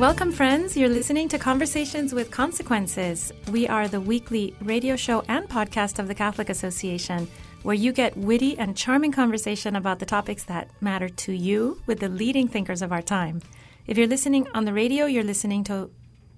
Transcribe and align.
Welcome, 0.00 0.32
friends. 0.32 0.78
You're 0.78 0.88
listening 0.88 1.28
to 1.28 1.38
Conversations 1.38 2.14
with 2.14 2.30
Consequences. 2.30 3.34
We 3.52 3.68
are 3.68 3.86
the 3.86 4.00
weekly 4.00 4.54
radio 4.62 4.96
show 4.96 5.22
and 5.28 5.46
podcast 5.46 5.98
of 5.98 6.08
the 6.08 6.14
Catholic 6.14 6.48
Association, 6.48 7.28
where 7.64 7.74
you 7.74 7.92
get 7.92 8.16
witty 8.16 8.56
and 8.56 8.74
charming 8.74 9.12
conversation 9.12 9.76
about 9.76 9.98
the 9.98 10.06
topics 10.06 10.44
that 10.44 10.70
matter 10.80 11.10
to 11.10 11.32
you 11.34 11.82
with 11.84 12.00
the 12.00 12.08
leading 12.08 12.48
thinkers 12.48 12.80
of 12.80 12.92
our 12.92 13.02
time. 13.02 13.42
If 13.86 13.98
you're 13.98 14.06
listening 14.06 14.48
on 14.54 14.64
the 14.64 14.72
radio, 14.72 15.04
you're 15.04 15.22
listening 15.22 15.64
to 15.64 15.90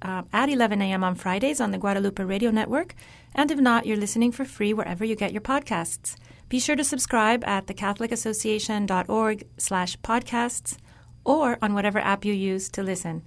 uh, 0.03 0.23
at 0.33 0.49
11 0.49 0.83
a.m. 0.83 1.05
on 1.05 1.15
Fridays 1.15 1.61
on 1.61 1.71
the 1.71 1.79
Guadalupe 1.79 2.25
Radio 2.25 2.51
Network, 2.51 2.97
and 3.33 3.49
if 3.49 3.61
not, 3.61 3.87
you're 3.87 3.97
listening 3.97 4.33
for 4.33 4.45
free 4.45 4.75
wherever 4.75 5.05
you 5.05 5.15
get 5.15 5.31
your 5.31 5.41
podcasts. 5.41 6.17
Be 6.49 6.59
sure 6.59 6.75
to 6.75 6.83
subscribe 6.83 7.45
at 7.45 7.67
thecatholicassociation.org 7.67 9.47
slash 9.57 9.97
podcasts 9.99 10.79
or 11.25 11.59
on 11.63 11.75
whatever 11.75 12.01
app 12.01 12.25
you 12.25 12.33
use 12.33 12.69
to 12.71 12.83
listen. 12.83 13.23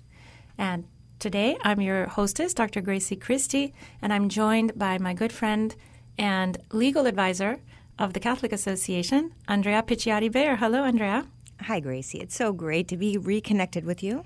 And 0.57 0.85
today 1.19 1.57
I'm 1.63 1.81
your 1.81 2.07
hostess, 2.07 2.53
Dr. 2.53 2.81
Grazie 2.81 3.15
Christie, 3.15 3.73
and 4.01 4.13
I'm 4.13 4.29
joined 4.29 4.77
by 4.77 4.97
my 4.97 5.13
good 5.13 5.31
friend 5.31 5.75
and 6.17 6.57
legal 6.71 7.05
advisor 7.05 7.59
of 7.97 8.13
the 8.13 8.19
Catholic 8.19 8.51
Association, 8.51 9.33
Andrea 9.47 9.83
Picciotti 9.83 10.31
Bayer. 10.31 10.57
Hello, 10.57 10.83
Andrea. 10.83 11.27
Hi, 11.61 11.79
Grazie. 11.79 12.19
It's 12.19 12.35
so 12.35 12.51
great 12.51 12.87
to 12.89 12.97
be 12.97 13.17
reconnected 13.17 13.85
with 13.85 14.03
you. 14.03 14.25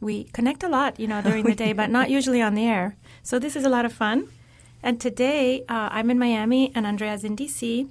We 0.00 0.24
connect 0.24 0.62
a 0.62 0.68
lot, 0.68 1.00
you 1.00 1.06
know, 1.06 1.22
during 1.22 1.44
the 1.44 1.54
day, 1.54 1.72
but 1.72 1.90
not 1.90 2.10
usually 2.10 2.42
on 2.42 2.54
the 2.54 2.66
air. 2.66 2.96
So 3.22 3.38
this 3.38 3.56
is 3.56 3.64
a 3.64 3.70
lot 3.70 3.84
of 3.86 3.92
fun. 3.92 4.28
And 4.82 5.00
today 5.00 5.62
uh, 5.68 5.88
I'm 5.90 6.10
in 6.10 6.18
Miami 6.18 6.70
and 6.74 6.86
Andrea's 6.86 7.24
in 7.24 7.34
DC. 7.34 7.88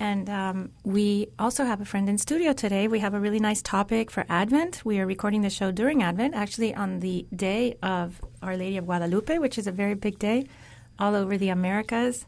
And 0.00 0.30
um, 0.30 0.72
we 0.82 1.28
also 1.38 1.66
have 1.66 1.82
a 1.82 1.84
friend 1.84 2.08
in 2.08 2.16
studio 2.16 2.54
today. 2.54 2.88
We 2.88 3.00
have 3.00 3.12
a 3.12 3.20
really 3.20 3.38
nice 3.38 3.60
topic 3.60 4.10
for 4.10 4.24
Advent. 4.30 4.80
We 4.82 4.98
are 4.98 5.04
recording 5.06 5.42
the 5.42 5.50
show 5.50 5.70
during 5.70 6.02
Advent, 6.02 6.34
actually 6.34 6.74
on 6.74 7.00
the 7.00 7.26
day 7.36 7.76
of 7.82 8.18
Our 8.42 8.56
Lady 8.56 8.78
of 8.78 8.86
Guadalupe, 8.86 9.36
which 9.36 9.58
is 9.58 9.66
a 9.66 9.72
very 9.72 9.94
big 9.94 10.18
day 10.18 10.46
all 10.98 11.14
over 11.14 11.36
the 11.36 11.50
Americas. 11.50 12.24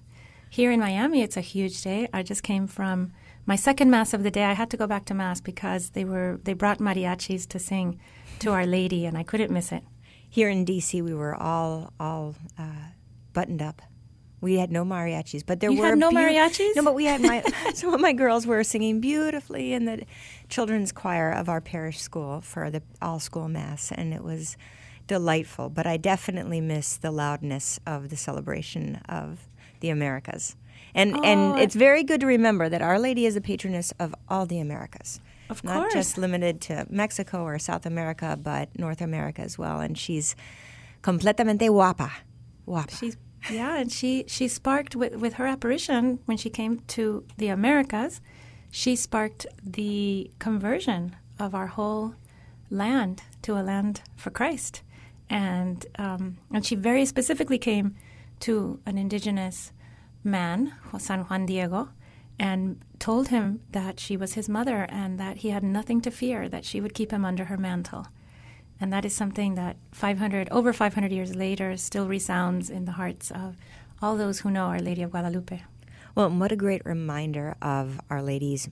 Here 0.50 0.70
in 0.70 0.80
Miami, 0.80 1.22
it's 1.22 1.38
a 1.38 1.40
huge 1.40 1.80
day. 1.80 2.08
I 2.12 2.22
just 2.22 2.42
came 2.42 2.66
from 2.66 3.10
my 3.46 3.56
second 3.56 3.90
mass 3.90 4.12
of 4.12 4.22
the 4.22 4.30
day. 4.30 4.44
I 4.44 4.52
had 4.52 4.68
to 4.72 4.76
go 4.76 4.86
back 4.86 5.06
to 5.06 5.14
mass 5.14 5.40
because 5.40 5.90
they 5.90 6.04
were 6.04 6.40
they 6.44 6.52
brought 6.52 6.78
mariachis 6.78 7.48
to 7.48 7.58
sing 7.58 7.98
to 8.40 8.50
Our 8.50 8.66
Lady, 8.66 9.06
and 9.06 9.16
I 9.16 9.22
couldn't 9.22 9.50
miss 9.50 9.72
it. 9.72 9.82
Here 10.28 10.50
in 10.50 10.66
D.C., 10.66 11.00
we 11.00 11.14
were 11.14 11.34
all 11.34 11.94
all 11.98 12.34
uh, 12.58 12.90
buttoned 13.32 13.62
up 13.62 13.80
we 14.42 14.56
had 14.56 14.72
no 14.72 14.84
mariachis, 14.84 15.44
but 15.46 15.60
there 15.60 15.70
you 15.70 15.80
were 15.80 15.86
had 15.86 15.98
no 15.98 16.10
be- 16.10 16.16
mariachis. 16.16 16.74
No, 16.76 16.82
but 16.82 16.94
we 16.94 17.06
had 17.06 17.22
my 17.22 17.42
some 17.74 17.94
of 17.94 18.00
my 18.00 18.12
girls 18.12 18.46
were 18.46 18.62
singing 18.64 19.00
beautifully 19.00 19.72
in 19.72 19.86
the 19.86 20.02
children's 20.50 20.92
choir 20.92 21.30
of 21.30 21.48
our 21.48 21.60
parish 21.62 22.00
school 22.00 22.40
for 22.42 22.68
the 22.68 22.82
all 23.00 23.20
school 23.20 23.48
mass, 23.48 23.92
and 23.92 24.12
it 24.12 24.22
was 24.22 24.56
delightful. 25.06 25.70
But 25.70 25.86
I 25.86 25.96
definitely 25.96 26.60
miss 26.60 26.96
the 26.96 27.12
loudness 27.12 27.78
of 27.86 28.10
the 28.10 28.16
celebration 28.16 28.96
of 29.08 29.48
the 29.80 29.90
Americas, 29.90 30.56
and 30.94 31.16
oh, 31.16 31.22
and 31.22 31.60
it's 31.60 31.76
very 31.76 32.02
good 32.02 32.20
to 32.20 32.26
remember 32.26 32.68
that 32.68 32.82
Our 32.82 32.98
Lady 32.98 33.24
is 33.24 33.34
the 33.34 33.40
patroness 33.40 33.92
of 33.98 34.14
all 34.28 34.44
the 34.44 34.58
Americas. 34.58 35.20
Of 35.50 35.62
course. 35.62 35.74
not 35.74 35.92
just 35.92 36.16
limited 36.16 36.62
to 36.62 36.86
Mexico 36.88 37.42
or 37.42 37.58
South 37.58 37.84
America, 37.84 38.38
but 38.42 38.70
North 38.78 39.02
America 39.02 39.42
as 39.42 39.58
well. 39.58 39.80
And 39.80 39.98
she's 39.98 40.34
completamente 41.02 41.68
guapa. 41.68 42.10
Guapa. 42.66 42.98
She's 42.98 43.18
yeah, 43.50 43.76
and 43.76 43.90
she 43.90 44.24
she 44.28 44.48
sparked 44.48 44.94
with 44.94 45.16
with 45.16 45.34
her 45.34 45.46
apparition 45.46 46.20
when 46.26 46.36
she 46.36 46.50
came 46.50 46.80
to 46.88 47.24
the 47.36 47.48
Americas. 47.48 48.20
She 48.70 48.96
sparked 48.96 49.46
the 49.62 50.30
conversion 50.38 51.16
of 51.38 51.54
our 51.54 51.66
whole 51.66 52.14
land 52.70 53.22
to 53.42 53.58
a 53.58 53.62
land 53.62 54.02
for 54.16 54.30
Christ, 54.30 54.82
and 55.28 55.84
um, 55.98 56.38
and 56.52 56.64
she 56.64 56.74
very 56.74 57.04
specifically 57.04 57.58
came 57.58 57.94
to 58.40 58.80
an 58.86 58.98
indigenous 58.98 59.72
man, 60.24 60.72
San 60.98 61.20
Juan 61.24 61.46
Diego, 61.46 61.88
and 62.38 62.80
told 62.98 63.28
him 63.28 63.60
that 63.70 64.00
she 64.00 64.16
was 64.16 64.34
his 64.34 64.48
mother 64.48 64.86
and 64.88 65.18
that 65.18 65.38
he 65.38 65.50
had 65.50 65.62
nothing 65.62 66.00
to 66.00 66.10
fear, 66.10 66.48
that 66.48 66.64
she 66.64 66.80
would 66.80 66.94
keep 66.94 67.10
him 67.10 67.24
under 67.24 67.46
her 67.46 67.56
mantle. 67.56 68.06
And 68.82 68.92
that 68.92 69.04
is 69.04 69.14
something 69.14 69.54
that 69.54 69.76
500, 69.92 70.48
over 70.50 70.72
500 70.72 71.12
years 71.12 71.36
later, 71.36 71.76
still 71.76 72.08
resounds 72.08 72.68
in 72.68 72.84
the 72.84 72.92
hearts 72.92 73.30
of 73.30 73.56
all 74.02 74.16
those 74.16 74.40
who 74.40 74.50
know 74.50 74.64
Our 74.64 74.80
Lady 74.80 75.02
of 75.02 75.12
Guadalupe. 75.12 75.62
Well, 76.16 76.28
what 76.30 76.50
a 76.50 76.56
great 76.56 76.84
reminder 76.84 77.54
of 77.62 78.00
Our 78.10 78.20
Lady's 78.20 78.68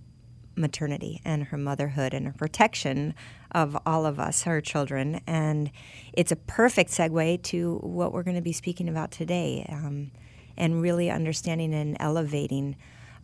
maternity 0.56 1.20
and 1.24 1.44
her 1.44 1.56
motherhood 1.56 2.12
and 2.12 2.26
her 2.26 2.32
protection 2.32 3.14
of 3.52 3.78
all 3.86 4.04
of 4.04 4.18
us, 4.18 4.42
her 4.42 4.60
children. 4.60 5.20
And 5.28 5.70
it's 6.12 6.32
a 6.32 6.36
perfect 6.36 6.90
segue 6.90 7.44
to 7.44 7.76
what 7.76 8.12
we're 8.12 8.24
going 8.24 8.34
to 8.34 8.42
be 8.42 8.52
speaking 8.52 8.88
about 8.88 9.12
today 9.12 9.64
um, 9.68 10.10
and 10.56 10.82
really 10.82 11.08
understanding 11.08 11.72
and 11.72 11.96
elevating 12.00 12.76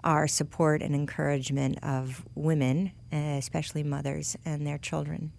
our 0.04 0.28
support 0.28 0.82
and 0.82 0.94
encouragement 0.94 1.82
of 1.82 2.24
women, 2.36 2.92
especially 3.10 3.82
mothers 3.82 4.36
and 4.44 4.64
their 4.64 4.78
children. 4.78 5.32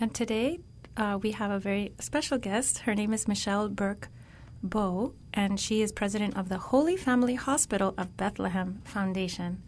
And 0.00 0.14
today 0.14 0.60
uh, 0.96 1.18
we 1.22 1.32
have 1.32 1.50
a 1.50 1.58
very 1.58 1.92
special 2.00 2.38
guest. 2.38 2.78
Her 2.78 2.94
name 2.94 3.12
is 3.12 3.28
Michelle 3.28 3.68
Burke 3.68 4.08
Bowe, 4.62 5.12
and 5.34 5.60
she 5.60 5.82
is 5.82 5.92
president 5.92 6.38
of 6.38 6.48
the 6.48 6.56
Holy 6.56 6.96
Family 6.96 7.34
Hospital 7.34 7.92
of 7.98 8.16
Bethlehem 8.16 8.80
Foundation. 8.84 9.62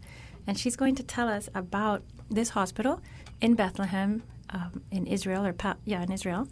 And 0.47 0.57
she's 0.57 0.75
going 0.75 0.95
to 0.95 1.03
tell 1.03 1.29
us 1.29 1.49
about 1.53 2.01
this 2.31 2.49
hospital 2.49 2.99
in 3.41 3.53
Bethlehem, 3.53 4.23
um, 4.49 4.81
in 4.89 5.05
Israel, 5.05 5.45
or 5.45 5.53
pa- 5.53 5.77
yeah, 5.85 6.01
in 6.01 6.11
Israel, 6.11 6.47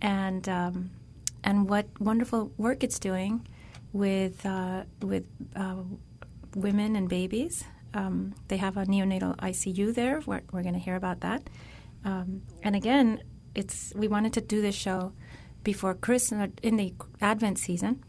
and 0.00 0.48
um, 0.48 0.90
and 1.44 1.68
what 1.68 1.86
wonderful 2.00 2.50
work 2.56 2.82
it's 2.82 2.98
doing 2.98 3.46
with 3.92 4.44
uh, 4.46 4.84
with 5.02 5.26
uh, 5.54 5.82
women 6.56 6.96
and 6.96 7.10
babies. 7.10 7.64
Um, 7.92 8.34
they 8.48 8.56
have 8.56 8.76
a 8.78 8.86
neonatal 8.86 9.36
ICU 9.36 9.94
there. 9.94 10.20
We're, 10.26 10.42
we're 10.50 10.62
going 10.62 10.74
to 10.74 10.80
hear 10.80 10.96
about 10.96 11.20
that. 11.20 11.42
Um, 12.04 12.42
and 12.62 12.76
again, 12.76 13.22
it's 13.54 13.92
we 13.96 14.08
wanted 14.08 14.32
to 14.34 14.40
do 14.40 14.62
this 14.62 14.74
show 14.74 15.12
before 15.64 15.94
Christmas 15.94 16.50
in 16.62 16.76
the 16.76 16.94
Advent 17.20 17.58
season 17.58 18.04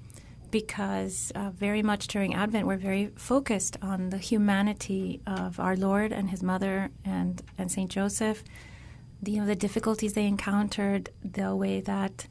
because 0.51 1.31
uh, 1.35 1.51
very 1.51 1.83
much 1.83 2.07
during 2.07 2.33
Advent 2.33 2.65
we're 2.65 2.77
very 2.77 3.11
focused 3.15 3.77
on 3.81 4.09
the 4.09 4.17
humanity 4.17 5.21
of 5.27 5.59
our 5.59 5.75
Lord 5.75 6.11
and 6.11 6.29
His 6.29 6.43
Mother 6.43 6.89
and 7.05 7.41
and 7.57 7.71
Saint 7.71 7.91
Joseph. 7.91 8.43
The, 9.21 9.31
you 9.31 9.41
know 9.41 9.47
the 9.47 9.55
difficulties 9.55 10.13
they 10.13 10.25
encountered, 10.25 11.09
the 11.23 11.55
way 11.55 11.81
that 11.81 12.27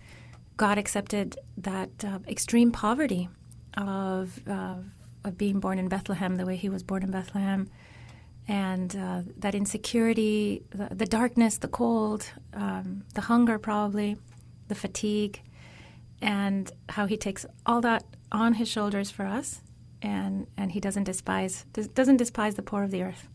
God 0.57 0.79
accepted 0.79 1.37
that 1.59 1.91
uh, 2.05 2.21
extreme 2.27 2.73
poverty 2.73 3.29
of 3.77 4.41
uh, 4.49 4.77
of 5.25 5.37
being 5.37 5.61
born 5.61 5.79
in 5.79 5.89
Bethlehem, 5.89 6.37
the 6.37 6.47
way 6.47 6.57
He 6.57 6.69
was 6.69 6.83
born 6.83 7.03
in 7.03 7.11
Bethlehem 7.11 7.69
and 8.49 8.97
uh, 8.97 9.21
that 9.37 9.55
insecurity, 9.55 10.63
the, 10.71 10.89
the, 10.95 11.05
darkness, 11.05 11.59
the 11.59 11.69
cold, 11.69 12.33
um, 12.55 13.05
the 13.15 13.21
hunger, 13.21 13.59
probably, 13.59 14.17
the 14.69 14.75
fatigue, 14.75 15.43
and 16.23 16.73
how 16.89 17.07
he 17.07 17.17
takes 17.17 17.45
all 17.67 17.83
that 17.83 18.05
on 18.33 18.55
his 18.55 18.69
shoulders 18.69 19.11
for 19.11 19.27
us, 19.27 19.61
and 20.01 20.47
and 20.57 20.73
he 20.73 20.81
doesn't 20.81 21.05
despise 21.05 21.65
doesn't 21.95 22.17
despise 22.17 22.55
the 22.55 22.63
poor 22.63 22.83
of 22.83 22.91
the 22.91 23.03
earth. 23.03 23.29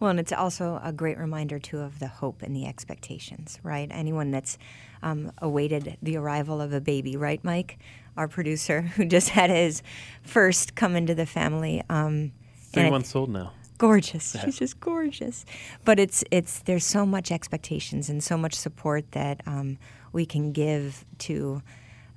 Well, 0.00 0.10
and 0.10 0.18
it's 0.18 0.32
also 0.32 0.80
a 0.82 0.92
great 0.92 1.18
reminder 1.18 1.58
too 1.58 1.78
of 1.78 2.00
the 2.00 2.08
hope 2.08 2.42
and 2.42 2.56
the 2.56 2.66
expectations, 2.66 3.58
right? 3.62 3.88
Anyone 3.90 4.30
that's 4.30 4.58
um, 5.02 5.32
awaited 5.38 5.96
the 6.02 6.16
arrival 6.16 6.60
of 6.60 6.72
a 6.72 6.80
baby, 6.80 7.16
right, 7.16 7.42
Mike, 7.44 7.78
our 8.16 8.26
producer, 8.26 8.80
who 8.96 9.04
just 9.04 9.28
had 9.28 9.50
his 9.50 9.82
first 10.22 10.74
come 10.74 10.96
into 10.96 11.14
the 11.14 11.26
family. 11.26 11.82
Um, 11.88 12.32
Three 12.72 12.90
months 12.90 13.14
old 13.14 13.30
now 13.30 13.52
gorgeous. 13.80 14.36
She's 14.44 14.58
just 14.58 14.78
gorgeous. 14.78 15.44
But 15.84 15.98
it's 15.98 16.22
it's 16.30 16.60
there's 16.60 16.84
so 16.84 17.04
much 17.04 17.32
expectations 17.32 18.08
and 18.10 18.22
so 18.22 18.36
much 18.36 18.54
support 18.54 19.10
that 19.12 19.40
um, 19.46 19.78
we 20.12 20.26
can 20.26 20.52
give 20.52 21.04
to 21.26 21.62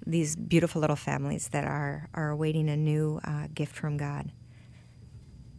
these 0.06 0.36
beautiful 0.36 0.82
little 0.82 0.98
families 0.98 1.48
that 1.50 1.64
are 1.64 2.10
are 2.14 2.30
awaiting 2.30 2.70
a 2.70 2.76
new 2.76 3.20
uh, 3.24 3.48
gift 3.56 3.76
from 3.76 3.98
God. 3.98 4.32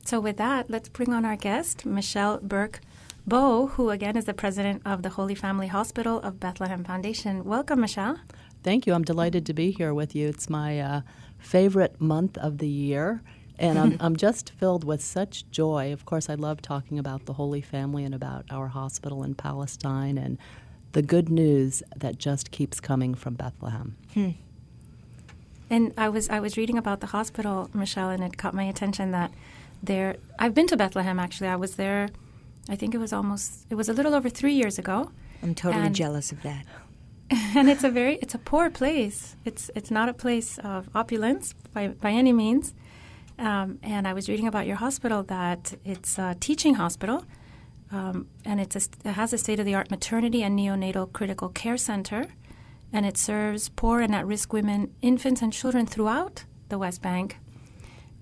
So 0.04 0.20
with 0.20 0.36
that, 0.36 0.68
let's 0.68 0.90
bring 0.90 1.14
on 1.14 1.24
our 1.24 1.36
guest, 1.36 1.86
Michelle 1.86 2.38
Burke. 2.38 2.80
Bowe, 3.26 3.68
who 3.68 3.88
again 3.88 4.18
is 4.18 4.26
the 4.26 4.34
president 4.34 4.82
of 4.84 5.02
the 5.02 5.08
Holy 5.08 5.34
Family 5.34 5.68
Hospital 5.68 6.20
of 6.20 6.38
Bethlehem 6.38 6.84
Foundation. 6.84 7.42
Welcome, 7.44 7.80
Michelle. 7.80 8.18
Thank 8.62 8.86
you. 8.86 8.92
I'm 8.92 9.02
delighted 9.02 9.46
to 9.46 9.54
be 9.54 9.70
here 9.70 9.94
with 9.94 10.14
you. 10.14 10.28
It's 10.28 10.50
my 10.50 10.78
uh, 10.78 11.00
favorite 11.38 11.98
month 11.98 12.36
of 12.36 12.58
the 12.58 12.68
year 12.68 13.22
and 13.58 13.78
I'm, 13.78 13.96
I'm 14.00 14.16
just 14.16 14.50
filled 14.50 14.84
with 14.84 15.02
such 15.02 15.48
joy. 15.50 15.92
Of 15.92 16.04
course, 16.04 16.28
I 16.28 16.34
love 16.34 16.62
talking 16.62 16.98
about 16.98 17.26
the 17.26 17.34
Holy 17.34 17.60
Family 17.60 18.04
and 18.04 18.14
about 18.14 18.44
our 18.50 18.68
hospital 18.68 19.22
in 19.22 19.34
Palestine 19.34 20.18
and 20.18 20.38
the 20.92 21.02
good 21.02 21.28
news 21.28 21.82
that 21.96 22.18
just 22.18 22.50
keeps 22.50 22.80
coming 22.80 23.14
from 23.14 23.34
Bethlehem. 23.34 23.96
Hmm. 24.14 24.30
And 25.70 25.92
I 25.96 26.08
was 26.08 26.28
I 26.28 26.40
was 26.40 26.56
reading 26.56 26.78
about 26.78 27.00
the 27.00 27.08
hospital, 27.08 27.70
Michelle, 27.72 28.10
and 28.10 28.22
it 28.22 28.36
caught 28.36 28.54
my 28.54 28.64
attention 28.64 29.10
that 29.12 29.32
there. 29.82 30.16
I've 30.38 30.54
been 30.54 30.66
to 30.68 30.76
Bethlehem 30.76 31.18
actually. 31.18 31.48
I 31.48 31.56
was 31.56 31.76
there. 31.76 32.10
I 32.68 32.76
think 32.76 32.94
it 32.94 32.98
was 32.98 33.12
almost 33.12 33.66
it 33.70 33.74
was 33.74 33.88
a 33.88 33.92
little 33.92 34.14
over 34.14 34.28
three 34.28 34.52
years 34.52 34.78
ago, 34.78 35.10
I'm 35.42 35.54
totally 35.54 35.86
And- 35.86 35.94
jealous 35.94 36.32
of 36.32 36.42
that. 36.42 36.64
and 37.56 37.70
it's 37.70 37.82
a 37.84 37.90
very 37.90 38.16
it's 38.16 38.34
a 38.34 38.38
poor 38.38 38.70
place. 38.70 39.36
It's 39.44 39.70
it's 39.74 39.90
not 39.90 40.08
a 40.08 40.14
place 40.14 40.58
of 40.58 40.88
opulence 40.94 41.54
by 41.72 41.88
by 41.88 42.10
any 42.10 42.32
means. 42.32 42.74
Um, 43.38 43.78
and 43.82 44.06
I 44.06 44.12
was 44.12 44.28
reading 44.28 44.46
about 44.46 44.66
your 44.66 44.76
hospital 44.76 45.22
that 45.24 45.74
it's 45.84 46.18
a 46.18 46.36
teaching 46.38 46.74
hospital, 46.74 47.24
um, 47.90 48.28
and 48.44 48.60
a, 48.60 48.64
it 48.64 48.88
has 49.04 49.32
a 49.32 49.38
state 49.38 49.58
of 49.58 49.66
the 49.66 49.74
art 49.74 49.90
maternity 49.90 50.42
and 50.42 50.58
neonatal 50.58 51.12
critical 51.12 51.48
care 51.48 51.76
center, 51.76 52.26
and 52.92 53.04
it 53.04 53.16
serves 53.16 53.68
poor 53.70 54.00
and 54.00 54.14
at 54.14 54.26
risk 54.26 54.52
women, 54.52 54.94
infants, 55.02 55.42
and 55.42 55.52
children 55.52 55.86
throughout 55.86 56.44
the 56.68 56.78
West 56.78 57.02
Bank. 57.02 57.38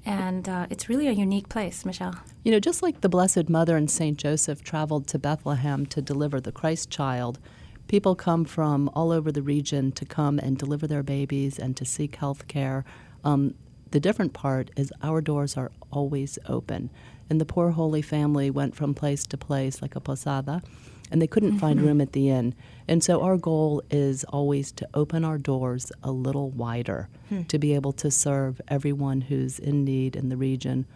And 0.05 0.49
uh, 0.49 0.67
it's 0.69 0.89
really 0.89 1.07
a 1.07 1.13
unique 1.13 1.49
place, 1.49 1.85
Michelle. 1.85 2.17
You 2.43 2.51
know, 2.51 2.59
just 2.59 2.83
like 2.83 3.03
the 3.03 3.09
Blessed 3.09 3.49
Mother 3.49 3.77
and 3.77 3.91
St. 3.91 4.19
Joseph 4.19 4.65
traveled 4.65 5.07
to 5.09 5.19
Bethlehem 5.19 5.87
to 5.87 6.03
deliver 6.03 6.41
the 6.41 6.51
Christ 6.51 6.91
child, 6.91 7.39
people 7.87 8.15
come 8.17 8.45
from 8.45 8.89
all 8.95 9.13
over 9.13 9.31
the 9.31 9.43
region 9.43 9.93
to 9.93 10.05
come 10.05 10.39
and 10.39 10.59
deliver 10.59 10.87
their 10.87 11.03
babies 11.03 11.59
and 11.59 11.77
to 11.77 11.85
seek 11.85 12.17
health 12.17 12.49
care. 12.49 12.85
Um, 13.23 13.55
the 13.93 14.01
different 14.01 14.33
part 14.33 14.71
is 14.77 14.93
our 15.03 15.21
doors 15.21 15.57
are 15.57 15.71
always 15.91 16.39
open. 16.49 16.91
And 17.31 17.41
the 17.41 17.47
poor 17.47 17.71
Holy 17.71 18.03
Family 18.03 18.51
went 18.51 18.75
from 18.75 18.93
place 18.95 19.25
to 19.27 19.39
place 19.39 19.81
like 19.81 19.97
a 19.97 20.01
posada, 20.01 20.63
and 21.11 21.23
they 21.23 21.27
couldn't 21.27 21.59
find 21.59 21.81
room 21.81 22.01
at 22.01 22.13
the 22.13 22.29
inn. 22.29 22.55
And 22.89 23.03
so 23.03 23.23
our 23.23 23.39
goal 23.39 23.83
is 23.91 24.25
always 24.25 24.73
to 24.73 24.89
open 24.93 25.25
our 25.25 25.39
doors 25.39 25.93
a 26.03 26.11
little 26.11 26.51
wider 26.51 27.09
to 27.49 27.59
be 27.59 27.75
able 27.75 27.93
to 27.93 28.11
serve 28.11 28.61
everyone 28.69 29.23
who's 29.23 29.59
in 29.59 29.85
need 29.85 30.17
in 30.17 30.29
the 30.29 30.37
region 30.37 30.87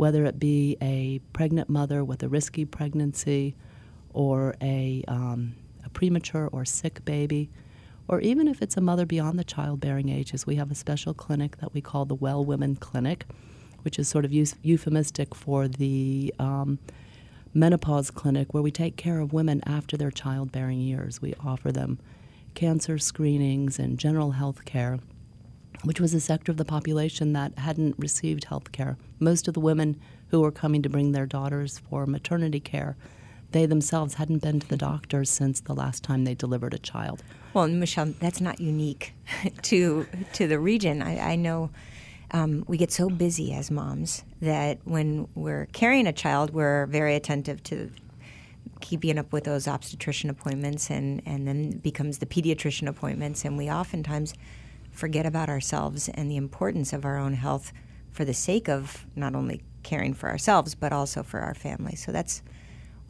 whether 0.00 0.24
it 0.24 0.38
be 0.38 0.78
a 0.80 1.20
pregnant 1.34 1.68
mother 1.68 2.02
with 2.02 2.22
a 2.22 2.28
risky 2.28 2.64
pregnancy 2.64 3.54
or 4.14 4.54
a, 4.62 5.04
um, 5.06 5.54
a 5.84 5.90
premature 5.90 6.48
or 6.52 6.64
sick 6.64 7.04
baby, 7.04 7.50
or 8.10 8.20
even 8.20 8.48
if 8.48 8.60
it's 8.60 8.76
a 8.76 8.80
mother 8.80 9.06
beyond 9.06 9.38
the 9.38 9.44
childbearing 9.44 10.08
ages, 10.08 10.44
we 10.44 10.56
have 10.56 10.68
a 10.68 10.74
special 10.74 11.14
clinic 11.14 11.58
that 11.58 11.72
we 11.72 11.80
call 11.80 12.04
the 12.04 12.14
Well 12.14 12.44
Women 12.44 12.74
Clinic, 12.74 13.24
which 13.82 14.00
is 14.00 14.08
sort 14.08 14.24
of 14.24 14.32
euphemistic 14.32 15.32
for 15.32 15.68
the 15.68 16.34
um, 16.40 16.80
menopause 17.54 18.10
clinic, 18.10 18.52
where 18.52 18.64
we 18.64 18.72
take 18.72 18.96
care 18.96 19.20
of 19.20 19.32
women 19.32 19.62
after 19.64 19.96
their 19.96 20.10
childbearing 20.10 20.80
years. 20.80 21.22
We 21.22 21.34
offer 21.38 21.70
them 21.70 22.00
cancer 22.54 22.98
screenings 22.98 23.78
and 23.78 23.96
general 23.96 24.32
health 24.32 24.64
care 24.64 24.98
which 25.84 26.00
was 26.00 26.12
a 26.12 26.20
sector 26.20 26.52
of 26.52 26.58
the 26.58 26.64
population 26.64 27.32
that 27.32 27.58
hadn't 27.58 27.94
received 27.98 28.44
health 28.44 28.72
care. 28.72 28.98
Most 29.18 29.48
of 29.48 29.54
the 29.54 29.60
women 29.60 29.98
who 30.28 30.40
were 30.40 30.52
coming 30.52 30.82
to 30.82 30.88
bring 30.88 31.12
their 31.12 31.26
daughters 31.26 31.78
for 31.78 32.06
maternity 32.06 32.60
care, 32.60 32.96
they 33.52 33.66
themselves 33.66 34.14
hadn't 34.14 34.42
been 34.42 34.60
to 34.60 34.68
the 34.68 34.76
doctor 34.76 35.24
since 35.24 35.60
the 35.60 35.74
last 35.74 36.02
time 36.02 36.24
they 36.24 36.34
delivered 36.34 36.74
a 36.74 36.78
child. 36.78 37.22
Well, 37.52 37.66
Michelle, 37.68 38.14
that's 38.20 38.40
not 38.40 38.60
unique 38.60 39.14
to 39.62 40.06
to 40.34 40.46
the 40.46 40.58
region. 40.58 41.02
I, 41.02 41.32
I 41.32 41.36
know 41.36 41.70
um, 42.32 42.64
we 42.68 42.76
get 42.76 42.92
so 42.92 43.08
busy 43.08 43.52
as 43.52 43.70
moms 43.70 44.22
that 44.40 44.78
when 44.84 45.28
we're 45.34 45.66
carrying 45.72 46.06
a 46.06 46.12
child, 46.12 46.50
we're 46.50 46.86
very 46.86 47.14
attentive 47.14 47.62
to 47.64 47.90
keeping 48.80 49.18
up 49.18 49.32
with 49.32 49.44
those 49.44 49.66
obstetrician 49.66 50.30
appointments, 50.30 50.90
and 50.90 51.22
and 51.26 51.46
then 51.46 51.78
becomes 51.78 52.18
the 52.18 52.26
pediatrician 52.26 52.88
appointments, 52.88 53.44
and 53.44 53.56
we 53.56 53.70
oftentimes 53.70 54.34
forget 54.90 55.26
about 55.26 55.48
ourselves 55.48 56.08
and 56.10 56.30
the 56.30 56.36
importance 56.36 56.92
of 56.92 57.04
our 57.04 57.16
own 57.16 57.34
health 57.34 57.72
for 58.10 58.24
the 58.24 58.34
sake 58.34 58.68
of 58.68 59.06
not 59.14 59.34
only 59.34 59.62
caring 59.82 60.12
for 60.12 60.28
ourselves 60.28 60.74
but 60.74 60.92
also 60.92 61.22
for 61.22 61.40
our 61.40 61.54
family. 61.54 61.94
So 61.94 62.12
that's 62.12 62.42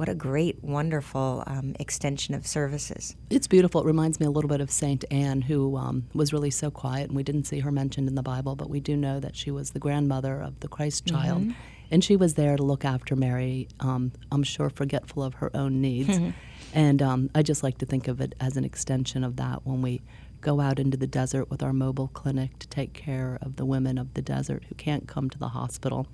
what 0.00 0.08
a 0.08 0.14
great, 0.14 0.64
wonderful 0.64 1.44
um, 1.46 1.76
extension 1.78 2.34
of 2.34 2.46
services. 2.46 3.14
It's 3.28 3.46
beautiful. 3.46 3.82
It 3.82 3.86
reminds 3.86 4.18
me 4.18 4.24
a 4.24 4.30
little 4.30 4.48
bit 4.48 4.62
of 4.62 4.70
Saint 4.70 5.04
Anne, 5.10 5.42
who 5.42 5.76
um, 5.76 6.06
was 6.14 6.32
really 6.32 6.50
so 6.50 6.70
quiet, 6.70 7.08
and 7.08 7.16
we 7.16 7.22
didn't 7.22 7.44
see 7.44 7.58
her 7.58 7.70
mentioned 7.70 8.08
in 8.08 8.14
the 8.14 8.22
Bible, 8.22 8.56
but 8.56 8.70
we 8.70 8.80
do 8.80 8.96
know 8.96 9.20
that 9.20 9.36
she 9.36 9.50
was 9.50 9.72
the 9.72 9.78
grandmother 9.78 10.40
of 10.40 10.58
the 10.60 10.68
Christ 10.68 11.04
child, 11.04 11.52
and 11.90 12.02
she 12.02 12.16
was 12.16 12.32
there 12.32 12.56
to 12.56 12.62
look 12.62 12.82
after 12.82 13.14
Mary. 13.14 13.68
Um, 13.80 14.12
I'm 14.32 14.42
sure 14.42 14.70
forgetful 14.70 15.22
of 15.22 15.34
her 15.34 15.54
own 15.54 15.82
needs, 15.82 16.18
and 16.72 17.02
um, 17.02 17.28
I 17.34 17.42
just 17.42 17.62
like 17.62 17.76
to 17.76 17.84
think 17.84 18.08
of 18.08 18.22
it 18.22 18.34
as 18.40 18.56
an 18.56 18.64
extension 18.64 19.22
of 19.22 19.36
that 19.36 19.66
when 19.66 19.82
we 19.82 20.00
go 20.40 20.60
out 20.60 20.78
into 20.78 20.96
the 20.96 21.06
desert 21.06 21.50
with 21.50 21.62
our 21.62 21.74
mobile 21.74 22.08
clinic 22.08 22.58
to 22.60 22.68
take 22.68 22.94
care 22.94 23.36
of 23.42 23.56
the 23.56 23.66
women 23.66 23.98
of 23.98 24.14
the 24.14 24.22
desert 24.22 24.64
who 24.70 24.74
can't 24.76 25.06
come 25.06 25.28
to 25.28 25.38
the 25.38 25.48
hospital. 25.48 26.06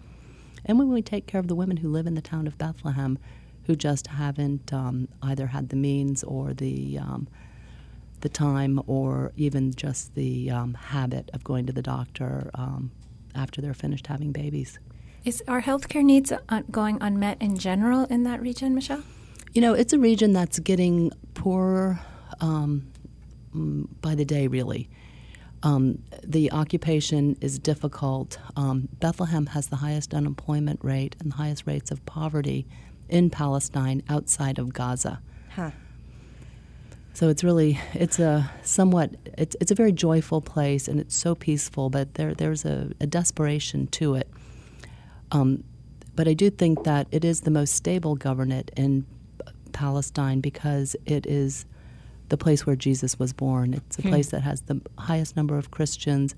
And 0.64 0.76
when 0.80 0.88
we 0.88 1.02
take 1.02 1.28
care 1.28 1.38
of 1.38 1.46
the 1.46 1.54
women 1.54 1.76
who 1.76 1.88
live 1.88 2.08
in 2.08 2.16
the 2.16 2.20
town 2.20 2.48
of 2.48 2.58
Bethlehem 2.58 3.20
who 3.66 3.74
just 3.76 4.06
haven't 4.06 4.72
um, 4.72 5.08
either 5.22 5.48
had 5.48 5.68
the 5.68 5.76
means 5.76 6.22
or 6.24 6.54
the, 6.54 6.98
um, 6.98 7.28
the 8.20 8.28
time 8.28 8.80
or 8.86 9.32
even 9.36 9.74
just 9.74 10.14
the 10.14 10.50
um, 10.50 10.74
habit 10.74 11.30
of 11.32 11.42
going 11.44 11.66
to 11.66 11.72
the 11.72 11.82
doctor 11.82 12.50
um, 12.54 12.90
after 13.34 13.60
they're 13.60 13.74
finished 13.74 14.06
having 14.06 14.32
babies. 14.32 14.78
Is 15.24 15.42
our 15.48 15.60
healthcare 15.62 16.04
needs 16.04 16.32
uh, 16.32 16.62
going 16.70 16.98
unmet 17.00 17.42
in 17.42 17.58
general 17.58 18.04
in 18.04 18.22
that 18.22 18.40
region, 18.40 18.74
Michelle? 18.74 19.02
You 19.52 19.60
know, 19.60 19.74
it's 19.74 19.92
a 19.92 19.98
region 19.98 20.32
that's 20.32 20.58
getting 20.60 21.10
poorer 21.34 21.98
um, 22.40 22.86
mm, 23.54 23.88
by 24.00 24.14
the 24.14 24.24
day, 24.24 24.46
really. 24.46 24.88
Um, 25.62 26.02
the 26.22 26.52
occupation 26.52 27.36
is 27.40 27.58
difficult. 27.58 28.38
Um, 28.54 28.88
Bethlehem 29.00 29.46
has 29.46 29.66
the 29.66 29.76
highest 29.76 30.14
unemployment 30.14 30.78
rate 30.84 31.16
and 31.18 31.32
the 31.32 31.36
highest 31.36 31.66
rates 31.66 31.90
of 31.90 32.04
poverty 32.06 32.68
in 33.08 33.30
Palestine 33.30 34.02
outside 34.08 34.58
of 34.58 34.72
Gaza. 34.72 35.20
Huh. 35.54 35.70
So 37.12 37.28
it's 37.28 37.42
really 37.42 37.80
it's 37.94 38.18
a 38.18 38.50
somewhat 38.62 39.10
it's 39.38 39.56
it's 39.60 39.70
a 39.70 39.74
very 39.74 39.92
joyful 39.92 40.42
place 40.42 40.86
and 40.86 41.00
it's 41.00 41.16
so 41.16 41.34
peaceful, 41.34 41.88
but 41.88 42.14
there 42.14 42.34
there's 42.34 42.64
a, 42.64 42.92
a 43.00 43.06
desperation 43.06 43.86
to 43.88 44.14
it. 44.16 44.28
Um, 45.32 45.64
but 46.14 46.28
I 46.28 46.34
do 46.34 46.50
think 46.50 46.84
that 46.84 47.06
it 47.10 47.24
is 47.24 47.42
the 47.42 47.50
most 47.50 47.74
stable 47.74 48.16
government 48.16 48.70
in 48.76 49.06
Palestine 49.72 50.40
because 50.40 50.96
it 51.04 51.26
is 51.26 51.66
the 52.28 52.36
place 52.36 52.66
where 52.66 52.76
Jesus 52.76 53.18
was 53.18 53.32
born. 53.32 53.74
It's 53.74 53.98
a 53.98 54.02
place 54.02 54.28
that 54.28 54.42
has 54.42 54.62
the 54.62 54.80
highest 54.98 55.36
number 55.36 55.56
of 55.58 55.70
Christians. 55.70 56.34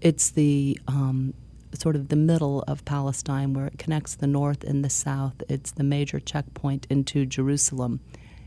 It's 0.00 0.30
the 0.30 0.78
um, 0.88 1.34
sort 1.80 1.96
of 1.96 2.08
the 2.08 2.16
middle 2.16 2.62
of 2.62 2.84
Palestine 2.84 3.54
where 3.54 3.66
it 3.66 3.78
connects 3.78 4.14
the 4.14 4.26
north 4.26 4.64
and 4.64 4.84
the 4.84 4.90
south. 4.90 5.42
It's 5.48 5.70
the 5.72 5.84
major 5.84 6.20
checkpoint 6.20 6.86
into 6.90 7.26
Jerusalem. 7.26 8.00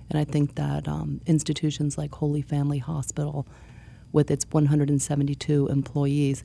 And 0.09 0.19
I 0.19 0.23
think 0.23 0.55
that 0.55 0.87
um, 0.87 1.21
institutions 1.25 1.97
like 1.97 2.13
Holy 2.13 2.41
Family 2.41 2.79
Hospital, 2.79 3.47
with 4.11 4.31
its 4.31 4.45
172 4.49 5.67
employees, 5.67 6.43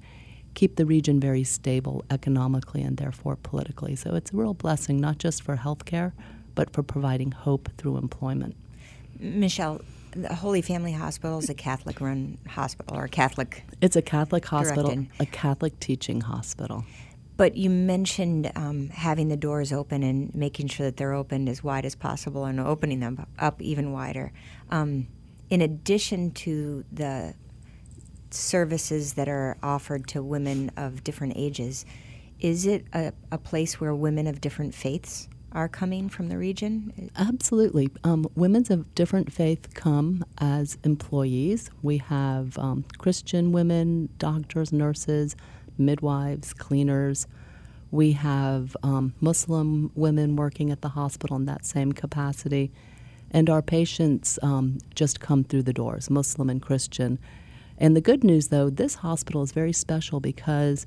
keep 0.55 0.77
the 0.77 0.87
region 0.87 1.19
very 1.19 1.45
stable 1.45 2.05
economically 2.11 2.83
and 2.83 2.97
therefore 2.97 3.37
politically. 3.37 3.97
So 3.97 4.15
it's 4.15 4.33
a 4.33 4.37
real 4.37 4.55
blessing, 4.55 5.01
not 5.01 5.19
just 5.19 5.43
for 5.43 5.57
healthcare, 5.57 6.13
but 6.55 6.71
for 6.73 6.83
providing 6.83 7.33
hope 7.33 7.69
through 7.79 7.97
employment. 7.97 8.55
Michelle, 9.19 9.81
the 10.15 10.35
Holy 10.35 10.63
Family 10.63 10.93
Hospital 10.93 11.39
is 11.39 11.49
a 11.51 11.55
Catholic 11.55 12.01
run 12.01 12.39
hospital 12.49 12.97
or 12.97 13.05
a 13.05 13.09
Catholic, 13.09 13.65
It's 13.81 13.97
a 13.97 14.03
Catholic 14.03 14.45
hospital, 14.47 14.85
Directed. 14.95 15.11
a 15.21 15.27
Catholic 15.27 15.79
teaching 15.81 16.21
hospital. 16.23 16.85
but 17.37 17.57
you 17.57 17.69
mentioned 17.69 18.51
um, 18.55 18.89
having 18.91 19.29
the 19.29 19.37
doors 19.37 19.73
open 19.73 20.03
and 20.05 20.33
making 20.35 20.69
sure 20.69 20.87
that 20.87 20.97
they're 20.97 21.15
opened 21.15 21.49
as 21.49 21.65
wide 21.65 21.85
as 21.85 21.95
possible 21.97 22.45
and 22.45 22.61
opening 22.61 23.01
them 23.01 23.27
up 23.39 23.61
even 23.61 23.93
wider. 23.93 24.33
Um, 24.71 25.09
in 25.51 25.61
addition 25.61 26.31
to 26.33 26.85
the 26.93 27.35
services 28.31 29.15
that 29.15 29.29
are 29.29 29.57
offered 29.63 30.07
to 30.09 30.23
women 30.23 30.71
of 30.77 31.03
different 31.05 31.35
ages, 31.37 31.85
is 32.41 32.67
it 32.67 32.85
a, 32.93 33.13
a 33.31 33.39
place 33.39 33.81
where 33.81 33.95
women 33.95 34.27
of 34.27 34.41
different 34.41 34.75
faiths 34.75 35.29
are 35.55 35.69
coming 35.69 36.09
from 36.09 36.29
the 36.29 36.37
region? 36.37 37.11
Absolutely. 37.17 37.89
Um, 38.03 38.27
women 38.35 38.65
of 38.71 38.95
different 38.95 39.33
faith 39.33 39.73
come 39.75 40.25
as 40.39 40.77
employees. 40.85 41.71
We 41.83 41.99
have 41.99 42.59
um, 42.59 42.85
Christian 42.99 43.53
women, 43.53 44.09
doctors, 44.19 44.73
nurses, 44.73 45.37
midwives, 45.79 46.53
cleaners. 46.53 47.27
We 47.91 48.13
have 48.13 48.77
um, 48.83 49.15
Muslim 49.21 49.93
women 49.95 50.35
working 50.37 50.71
at 50.71 50.83
the 50.83 50.91
hospital 50.91 51.37
in 51.37 51.47
that 51.47 51.65
same 51.65 51.93
capacity. 51.93 52.73
And 53.31 53.49
our 53.49 53.63
patients 53.63 54.39
um, 54.43 54.79
just 54.95 55.21
come 55.21 55.45
through 55.45 55.63
the 55.63 55.73
doors, 55.73 56.11
Muslim 56.11 56.51
and 56.51 56.61
Christian. 56.61 57.19
And 57.79 57.97
the 57.97 58.01
good 58.01 58.23
news, 58.23 58.49
though, 58.49 58.71
this 58.71 58.97
hospital 58.97 59.43
is 59.43 59.53
very 59.53 59.73
special 59.73 60.21
because 60.21 60.87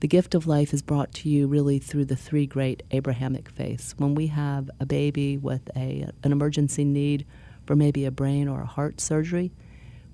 the 0.00 0.08
gift 0.08 0.34
of 0.34 0.46
life 0.46 0.72
is 0.72 0.82
brought 0.82 1.12
to 1.14 1.28
you 1.28 1.46
really 1.46 1.78
through 1.78 2.06
the 2.06 2.16
three 2.16 2.46
great 2.46 2.82
Abrahamic 2.90 3.50
faiths. 3.50 3.94
When 3.98 4.14
we 4.14 4.28
have 4.28 4.70
a 4.80 4.86
baby 4.86 5.36
with 5.36 5.70
a, 5.76 6.08
an 6.22 6.32
emergency 6.32 6.84
need 6.84 7.26
for 7.66 7.76
maybe 7.76 8.06
a 8.06 8.10
brain 8.10 8.48
or 8.48 8.62
a 8.62 8.66
heart 8.66 9.00
surgery, 9.00 9.52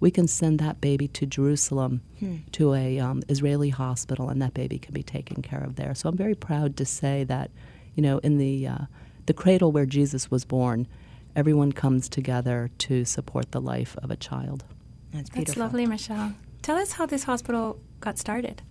we 0.00 0.10
can 0.10 0.28
send 0.28 0.58
that 0.58 0.80
baby 0.80 1.08
to 1.08 1.24
Jerusalem 1.24 2.02
to 2.52 2.74
a 2.74 2.98
um, 2.98 3.22
Israeli 3.28 3.70
hospital, 3.70 4.28
and 4.28 4.42
that 4.42 4.52
baby 4.52 4.78
can 4.78 4.92
be 4.92 5.02
taken 5.02 5.40
care 5.40 5.62
of 5.62 5.76
there. 5.76 5.94
So 5.94 6.08
I'm 6.08 6.16
very 6.16 6.34
proud 6.34 6.76
to 6.76 6.84
say 6.84 7.24
that, 7.24 7.50
you 7.94 8.02
know, 8.02 8.18
in 8.18 8.36
the 8.38 8.66
uh, 8.66 8.78
the 9.24 9.32
cradle 9.32 9.72
where 9.72 9.86
Jesus 9.86 10.30
was 10.30 10.44
born, 10.44 10.86
everyone 11.34 11.72
comes 11.72 12.08
together 12.08 12.70
to 12.78 13.04
support 13.04 13.52
the 13.52 13.60
life 13.60 13.96
of 14.02 14.10
a 14.10 14.16
child. 14.16 14.64
That's 15.12 15.30
beautiful. 15.30 15.44
That's 15.44 15.58
lovely, 15.58 15.86
Michelle. 15.86 16.34
Tell 16.60 16.76
us 16.76 16.92
how 16.92 17.06
this 17.06 17.24
hospital 17.24 17.80
got 18.00 18.18
started. 18.18 18.62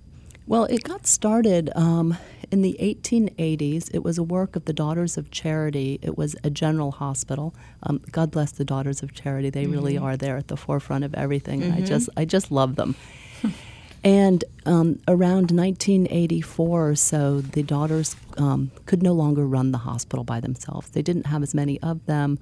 Well, 0.47 0.65
it 0.65 0.83
got 0.83 1.07
started 1.07 1.71
um, 1.75 2.17
in 2.51 2.61
the 2.61 2.77
1880s. 2.79 3.89
It 3.93 4.03
was 4.03 4.19
a 4.19 4.23
work 4.23 4.55
of 4.55 4.65
the 4.65 4.73
Daughters 4.73 5.17
of 5.17 5.31
Charity. 5.31 5.99
It 6.03 6.19
was 6.19 6.35
a 6.43 6.51
general 6.51 6.91
hospital. 6.91 7.55
Um, 7.81 8.01
God 8.11 8.29
bless 8.29 8.51
the 8.51 8.65
Daughters 8.65 9.01
of 9.01 9.13
Charity. 9.15 9.49
They 9.49 9.63
mm-hmm. 9.63 9.73
really 9.73 9.97
are 9.97 10.15
there 10.15 10.37
at 10.37 10.47
the 10.47 10.57
forefront 10.57 11.03
of 11.03 11.15
everything. 11.15 11.61
Mm-hmm. 11.61 11.77
I 11.77 11.81
just, 11.81 12.09
I 12.15 12.25
just 12.25 12.51
love 12.51 12.75
them. 12.75 12.95
and 14.03 14.43
um, 14.67 14.99
around 15.07 15.49
1984 15.49 16.89
or 16.89 16.95
so, 16.95 17.41
the 17.41 17.63
daughters 17.63 18.15
um, 18.37 18.69
could 18.85 19.01
no 19.01 19.13
longer 19.13 19.47
run 19.47 19.71
the 19.71 19.79
hospital 19.79 20.23
by 20.23 20.39
themselves. 20.39 20.89
They 20.89 21.01
didn't 21.01 21.25
have 21.25 21.41
as 21.41 21.55
many 21.55 21.81
of 21.81 22.05
them. 22.05 22.37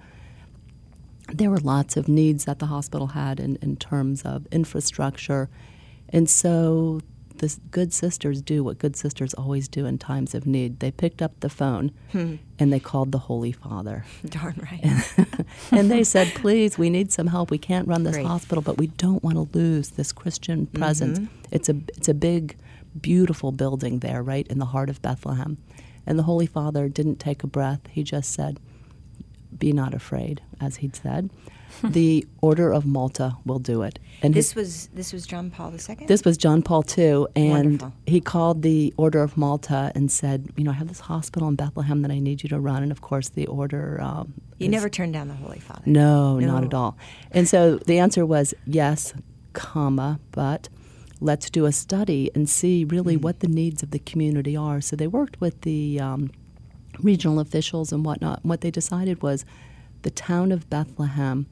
There 1.32 1.50
were 1.50 1.60
lots 1.60 1.96
of 1.96 2.10
needs 2.10 2.44
that 2.46 2.60
the 2.60 2.66
hospital 2.66 3.08
had 3.08 3.40
in, 3.40 3.56
in 3.62 3.78
terms 3.78 4.24
of 4.24 4.46
infrastructure. 4.52 5.50
And 6.10 6.30
so 6.30 7.00
the 7.44 7.60
good 7.72 7.92
sisters 7.92 8.42
do 8.42 8.64
what 8.64 8.80
good 8.80 8.96
sisters 8.96 9.34
always 9.34 9.68
do 9.68 9.86
in 9.86 9.98
times 9.98 10.34
of 10.34 10.46
need. 10.46 10.80
They 10.80 10.92
picked 10.92 11.22
up 11.22 11.38
the 11.42 11.50
phone 11.50 11.92
hmm. 12.12 12.36
and 12.58 12.72
they 12.72 12.80
called 12.80 13.12
the 13.12 13.18
Holy 13.18 13.52
Father. 13.52 14.06
Darn 14.26 14.56
right. 14.72 15.46
and 15.72 15.92
they 15.92 16.06
said, 16.06 16.30
please, 16.36 16.78
we 16.78 16.90
need 16.90 17.12
some 17.12 17.28
help. 17.28 17.52
We 17.52 17.58
can't 17.58 17.86
run 17.86 18.04
this 18.04 18.16
Great. 18.16 18.26
hospital, 18.26 18.62
but 18.62 18.78
we 18.78 18.88
don't 18.88 19.22
want 19.22 19.36
to 19.36 19.58
lose 19.58 19.90
this 19.90 20.14
Christian 20.14 20.68
presence. 20.68 21.20
Mm-hmm. 21.20 21.46
It's, 21.52 21.68
a, 21.68 21.76
it's 21.90 22.08
a 22.08 22.14
big, 22.14 22.58
beautiful 23.00 23.52
building 23.52 24.00
there, 24.00 24.24
right 24.24 24.48
in 24.48 24.60
the 24.60 24.68
heart 24.68 24.90
of 24.90 25.02
Bethlehem. 25.02 25.58
And 26.06 26.18
the 26.18 26.24
Holy 26.24 26.48
Father 26.48 26.88
didn't 26.88 27.20
take 27.20 27.44
a 27.44 27.48
breath. 27.48 27.82
He 27.90 28.04
just 28.04 28.32
said, 28.32 28.58
be 29.60 29.72
not 29.72 29.94
afraid, 29.94 30.42
as 30.60 30.78
he'd 30.78 30.96
said. 30.96 31.30
the 31.84 32.26
Order 32.42 32.72
of 32.72 32.86
Malta 32.86 33.36
will 33.46 33.60
do 33.60 33.82
it. 33.82 34.00
And 34.22 34.34
this 34.34 34.52
his, 34.52 34.56
was 34.56 34.88
this 34.94 35.12
was 35.12 35.26
John 35.26 35.50
Paul 35.50 35.74
II. 35.74 36.06
This 36.08 36.24
was 36.24 36.38
John 36.38 36.62
Paul 36.62 36.86
II, 36.98 37.26
and 37.36 37.52
Wonderful. 37.52 37.94
he 38.06 38.22
called 38.22 38.62
the 38.62 38.94
Order 38.98 39.22
of 39.24 39.38
Malta 39.38 39.92
and 39.96 40.12
said, 40.12 40.50
"You 40.56 40.64
know, 40.64 40.72
I 40.72 40.76
have 40.76 40.88
this 40.88 41.02
hospital 41.02 41.48
in 41.48 41.56
Bethlehem 41.56 42.02
that 42.04 42.12
I 42.12 42.20
need 42.20 42.44
you 42.44 42.50
to 42.50 42.60
run." 42.60 42.84
And 42.84 42.92
of 42.92 43.02
course, 43.02 43.30
the 43.30 43.48
order. 43.48 44.00
Um, 44.02 44.34
you 44.60 44.68
is, 44.68 44.72
never 44.72 44.90
turned 44.90 45.14
down 45.14 45.28
the 45.28 45.34
Holy 45.34 45.60
Father. 45.60 45.82
No, 45.86 46.40
no, 46.40 46.48
not 46.48 46.64
at 46.64 46.74
all. 46.74 46.98
And 47.32 47.48
so 47.48 47.78
the 47.78 48.00
answer 48.00 48.26
was 48.26 48.54
yes, 48.66 49.14
comma, 49.54 50.20
but 50.32 50.70
let's 51.20 51.50
do 51.50 51.66
a 51.66 51.72
study 51.72 52.30
and 52.36 52.50
see 52.50 52.86
really 52.86 53.16
mm-hmm. 53.16 53.24
what 53.24 53.40
the 53.40 53.48
needs 53.48 53.82
of 53.84 53.92
the 53.92 54.00
community 54.00 54.56
are. 54.56 54.80
So 54.82 54.96
they 54.96 55.08
worked 55.08 55.42
with 55.42 55.62
the 55.62 56.00
um, 56.00 56.32
regional 57.00 57.40
officials 57.40 57.92
and 57.92 58.06
whatnot. 58.06 58.42
And 58.42 58.50
what 58.50 58.62
they 58.62 58.72
decided 58.72 59.22
was 59.22 59.46
the 60.04 60.12
town 60.12 60.52
of 60.52 60.70
Bethlehem 60.70 61.48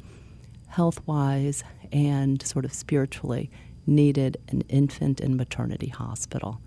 health 0.72 1.06
wise 1.06 1.64
and 1.92 2.42
sort 2.42 2.66
of 2.66 2.74
spiritually, 2.74 3.50
needed 3.86 4.38
an 4.48 4.62
infant 4.70 5.20
and 5.20 5.36
maternity 5.36 5.90
hospital. 5.90 6.62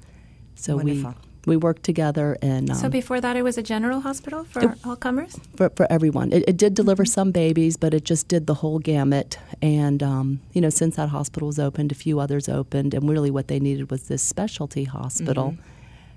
So 0.54 0.76
Wonderful. 0.76 1.10
we 1.10 1.16
we 1.46 1.58
worked 1.58 1.82
together 1.82 2.38
and 2.40 2.70
um, 2.70 2.76
so 2.76 2.88
before 2.88 3.20
that 3.20 3.36
it 3.36 3.42
was 3.42 3.58
a 3.58 3.62
general 3.62 4.00
hospital 4.00 4.44
for 4.44 4.64
it, 4.64 4.78
all 4.82 4.96
comers 4.96 5.38
for, 5.56 5.68
for 5.76 5.86
everyone 5.92 6.32
it, 6.32 6.42
it 6.48 6.56
did 6.56 6.72
deliver 6.72 7.02
mm-hmm. 7.02 7.10
some 7.10 7.32
babies 7.32 7.76
but 7.76 7.92
it 7.92 8.02
just 8.02 8.28
did 8.28 8.46
the 8.46 8.54
whole 8.54 8.78
gamut 8.78 9.36
and 9.60 10.02
um, 10.02 10.40
you 10.54 10.60
know 10.62 10.70
since 10.70 10.96
that 10.96 11.10
hospital 11.10 11.48
was 11.48 11.58
opened 11.58 11.92
a 11.92 11.94
few 11.94 12.18
others 12.18 12.48
opened 12.48 12.94
and 12.94 13.06
really 13.10 13.30
what 13.30 13.48
they 13.48 13.60
needed 13.60 13.90
was 13.90 14.08
this 14.08 14.22
specialty 14.22 14.84
hospital 14.84 15.50
mm-hmm. 15.50 15.62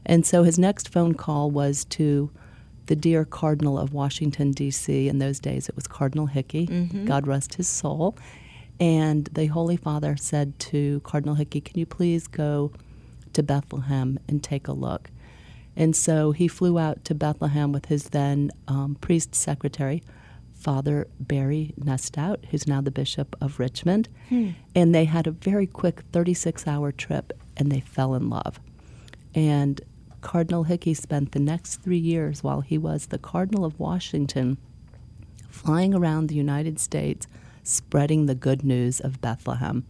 and 0.06 0.26
so 0.26 0.44
his 0.44 0.58
next 0.58 0.88
phone 0.88 1.14
call 1.14 1.52
was 1.52 1.84
to 1.84 2.32
the 2.88 2.96
dear 2.96 3.24
Cardinal 3.26 3.78
of 3.78 3.94
Washington, 3.94 4.52
D.C. 4.52 5.08
In 5.08 5.20
those 5.20 5.40
days, 5.40 5.70
it 5.70 5.76
was 5.76 5.88
Cardinal 5.88 6.26
Hickey. 6.26 6.68
Mm-hmm. 6.68 7.06
God 7.06 7.28
rest 7.28 7.56
his 7.56 7.68
soul. 7.68 8.18
And 8.80 9.26
the 9.26 9.48
Holy 9.48 9.78
Father 9.78 10.16
said 10.18 10.58
to 10.60 11.00
Cardinal 11.02 11.36
Hickey, 11.36 11.62
Can 11.62 11.80
you 11.80 11.86
please 11.86 12.28
go 12.28 12.72
to 13.34 13.44
Bethlehem 13.44 14.20
and 14.28 14.44
take 14.44 14.68
a 14.68 14.74
look? 14.74 15.10
And 15.76 15.96
so 15.96 16.32
he 16.32 16.48
flew 16.48 16.80
out 16.80 17.06
to 17.06 17.16
Bethlehem 17.16 17.72
with 17.72 17.86
his 17.86 18.06
then 18.06 18.52
um, 18.68 18.98
priest 19.00 19.36
secretary, 19.36 20.04
Father 20.54 21.08
Barry 21.20 21.74
Knestout, 21.80 22.46
who's 22.46 22.68
now 22.68 22.82
the 22.82 22.92
Bishop 22.92 23.36
of 23.42 23.60
Richmond. 23.60 24.10
Hmm. 24.30 24.52
And 24.74 24.94
they 24.96 25.06
had 25.06 25.28
a 25.28 25.32
very 25.32 25.68
quick 25.68 26.02
36 26.14 26.66
hour 26.68 26.92
trip 26.92 27.34
and 27.56 27.72
they 27.72 27.80
fell 27.80 28.16
in 28.16 28.30
love. 28.30 28.60
And 29.36 29.80
Cardinal 30.28 30.64
Hickey 30.64 30.94
spent 30.94 31.32
the 31.32 31.40
next 31.40 31.78
three 31.78 31.98
years 31.98 32.44
while 32.44 32.60
he 32.60 32.78
was 32.78 33.06
the 33.06 33.18
Cardinal 33.18 33.64
of 33.64 33.80
Washington 33.80 34.58
flying 35.48 35.96
around 35.96 36.28
the 36.28 36.36
United 36.36 36.80
States 36.80 37.28
spreading 37.64 38.26
the 38.26 38.36
good 38.36 38.62
news 38.62 39.00
of 39.00 39.22
Bethlehem. 39.22 39.86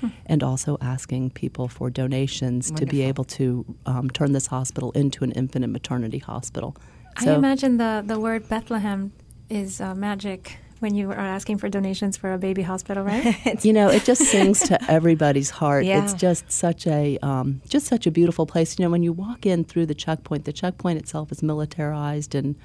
Hmm. 0.00 0.08
And 0.24 0.42
also 0.42 0.78
asking 0.80 1.32
people 1.32 1.68
for 1.68 1.90
donations 1.90 2.70
Wonderful. 2.70 2.86
to 2.86 2.90
be 2.90 3.02
able 3.02 3.24
to 3.24 3.66
um, 3.84 4.08
turn 4.08 4.32
this 4.32 4.46
hospital 4.46 4.92
into 4.92 5.24
an 5.24 5.32
infant 5.32 5.62
and 5.62 5.74
maternity 5.74 6.20
hospital. 6.20 6.74
So, 7.20 7.34
I 7.34 7.36
imagine 7.36 7.76
the, 7.76 8.02
the 8.04 8.18
word 8.18 8.48
Bethlehem 8.48 9.12
is 9.50 9.78
uh, 9.78 9.94
magic 9.94 10.56
when 10.82 10.94
you 10.94 11.10
are 11.10 11.14
asking 11.14 11.58
for 11.58 11.68
donations 11.68 12.16
for 12.16 12.32
a 12.32 12.38
baby 12.38 12.62
hospital, 12.62 13.04
right? 13.04 13.64
you 13.64 13.72
know, 13.72 13.88
it 13.88 14.04
just 14.04 14.22
sings 14.22 14.60
to 14.60 14.82
everybody's 14.90 15.48
heart. 15.48 15.84
Yeah. 15.84 16.02
It's 16.02 16.12
just 16.12 16.50
such 16.50 16.86
a 16.86 17.18
um, 17.22 17.62
just 17.68 17.86
such 17.86 18.06
a 18.06 18.10
beautiful 18.10 18.44
place. 18.44 18.78
You 18.78 18.84
know, 18.84 18.90
when 18.90 19.02
you 19.02 19.12
walk 19.12 19.46
in 19.46 19.64
through 19.64 19.86
the 19.86 19.94
checkpoint, 19.94 20.44
the 20.44 20.52
checkpoint 20.52 20.98
itself 20.98 21.30
is 21.30 21.42
militarized 21.42 22.34
and 22.34 22.56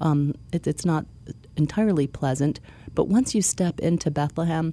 um, 0.00 0.34
it, 0.52 0.66
it's 0.66 0.84
not 0.84 1.04
entirely 1.56 2.06
pleasant. 2.06 2.60
But 2.94 3.08
once 3.08 3.34
you 3.34 3.42
step 3.42 3.80
into 3.80 4.10
Bethlehem, 4.10 4.72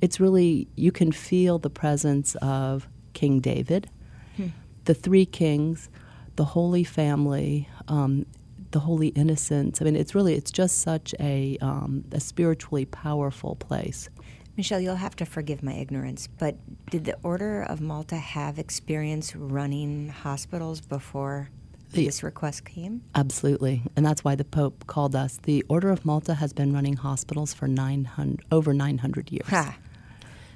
it's 0.00 0.18
really 0.18 0.66
you 0.74 0.90
can 0.90 1.12
feel 1.12 1.58
the 1.58 1.70
presence 1.70 2.34
of 2.36 2.88
King 3.12 3.40
David, 3.40 3.88
hmm. 4.36 4.48
the 4.86 4.94
three 4.94 5.26
kings, 5.26 5.88
the 6.36 6.44
Holy 6.44 6.84
Family. 6.84 7.68
Um, 7.86 8.26
the 8.72 8.80
holy 8.80 9.08
innocents. 9.08 9.80
I 9.80 9.84
mean, 9.84 9.96
it's 9.96 10.14
really 10.14 10.34
it's 10.34 10.50
just 10.50 10.80
such 10.80 11.14
a 11.20 11.58
um, 11.60 12.04
a 12.12 12.20
spiritually 12.20 12.84
powerful 12.84 13.56
place. 13.56 14.08
Michelle, 14.56 14.80
you'll 14.80 14.96
have 14.96 15.16
to 15.16 15.24
forgive 15.24 15.62
my 15.62 15.74
ignorance, 15.74 16.28
but 16.38 16.56
did 16.90 17.04
the 17.04 17.16
Order 17.22 17.62
of 17.62 17.80
Malta 17.80 18.16
have 18.16 18.58
experience 18.58 19.34
running 19.34 20.08
hospitals 20.08 20.80
before 20.80 21.48
this 21.92 22.22
request 22.22 22.64
came? 22.64 23.02
Absolutely, 23.14 23.82
and 23.96 24.04
that's 24.04 24.22
why 24.22 24.34
the 24.34 24.44
Pope 24.44 24.86
called 24.86 25.16
us. 25.16 25.38
The 25.42 25.64
Order 25.68 25.90
of 25.90 26.04
Malta 26.04 26.34
has 26.34 26.52
been 26.52 26.72
running 26.72 26.96
hospitals 26.96 27.54
for 27.54 27.68
900 27.68 28.44
over 28.52 28.74
900 28.74 29.32
years. 29.32 29.48
Ha. 29.48 29.76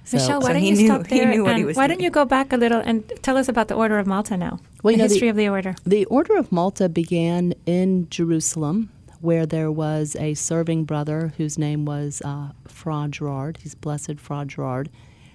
So, 0.05 0.19
Michelle, 0.19 0.41
why 0.41 0.49
so 0.49 0.53
don't 0.55 0.65
you 0.65 0.77
knew, 0.77 0.87
stop 0.87 1.07
there? 1.09 1.33
and 1.33 1.77
why 1.77 1.87
don't 1.87 2.01
you 2.01 2.11
go 2.11 2.27
back 2.27 2.53
a 2.53 2.59
little 2.59 2.81
and 2.81 3.11
tell 3.23 3.39
us 3.39 3.49
about 3.49 3.69
the 3.69 3.75
Order 3.75 3.99
of 3.99 4.07
Malta 4.07 4.37
now? 4.37 4.61
Well, 4.83 4.93
the 4.93 4.99
know, 4.99 5.05
history 5.05 5.29
the, 5.29 5.31
of 5.31 5.37
the 5.37 5.49
order. 5.49 5.75
The 5.85 6.05
Order 6.07 6.37
of 6.37 6.53
Malta 6.53 6.91
began 6.91 7.55
in 7.65 8.09
Jerusalem, 8.11 8.91
where 9.23 9.47
there 9.47 9.73
was 9.73 10.15
a 10.17 10.35
serving 10.35 10.85
brother 10.85 11.33
whose 11.39 11.57
name 11.57 11.87
was 11.87 12.21
uh, 12.23 12.51
Fra 12.69 13.09
Gerard. 13.11 13.59
He's 13.63 13.75
Blessed 13.75 14.21
Fra 14.21 14.45
Gerard. 14.45 14.91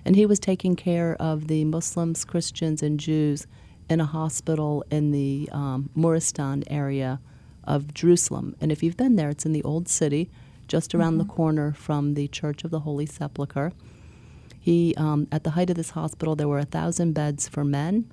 And 0.06 0.16
he 0.16 0.28
was 0.28 0.40
taking 0.40 0.76
care 0.76 1.16
of 1.20 1.48
the 1.48 1.66
Muslims, 1.66 2.24
Christians, 2.24 2.84
and 2.84 3.00
Jews 3.00 3.48
in 3.90 4.00
a 4.00 4.06
hospital 4.06 4.84
in 4.92 5.12
the 5.12 5.50
um, 5.52 5.90
Muristan 5.98 6.64
area 6.68 7.20
of 7.64 7.94
Jerusalem. 7.94 8.56
And 8.62 8.72
if 8.72 8.84
you've 8.84 8.98
been 8.98 9.16
there, 9.16 9.30
it's 9.30 9.46
in 9.46 9.52
the 9.52 9.64
old 9.64 9.90
city, 9.90 10.30
just 10.68 10.94
around 10.94 11.14
mm-hmm. 11.14 11.28
the 11.28 11.34
corner 11.34 11.74
from 11.74 12.14
the 12.14 12.28
Church 12.28 12.64
of 12.64 12.70
the 12.72 12.82
Holy 12.82 13.08
Sepulchre. 13.08 13.74
He, 14.60 14.94
um, 14.98 15.28
at 15.32 15.44
the 15.44 15.52
height 15.52 15.70
of 15.70 15.78
this 15.78 15.92
hospital, 15.92 16.36
there 16.36 16.48
were 16.48 16.60
a 16.60 16.66
thousand 16.66 17.14
beds 17.14 17.48
for 17.48 17.64
men, 17.64 18.12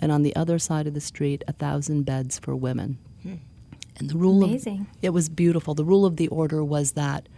and 0.00 0.12
on 0.12 0.22
the 0.22 0.34
other 0.36 0.58
side 0.58 0.86
of 0.86 0.94
the 0.94 1.00
street, 1.00 1.42
a 1.48 1.52
thousand 1.52 2.02
beds 2.04 2.38
for 2.38 2.54
women. 2.54 2.98
Hmm. 3.22 3.34
And 3.96 4.10
the 4.10 4.16
rule 4.16 4.44
Amazing. 4.44 4.82
Of, 4.82 4.86
it 5.02 5.10
was 5.10 5.28
beautiful. 5.28 5.74
The 5.74 5.84
rule 5.84 6.04
of 6.04 6.16
the 6.16 6.28
order 6.28 6.64
was 6.64 6.92
that 6.92 7.28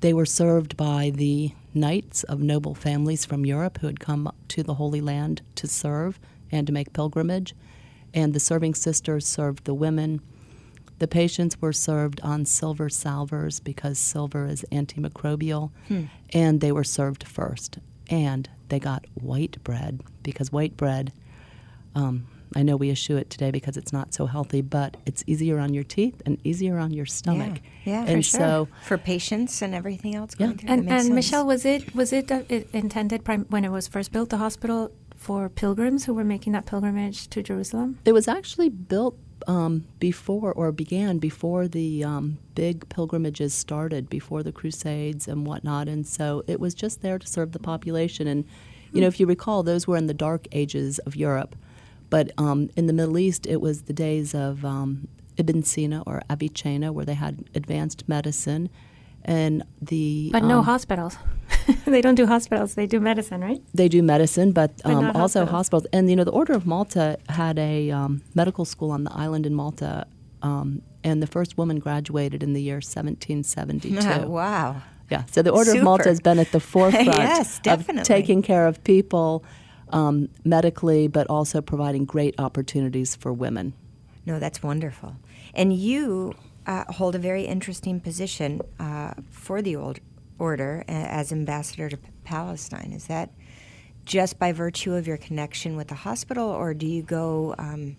they 0.00 0.12
were 0.12 0.26
served 0.26 0.76
by 0.76 1.10
the 1.14 1.52
knights 1.74 2.22
of 2.24 2.40
noble 2.40 2.74
families 2.74 3.24
from 3.24 3.44
Europe 3.44 3.78
who 3.80 3.86
had 3.86 4.00
come 4.00 4.30
to 4.48 4.62
the 4.62 4.74
Holy 4.74 5.00
Land 5.00 5.42
to 5.56 5.66
serve 5.66 6.20
and 6.50 6.66
to 6.66 6.72
make 6.72 6.92
pilgrimage, 6.92 7.54
and 8.14 8.32
the 8.32 8.40
serving 8.40 8.74
sisters 8.74 9.26
served 9.26 9.64
the 9.64 9.74
women. 9.74 10.20
The 10.98 11.08
patients 11.08 11.60
were 11.60 11.72
served 11.72 12.20
on 12.22 12.44
silver 12.44 12.88
salvers 12.88 13.60
because 13.60 13.98
silver 13.98 14.46
is 14.46 14.64
antimicrobial, 14.72 15.70
hmm. 15.86 16.04
and 16.32 16.60
they 16.60 16.72
were 16.72 16.84
served 16.84 17.26
first 17.26 17.78
and 18.08 18.48
they 18.68 18.78
got 18.78 19.04
white 19.14 19.62
bread 19.64 20.02
because 20.22 20.52
white 20.52 20.76
bread. 20.76 21.12
Um, 21.94 22.26
I 22.56 22.62
know 22.62 22.76
we 22.76 22.90
eschew 22.90 23.18
it 23.18 23.28
today 23.28 23.50
because 23.50 23.76
it's 23.76 23.92
not 23.92 24.14
so 24.14 24.24
healthy, 24.26 24.62
but 24.62 24.96
it's 25.04 25.22
easier 25.26 25.58
on 25.58 25.74
your 25.74 25.84
teeth 25.84 26.22
and 26.24 26.38
easier 26.44 26.78
on 26.78 26.92
your 26.92 27.04
stomach. 27.04 27.60
Yeah, 27.84 28.04
yeah 28.04 28.04
and 28.06 28.24
for 28.24 28.30
so 28.30 28.68
for 28.84 28.96
patients 28.96 29.60
and 29.60 29.74
everything 29.74 30.14
else. 30.14 30.34
yeah, 30.38 30.52
and, 30.66 30.88
and 30.88 31.14
Michelle, 31.14 31.46
was 31.46 31.66
it 31.66 31.94
was 31.94 32.12
it, 32.12 32.30
uh, 32.32 32.42
it 32.48 32.68
intended 32.72 33.24
prim- 33.24 33.46
when 33.50 33.64
it 33.64 33.70
was 33.70 33.86
first 33.86 34.12
built, 34.12 34.30
the 34.30 34.38
hospital 34.38 34.92
for 35.14 35.48
pilgrims 35.48 36.06
who 36.06 36.14
were 36.14 36.24
making 36.24 36.54
that 36.54 36.64
pilgrimage 36.64 37.28
to 37.28 37.42
Jerusalem? 37.42 37.98
It 38.04 38.12
was 38.12 38.28
actually 38.28 38.70
built 38.70 39.18
um, 39.48 39.86
before 39.98 40.52
or 40.52 40.70
began 40.70 41.18
before 41.18 41.66
the 41.66 42.04
um, 42.04 42.38
big 42.54 42.88
pilgrimages 42.90 43.54
started, 43.54 44.08
before 44.10 44.42
the 44.42 44.52
Crusades 44.52 45.26
and 45.26 45.46
whatnot, 45.46 45.88
and 45.88 46.06
so 46.06 46.44
it 46.46 46.60
was 46.60 46.74
just 46.74 47.00
there 47.00 47.18
to 47.18 47.26
serve 47.26 47.52
the 47.52 47.58
population. 47.58 48.28
And 48.28 48.44
you 48.92 49.00
know, 49.00 49.06
if 49.06 49.18
you 49.18 49.26
recall, 49.26 49.62
those 49.62 49.86
were 49.86 49.96
in 49.96 50.06
the 50.06 50.14
dark 50.14 50.46
ages 50.52 50.98
of 51.00 51.16
Europe, 51.16 51.56
but 52.10 52.30
um, 52.38 52.70
in 52.76 52.86
the 52.86 52.92
Middle 52.92 53.18
East, 53.18 53.46
it 53.46 53.60
was 53.60 53.82
the 53.82 53.92
days 53.92 54.34
of 54.34 54.64
um, 54.64 55.08
Ibn 55.38 55.62
Sina 55.62 56.02
or 56.06 56.22
Avicenna, 56.30 56.92
where 56.92 57.06
they 57.06 57.14
had 57.14 57.44
advanced 57.54 58.06
medicine, 58.06 58.68
and 59.24 59.62
the 59.80 60.28
but 60.30 60.44
no 60.44 60.58
um, 60.58 60.64
hospitals. 60.64 61.16
they 61.84 62.00
don't 62.00 62.14
do 62.14 62.26
hospitals. 62.26 62.74
They 62.74 62.86
do 62.86 63.00
medicine, 63.00 63.40
right? 63.40 63.60
They 63.74 63.88
do 63.88 64.02
medicine, 64.02 64.52
but, 64.52 64.72
um, 64.84 65.06
also 65.16 65.40
hospitals. 65.40 65.50
hospitals. 65.50 65.86
And 65.92 66.10
you 66.10 66.16
know, 66.16 66.24
the 66.24 66.30
Order 66.32 66.54
of 66.54 66.66
Malta 66.66 67.18
had 67.28 67.58
a 67.58 67.90
um, 67.90 68.22
medical 68.34 68.64
school 68.64 68.90
on 68.90 69.04
the 69.04 69.12
island 69.12 69.46
in 69.46 69.54
Malta, 69.54 70.06
um, 70.42 70.82
and 71.04 71.22
the 71.22 71.26
first 71.26 71.58
woman 71.58 71.78
graduated 71.78 72.42
in 72.42 72.52
the 72.52 72.62
year 72.62 72.76
1772. 72.76 74.28
wow. 74.28 74.82
Yeah, 75.10 75.24
so 75.30 75.40
the 75.42 75.50
Order 75.50 75.76
of 75.76 75.82
Malta 75.82 76.08
has 76.08 76.20
been 76.20 76.38
at 76.38 76.52
the 76.52 76.60
forefront 76.74 77.06
Yes, 77.06 77.56
of 77.58 77.62
definitely. 77.62 78.04
taking 78.04 78.42
care 78.42 78.66
of 78.66 78.82
people 78.84 79.42
um, 79.90 80.28
medically, 80.44 81.08
but 81.08 81.26
also 81.28 81.60
providing 81.62 82.04
great 82.04 82.34
opportunities 82.38 83.16
for 83.16 83.32
women. 83.32 83.72
No, 84.26 84.38
that's 84.38 84.62
wonderful. 84.62 85.16
And 85.54 85.72
you 85.72 86.34
uh, 86.66 86.84
hold 86.92 87.14
a 87.14 87.18
very 87.18 87.44
interesting 87.44 87.98
position 88.00 88.60
uh, 88.78 89.14
for 89.30 89.62
the 89.62 89.74
old 89.74 90.00
order 90.38 90.84
as 90.88 91.32
ambassador 91.32 91.88
to 91.88 91.98
Palestine. 92.24 92.92
Is 92.92 93.06
that 93.06 93.30
just 94.04 94.38
by 94.38 94.52
virtue 94.52 94.94
of 94.94 95.06
your 95.06 95.16
connection 95.16 95.76
with 95.76 95.88
the 95.88 95.94
hospital, 95.94 96.48
or 96.48 96.74
do 96.74 96.86
you 96.86 97.02
go 97.02 97.54
um, 97.58 97.96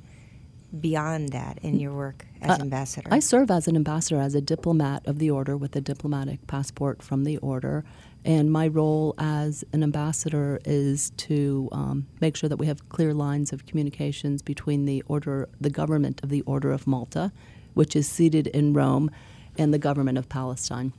beyond 0.79 1.29
that 1.29 1.59
in 1.61 1.79
your 1.79 1.93
work 1.93 2.25
as 2.41 2.59
Uh, 2.59 2.61
ambassador? 2.61 3.09
I 3.11 3.19
serve 3.19 3.51
as 3.51 3.67
an 3.67 3.75
ambassador, 3.75 4.19
as 4.19 4.35
a 4.35 4.41
diplomat 4.41 5.05
of 5.05 5.19
the 5.19 5.29
order 5.29 5.55
with 5.55 5.75
a 5.75 5.81
diplomatic 5.81 6.47
passport 6.47 7.03
from 7.03 7.25
the 7.25 7.37
order. 7.37 7.83
And 8.25 8.51
my 8.51 8.67
role 8.67 9.15
as 9.17 9.63
an 9.71 9.81
ambassador 9.81 10.59
is 10.65 11.11
to 11.11 11.69
um, 11.71 12.07
make 12.19 12.35
sure 12.35 12.49
that 12.49 12.57
we 12.57 12.67
have 12.67 12.89
clear 12.89 13.13
lines 13.13 13.53
of 13.53 13.65
communications 13.65 14.41
between 14.41 14.85
the 14.85 15.03
order, 15.07 15.47
the 15.61 15.69
government 15.69 16.21
of 16.23 16.29
the 16.29 16.41
Order 16.41 16.71
of 16.71 16.85
Malta, 16.85 17.31
which 17.75 17.95
is 17.95 18.09
seated 18.09 18.47
in 18.47 18.73
Rome, 18.73 19.09
and 19.57 19.73
the 19.73 19.79
government 19.79 20.17
of 20.17 20.27
Palestine. 20.27 20.91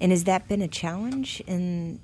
And 0.00 0.12
has 0.12 0.24
that 0.24 0.48
been 0.48 0.62
a 0.62 0.68
challenge 0.68 1.42
in, 1.46 2.00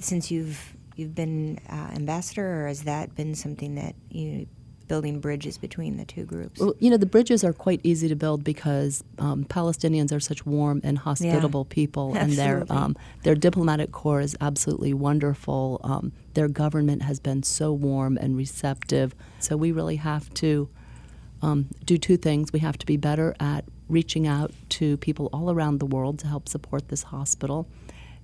since 0.00 0.30
you've 0.30 0.74
you've 0.96 1.14
been 1.14 1.60
uh, 1.68 1.90
ambassador, 1.94 2.64
or 2.64 2.68
has 2.68 2.82
that 2.82 3.14
been 3.14 3.34
something 3.34 3.76
that 3.76 3.94
you 4.10 4.46
building 4.88 5.20
bridges 5.20 5.58
between 5.58 5.98
the 5.98 6.04
two 6.04 6.24
groups? 6.24 6.58
Well, 6.58 6.74
you 6.80 6.90
know, 6.90 6.96
the 6.96 7.06
bridges 7.06 7.44
are 7.44 7.52
quite 7.52 7.80
easy 7.84 8.08
to 8.08 8.16
build 8.16 8.42
because 8.42 9.04
um, 9.18 9.44
Palestinians 9.44 10.12
are 10.12 10.20
such 10.20 10.44
warm 10.46 10.80
and 10.82 10.98
hospitable 10.98 11.66
people, 11.66 12.16
and 12.16 12.32
their 12.32 12.64
um, 12.70 12.96
their 13.22 13.34
diplomatic 13.34 13.92
corps 13.92 14.20
is 14.20 14.36
absolutely 14.40 14.94
wonderful. 14.94 15.80
Um, 15.84 16.12
their 16.34 16.48
government 16.48 17.02
has 17.02 17.20
been 17.20 17.42
so 17.42 17.72
warm 17.72 18.16
and 18.16 18.36
receptive. 18.36 19.14
So 19.38 19.56
we 19.56 19.70
really 19.72 19.96
have 19.96 20.32
to 20.34 20.68
um, 21.42 21.66
do 21.84 21.98
two 21.98 22.16
things. 22.16 22.52
We 22.52 22.60
have 22.60 22.78
to 22.78 22.86
be 22.86 22.96
better 22.96 23.34
at 23.38 23.64
reaching 23.88 24.26
out 24.26 24.52
to 24.70 24.96
people 24.98 25.28
all 25.32 25.50
around 25.50 25.78
the 25.78 25.86
world 25.86 26.18
to 26.20 26.26
help 26.26 26.48
support 26.48 26.88
this 26.88 27.04
hospital, 27.04 27.68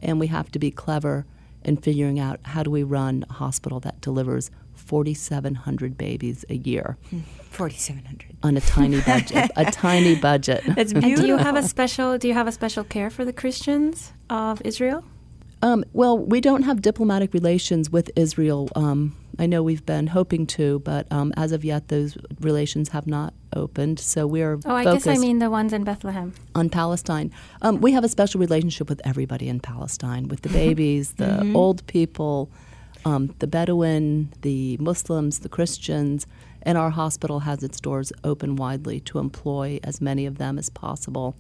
and 0.01 0.21
we 0.21 0.27
have 0.29 0.51
to 0.53 0.59
be 0.59 0.71
clever 0.71 1.27
in 1.65 1.77
figuring 1.77 2.21
out 2.21 2.41
how 2.45 2.63
do 2.63 2.71
we 2.71 2.83
run 2.83 3.25
a 3.29 3.33
hospital 3.35 3.81
that 3.81 4.01
delivers 4.01 4.51
4,700 4.75 5.97
babies 5.97 6.45
a 6.49 6.57
year 6.57 6.99
hmm. 7.11 7.21
Forty-seven 7.51 8.05
hundred. 8.05 8.37
on 8.43 8.57
a 8.57 8.61
tiny 8.61 9.01
budget. 9.07 9.51
a 9.57 9.71
tiny 9.71 10.17
budget. 10.17 10.63
That's 10.75 10.93
And 10.93 11.03
do 11.03 11.25
you 11.25 11.37
have 11.37 11.55
a 11.55 11.63
special? 11.63 12.19
Do 12.19 12.27
you 12.27 12.35
have 12.35 12.49
a 12.49 12.53
special 12.53 12.83
care 12.83 13.11
for 13.11 13.25
the 13.25 13.33
Christians 13.33 14.13
of 14.29 14.61
Israel? 14.65 15.05
Um, 15.65 15.83
well, 15.95 16.19
we 16.19 16.43
don't 16.43 16.65
have 16.65 16.83
diplomatic 16.83 17.33
relations 17.33 17.89
with 17.91 18.11
Israel. 18.17 18.69
Um, 18.77 19.17
I 19.39 19.47
know 19.47 19.63
we've 19.63 19.87
been 19.87 20.09
hoping 20.09 20.47
to, 20.59 20.81
but 20.81 21.11
um, 21.11 21.33
as 21.39 21.53
of 21.53 21.65
yet, 21.65 21.89
those 21.89 22.19
relations 22.41 22.91
have 22.91 23.07
not 23.07 23.33
opened. 23.57 23.99
So 23.99 24.27
we 24.27 24.43
are 24.43 24.59
Oh, 24.67 24.75
I 24.75 24.85
guess 24.85 25.07
I 25.07 25.17
mean 25.17 25.39
the 25.39 25.49
ones 25.49 25.73
in 25.73 25.83
Bethlehem. 25.83 26.35
on 26.55 26.69
Palestine. 26.69 27.33
Um, 27.63 27.81
we 27.81 27.93
have 27.93 28.05
a 28.05 28.11
special 28.11 28.41
relationship 28.41 28.91
with 28.91 29.01
everybody 29.07 29.49
in 29.49 29.59
Palestine, 29.59 30.29
with 30.29 30.43
the 30.43 30.49
babies, 30.65 31.13
the 31.15 31.25
Mm-hmm. 31.25 31.57
old 31.57 31.87
people, 31.87 32.51
um, 33.07 33.35
the 33.39 33.47
Bedouin, 33.47 34.29
the 34.43 34.77
Muslims, 34.79 35.39
the 35.41 35.49
Christians, 35.49 36.27
and 36.61 36.77
our 36.77 36.91
hospital 36.91 37.41
has 37.41 37.63
its 37.63 37.81
doors 37.81 38.13
open 38.23 38.57
widely 38.57 39.01
to 39.01 39.19
employ 39.19 39.81
as 39.83 40.01
many 40.03 40.27
of 40.27 40.37
them 40.37 40.59
as 40.59 40.69
possible 40.69 41.35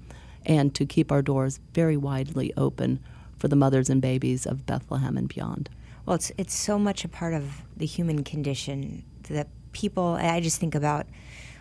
and 0.46 0.74
to 0.74 0.86
keep 0.86 1.12
our 1.12 1.20
doors 1.22 1.60
very 1.74 1.96
widely 1.98 2.54
open 2.56 3.00
for 3.44 3.48
the 3.48 3.56
mothers 3.56 3.90
and 3.90 4.00
babies 4.00 4.46
of 4.46 4.64
Bethlehem 4.64 5.18
and 5.18 5.28
beyond. 5.28 5.68
Well, 6.06 6.14
it's 6.16 6.32
it's 6.38 6.54
so 6.54 6.78
much 6.78 7.04
a 7.04 7.08
part 7.08 7.34
of 7.34 7.60
the 7.76 7.84
human 7.84 8.24
condition 8.24 9.04
that 9.28 9.48
people. 9.72 10.16
I 10.18 10.40
just 10.40 10.58
think 10.58 10.74
about 10.74 11.04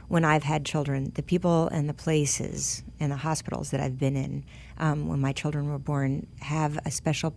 when 0.07 0.23
I've 0.23 0.43
had 0.43 0.63
children, 0.63 1.11
the 1.15 1.23
people 1.23 1.67
and 1.73 1.89
the 1.89 1.93
places 1.93 2.83
and 3.01 3.11
the 3.11 3.17
hospitals 3.17 3.71
that 3.71 3.81
I've 3.81 3.99
been 3.99 4.15
in 4.15 4.45
um, 4.77 5.09
when 5.09 5.19
my 5.19 5.33
children 5.33 5.69
were 5.69 5.77
born 5.77 6.25
have 6.39 6.79
a 6.85 6.91
special 6.91 7.35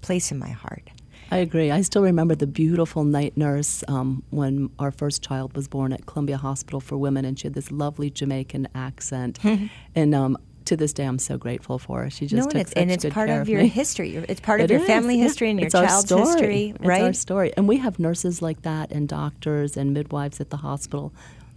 place 0.00 0.32
in 0.32 0.38
my 0.38 0.48
heart. 0.48 0.88
I 1.30 1.38
agree. 1.38 1.70
I 1.70 1.82
still 1.82 2.02
remember 2.02 2.34
the 2.34 2.46
beautiful 2.46 3.04
night 3.04 3.36
nurse 3.36 3.84
um, 3.86 4.22
when 4.30 4.70
our 4.78 4.92
first 4.92 5.22
child 5.22 5.54
was 5.54 5.68
born 5.68 5.92
at 5.92 6.06
Columbia 6.06 6.38
Hospital 6.38 6.80
for 6.80 6.96
Women, 6.96 7.26
and 7.26 7.38
she 7.38 7.48
had 7.48 7.54
this 7.54 7.70
lovely 7.70 8.08
Jamaican 8.08 8.68
accent. 8.74 9.40
and 9.94 10.14
um, 10.14 10.38
to 10.66 10.76
this 10.76 10.92
day, 10.92 11.04
I'm 11.04 11.18
so 11.18 11.36
grateful 11.38 11.78
for 11.78 12.02
her. 12.02 12.10
She 12.10 12.26
just 12.26 12.44
no, 12.44 12.44
took 12.46 12.54
and 12.54 12.60
it's, 12.60 12.72
and 12.72 12.90
it's 12.90 13.04
part 13.14 13.28
care 13.28 13.40
of 13.40 13.48
your 13.48 13.62
history. 13.62 14.14
It's 14.28 14.40
part 14.40 14.60
of 14.60 14.64
It 14.64 14.70
your 14.70 14.80
is, 14.80 14.86
family 14.86 15.18
history 15.18 15.50
and 15.50 15.58
your 15.58 15.66
It's 15.66 15.74
child's 15.74 16.06
story. 16.06 16.22
history, 16.22 16.68
It's 16.76 16.80
right? 16.80 17.02
our 17.02 17.12
story. 17.12 17.52
And 17.56 17.68
we 17.68 17.78
have 17.78 17.98
nurses 17.98 18.40
like 18.42 18.62
that 18.62 18.90
and 18.92 19.08
doctors 19.08 19.76
and 19.76 19.92
midwives 19.92 20.40
at 20.40 20.50
the 20.50 20.58
hospital. 20.58 21.12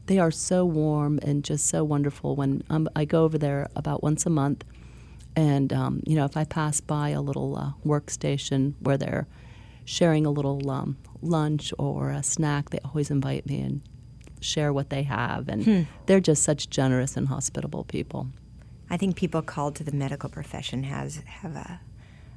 They 0.08 0.20
are 0.20 0.32
so 0.32 0.65
warm 0.65 1.20
and 1.22 1.43
just 1.43 1.67
so 1.67 1.84
wonderful. 1.84 2.36
When 2.36 2.63
um, 2.70 2.88
I 2.96 3.06
go 3.06 3.24
over 3.24 3.38
there 3.38 3.67
about 3.76 4.04
once 4.04 4.26
a 4.26 4.30
month, 4.30 4.63
and 5.36 5.72
um, 5.74 6.02
you 6.06 6.15
know, 6.15 6.26
if 6.26 6.36
I 6.38 6.43
pass 6.46 6.80
by 6.82 7.10
a 7.10 7.22
little 7.22 7.58
uh, 7.58 7.72
workstation 7.86 8.74
where 8.80 8.98
they're 8.98 9.28
sharing 9.86 10.26
a 10.26 10.32
little 10.32 10.70
um, 10.72 10.98
lunch 11.22 11.74
or 11.78 12.10
a 12.12 12.24
snack, 12.24 12.70
they 12.72 12.80
always 12.86 13.12
invite 13.12 13.46
me 13.46 13.62
and 13.62 13.82
share 14.39 14.72
what 14.74 14.89
they 14.89 15.04
have. 15.04 15.48
And 15.48 15.63
Hmm. 15.63 15.82
they're 16.06 16.20
just 16.20 16.43
such 16.43 16.70
generous 16.70 17.17
and 17.17 17.28
hospitable 17.28 17.84
people. 17.84 18.28
I 18.89 18.97
think 18.97 19.15
people 19.15 19.41
called 19.41 19.76
to 19.76 19.84
the 19.84 19.91
medical 19.91 20.30
profession 20.30 20.84
has 20.84 21.17
have 21.26 21.56
a, 21.56 21.82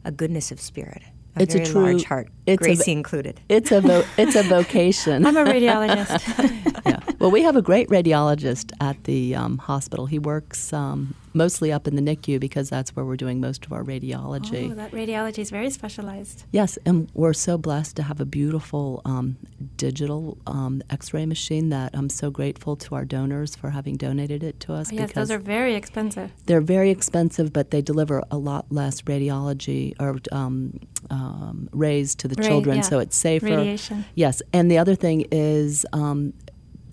a 0.05 0.11
goodness 0.11 0.51
of 0.51 0.61
spirit, 0.61 1.03
a 1.37 1.43
It's 1.43 1.55
a 1.55 1.65
true- 1.65 1.83
large 1.83 2.05
heart, 2.05 2.29
it's 2.47 2.63
a- 2.63 2.65
Grazie 2.67 2.93
included. 2.93 3.41
It's 3.49 3.71
a 3.73 3.81
vo- 3.81 4.05
it's 4.19 4.35
a 4.37 4.43
vocation. 4.43 5.25
I'm 5.27 5.37
a 5.37 5.45
radiologist. 5.45 6.83
yeah. 6.87 7.01
Well, 7.19 7.31
we 7.31 7.43
have 7.43 7.57
a 7.57 7.63
great 7.63 7.89
radiologist 7.89 8.73
at 8.81 9.05
the 9.05 9.35
um, 9.35 9.59
hospital. 9.59 10.07
He 10.07 10.19
works 10.19 10.73
um, 10.73 11.15
mostly 11.35 11.71
up 11.71 11.87
in 11.87 11.95
the 11.95 12.03
NICU 12.03 12.41
because 12.41 12.71
that's 12.71 12.97
where 12.97 13.05
we're 13.05 13.17
doing 13.17 13.41
most 13.41 13.65
of 13.67 13.73
our 13.73 13.85
radiology. 13.85 14.71
oh, 14.73 14.75
that 14.75 14.91
radiology 14.93 15.39
is 15.39 15.51
very 15.51 15.71
specialized. 15.71 16.45
Yes, 16.51 16.79
and 16.87 17.09
we're 17.15 17.35
so 17.35 17.59
blessed 17.59 17.97
to 17.97 18.03
have 18.03 18.21
a 18.21 18.25
beautiful 18.25 19.03
um, 19.05 19.37
digital 19.77 20.39
um, 20.47 20.83
X-ray 20.91 21.27
machine 21.27 21.69
that 21.69 21.91
I'm 21.95 22.09
so 22.11 22.31
grateful 22.31 22.75
to 22.77 22.95
our 22.95 23.05
donors 23.05 23.55
for 23.55 23.71
having 23.71 23.97
donated 23.97 24.43
it 24.43 24.59
to 24.61 24.73
us. 24.73 24.91
Oh, 24.91 24.97
yes, 24.97 25.09
because 25.09 25.29
those 25.29 25.37
are 25.37 25.39
very 25.41 25.75
expensive. 25.75 26.33
they're 26.47 26.61
very 26.63 26.91
expensive, 26.91 27.53
but 27.53 27.71
they 27.71 27.83
deliver 27.83 28.23
a 28.31 28.39
lot 28.39 28.67
less 28.71 29.03
radiology 29.03 29.95
or 30.01 30.19
um, 30.33 30.81
um, 31.21 31.69
rays 31.73 32.15
to 32.21 32.27
the 32.29 32.37
Ra- 32.41 32.47
children, 32.49 32.77
yeah. 32.77 32.83
so 32.91 32.99
it's 33.05 33.17
safer. 33.17 33.47
Radiation. 33.57 34.05
Yes, 34.15 34.37
and 34.57 34.71
the 34.73 34.79
other 34.83 34.95
thing 35.05 35.19
is 35.31 35.85
um, 35.93 36.33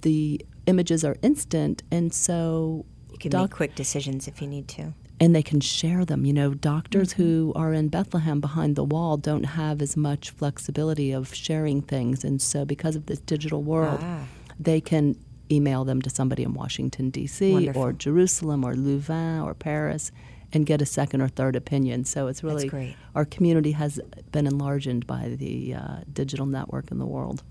the 0.01 0.21
images 0.65 1.03
are 1.05 1.15
instant, 1.29 1.83
and 1.91 2.13
so 2.13 2.85
You 3.11 3.17
can 3.23 3.31
doc- 3.31 3.41
make 3.49 3.51
quick 3.61 3.73
decisions 3.75 4.27
if 4.27 4.41
you 4.41 4.47
need 4.55 4.67
to. 4.77 4.93
and 5.19 5.29
they 5.35 5.41
can 5.51 5.59
share 5.61 6.03
them. 6.05 6.25
You 6.25 6.33
know, 6.39 6.53
doctors 6.53 7.09
Mm-hmm. 7.13 7.23
who 7.23 7.53
are 7.55 7.73
in 7.73 7.87
Bethlehem 7.89 8.39
behind 8.41 8.75
the 8.75 8.83
wall 8.93 9.17
don't 9.29 9.45
have 9.61 9.81
as 9.81 9.95
much 9.97 10.23
flexibility 10.31 11.09
of 11.19 11.33
sharing 11.33 11.81
things, 11.81 12.23
and 12.23 12.41
so 12.41 12.65
because 12.65 12.95
of 12.99 13.03
this 13.05 13.19
digital 13.33 13.61
world, 13.63 13.99
Ah. 14.01 14.23
they 14.59 14.79
can 14.81 15.15
email 15.49 15.85
them 15.85 16.01
to 16.01 16.09
somebody 16.09 16.43
in 16.43 16.53
Washington 16.53 17.09
D.C. 17.09 17.53
Wonderful. 17.53 17.81
or 17.81 17.93
Jerusalem 17.93 18.65
or 18.65 18.73
Louvain 18.75 19.39
or 19.47 19.53
Paris. 19.53 20.11
And 20.53 20.65
get 20.65 20.81
a 20.81 20.85
second 20.85 21.21
or 21.21 21.27
third 21.27 21.55
opinion. 21.55 22.05
So 22.05 22.27
it's 22.27 22.41
really 22.43 22.69
great. 22.69 22.95
our 23.13 23.25
community 23.25 23.73
has 23.73 23.99
been 24.31 24.47
enlarged 24.47 25.05
by 25.05 25.35
the 25.37 25.75
uh, 25.75 25.97
digital 26.11 26.45
network 26.45 26.89
in 26.89 26.99
the 26.99 27.05
world. 27.05 27.43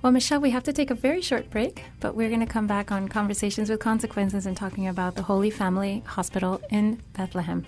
Well, 0.00 0.12
Michelle, 0.12 0.40
we 0.40 0.50
have 0.50 0.62
to 0.62 0.72
take 0.72 0.92
a 0.92 0.94
very 0.94 1.20
short 1.20 1.50
break, 1.50 1.82
but 1.98 2.14
we're 2.14 2.28
going 2.28 2.38
to 2.38 2.46
come 2.46 2.68
back 2.68 2.92
on 2.92 3.08
Conversations 3.08 3.68
with 3.68 3.80
Consequences 3.80 4.46
and 4.46 4.56
talking 4.56 4.86
about 4.86 5.16
the 5.16 5.22
Holy 5.22 5.50
Family 5.50 6.04
Hospital 6.06 6.60
in 6.70 7.02
Bethlehem. 7.14 7.66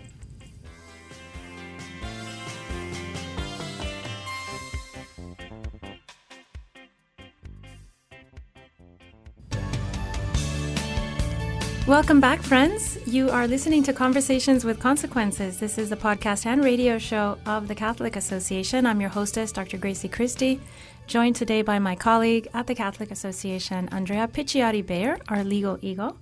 Welcome 11.90 12.20
back, 12.20 12.40
friends. 12.40 12.98
You 13.04 13.30
are 13.30 13.48
listening 13.48 13.82
to 13.82 13.92
Conversations 13.92 14.64
with 14.64 14.78
Consequences. 14.78 15.58
This 15.58 15.76
is 15.76 15.90
the 15.90 15.96
podcast 15.96 16.46
and 16.46 16.62
radio 16.62 16.98
show 16.98 17.36
of 17.46 17.66
the 17.66 17.74
Catholic 17.74 18.14
Association. 18.14 18.86
I'm 18.86 19.00
your 19.00 19.10
hostess, 19.10 19.50
Dr. 19.50 19.76
Grazie 19.76 20.06
Christie, 20.06 20.60
joined 21.08 21.34
today 21.34 21.62
by 21.62 21.80
my 21.80 21.96
colleague 21.96 22.46
at 22.54 22.68
the 22.68 22.76
Catholic 22.76 23.10
Association, 23.10 23.88
Andrea 23.88 24.28
Picciotti 24.28 24.86
Bayer, 24.86 25.18
our 25.28 25.42
legal 25.42 25.80
eagle, 25.82 26.16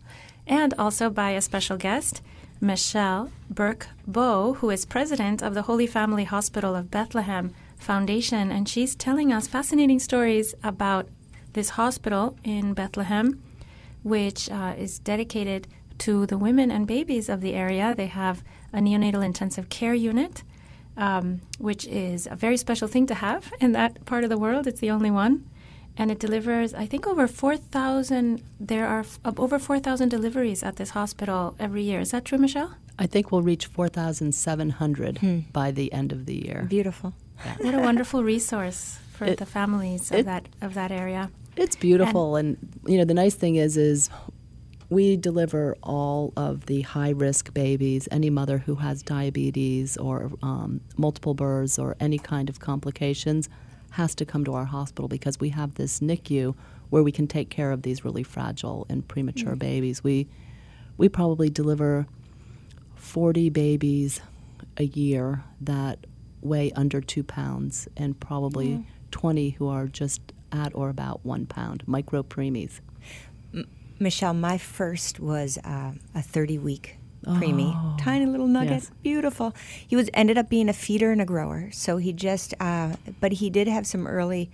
and 0.46 0.72
also 0.78 1.10
by 1.10 1.32
a 1.32 1.42
special 1.42 1.76
guest, 1.76 2.22
Michelle 2.62 3.30
Burke 3.50 3.88
Bowe, 4.06 4.54
who 4.54 4.70
is 4.70 4.86
president 4.86 5.42
of 5.42 5.52
the 5.52 5.68
Holy 5.68 5.86
Family 5.86 6.24
Hospital 6.24 6.74
of 6.74 6.90
Bethlehem 6.90 7.52
Foundation. 7.76 8.50
And 8.50 8.66
she's 8.66 8.94
telling 8.94 9.34
us 9.34 9.46
fascinating 9.46 9.98
stories 9.98 10.54
about 10.64 11.08
this 11.52 11.70
hospital 11.70 12.38
in 12.42 12.72
Bethlehem 12.72 13.42
which 14.08 14.50
uh, 14.50 14.74
is 14.76 14.98
dedicated 14.98 15.68
to 15.98 16.26
the 16.26 16.38
women 16.38 16.70
and 16.70 16.86
babies 16.86 17.28
of 17.28 17.40
the 17.40 17.54
area. 17.54 17.94
They 17.94 18.06
have 18.06 18.42
a 18.72 18.78
neonatal 18.78 19.24
intensive 19.24 19.68
care 19.68 19.94
unit, 19.94 20.42
um, 20.96 21.40
which 21.58 21.86
is 21.86 22.26
a 22.30 22.36
very 22.36 22.56
special 22.56 22.88
thing 22.88 23.06
to 23.06 23.14
have 23.14 23.52
in 23.60 23.72
that 23.72 24.04
part 24.04 24.24
of 24.24 24.30
the 24.30 24.38
world. 24.38 24.66
It's 24.66 24.80
the 24.80 24.90
only 24.90 25.10
one. 25.10 25.48
And 26.00 26.12
it 26.12 26.20
delivers, 26.20 26.74
I 26.74 26.86
think, 26.86 27.08
over 27.08 27.26
4,000. 27.26 28.40
There 28.60 28.86
are 28.86 29.00
f- 29.00 29.18
over 29.36 29.58
4,000 29.58 30.08
deliveries 30.08 30.62
at 30.62 30.76
this 30.76 30.90
hospital 30.90 31.56
every 31.58 31.82
year. 31.82 31.98
Is 31.98 32.12
that 32.12 32.24
true, 32.24 32.38
Michelle? 32.38 32.76
I 33.00 33.06
think 33.06 33.32
we'll 33.32 33.42
reach 33.42 33.66
4,700 33.66 35.18
hmm. 35.18 35.38
by 35.52 35.72
the 35.72 35.92
end 35.92 36.12
of 36.12 36.26
the 36.26 36.34
year. 36.34 36.66
Beautiful. 36.68 37.14
Yeah. 37.44 37.56
What 37.58 37.74
a 37.74 37.78
wonderful 37.80 38.22
resource 38.22 38.98
for 39.12 39.24
it, 39.24 39.38
the 39.38 39.46
families 39.46 40.10
of 40.12 40.18
it, 40.18 40.26
that 40.26 40.48
of 40.60 40.74
that 40.74 40.90
area. 40.90 41.30
It's 41.58 41.74
beautiful, 41.74 42.36
and, 42.36 42.56
and 42.56 42.80
you 42.86 42.98
know 42.98 43.04
the 43.04 43.14
nice 43.14 43.34
thing 43.34 43.56
is 43.56 43.76
is 43.76 44.10
we 44.90 45.16
deliver 45.16 45.76
all 45.82 46.32
of 46.36 46.66
the 46.66 46.82
high 46.82 47.10
risk 47.10 47.52
babies. 47.52 48.08
Any 48.10 48.30
mother 48.30 48.58
who 48.58 48.76
has 48.76 49.02
diabetes 49.02 49.96
or 49.96 50.30
um, 50.42 50.80
multiple 50.96 51.34
births 51.34 51.78
or 51.78 51.96
any 52.00 52.18
kind 52.18 52.48
of 52.48 52.60
complications 52.60 53.48
has 53.90 54.14
to 54.14 54.24
come 54.24 54.44
to 54.44 54.54
our 54.54 54.64
hospital 54.64 55.08
because 55.08 55.40
we 55.40 55.48
have 55.50 55.74
this 55.74 56.00
NICU 56.00 56.54
where 56.90 57.02
we 57.02 57.12
can 57.12 57.26
take 57.26 57.50
care 57.50 57.72
of 57.72 57.82
these 57.82 58.04
really 58.04 58.22
fragile 58.22 58.86
and 58.88 59.06
premature 59.06 59.50
mm-hmm. 59.50 59.58
babies. 59.58 60.04
We 60.04 60.28
we 60.96 61.08
probably 61.08 61.50
deliver 61.50 62.06
40 62.94 63.50
babies 63.50 64.20
a 64.76 64.84
year 64.84 65.44
that 65.60 66.06
weigh 66.40 66.70
under 66.72 67.00
two 67.00 67.24
pounds 67.24 67.88
and 67.96 68.18
probably 68.18 68.68
mm. 68.68 68.84
20 69.10 69.50
who 69.50 69.68
are 69.68 69.86
just 69.86 70.20
at 70.52 70.74
or 70.74 70.88
about 70.88 71.24
one 71.24 71.46
pound, 71.46 71.82
micro 71.86 72.22
preemies. 72.22 72.80
M- 73.54 73.68
Michelle, 73.98 74.34
my 74.34 74.58
first 74.58 75.20
was 75.20 75.58
uh, 75.58 75.92
a 76.14 76.22
30 76.22 76.58
week 76.58 76.98
preemie, 77.24 77.72
oh, 77.74 77.96
tiny 77.98 78.26
little 78.26 78.46
nugget, 78.46 78.70
yes. 78.70 78.90
beautiful. 79.02 79.54
He 79.86 79.96
was 79.96 80.08
ended 80.14 80.38
up 80.38 80.48
being 80.48 80.68
a 80.68 80.72
feeder 80.72 81.10
and 81.12 81.20
a 81.20 81.24
grower, 81.24 81.68
so 81.72 81.96
he 81.96 82.12
just, 82.12 82.54
uh, 82.60 82.94
but 83.20 83.32
he 83.32 83.50
did 83.50 83.68
have 83.68 83.86
some 83.86 84.06
early 84.06 84.50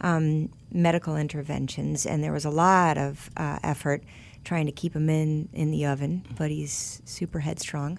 um, 0.00 0.50
medical 0.72 1.16
interventions, 1.16 2.06
and 2.06 2.22
there 2.22 2.32
was 2.32 2.44
a 2.44 2.50
lot 2.50 2.98
of 2.98 3.30
uh, 3.36 3.58
effort 3.62 4.02
trying 4.44 4.66
to 4.66 4.72
keep 4.72 4.94
him 4.94 5.08
in 5.08 5.48
in 5.52 5.70
the 5.70 5.86
oven. 5.86 6.24
But 6.36 6.50
he's 6.50 7.02
super 7.04 7.40
headstrong, 7.40 7.98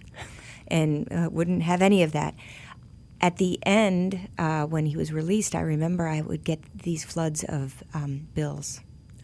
and 0.68 1.12
uh, 1.12 1.30
wouldn't 1.32 1.64
have 1.64 1.82
any 1.82 2.04
of 2.04 2.12
that 2.12 2.36
at 3.22 3.38
the 3.38 3.60
end, 3.64 4.30
uh, 4.38 4.66
when 4.66 4.86
he 4.86 4.96
was 4.96 5.12
released, 5.12 5.56
I 5.56 5.62
remember 5.62 6.08
I 6.08 6.22
would 6.22 6.44
get 6.44 6.60
these 6.84 7.04
floods 7.04 7.44
of 7.44 7.84
um, 7.94 8.28
bills. 8.34 8.82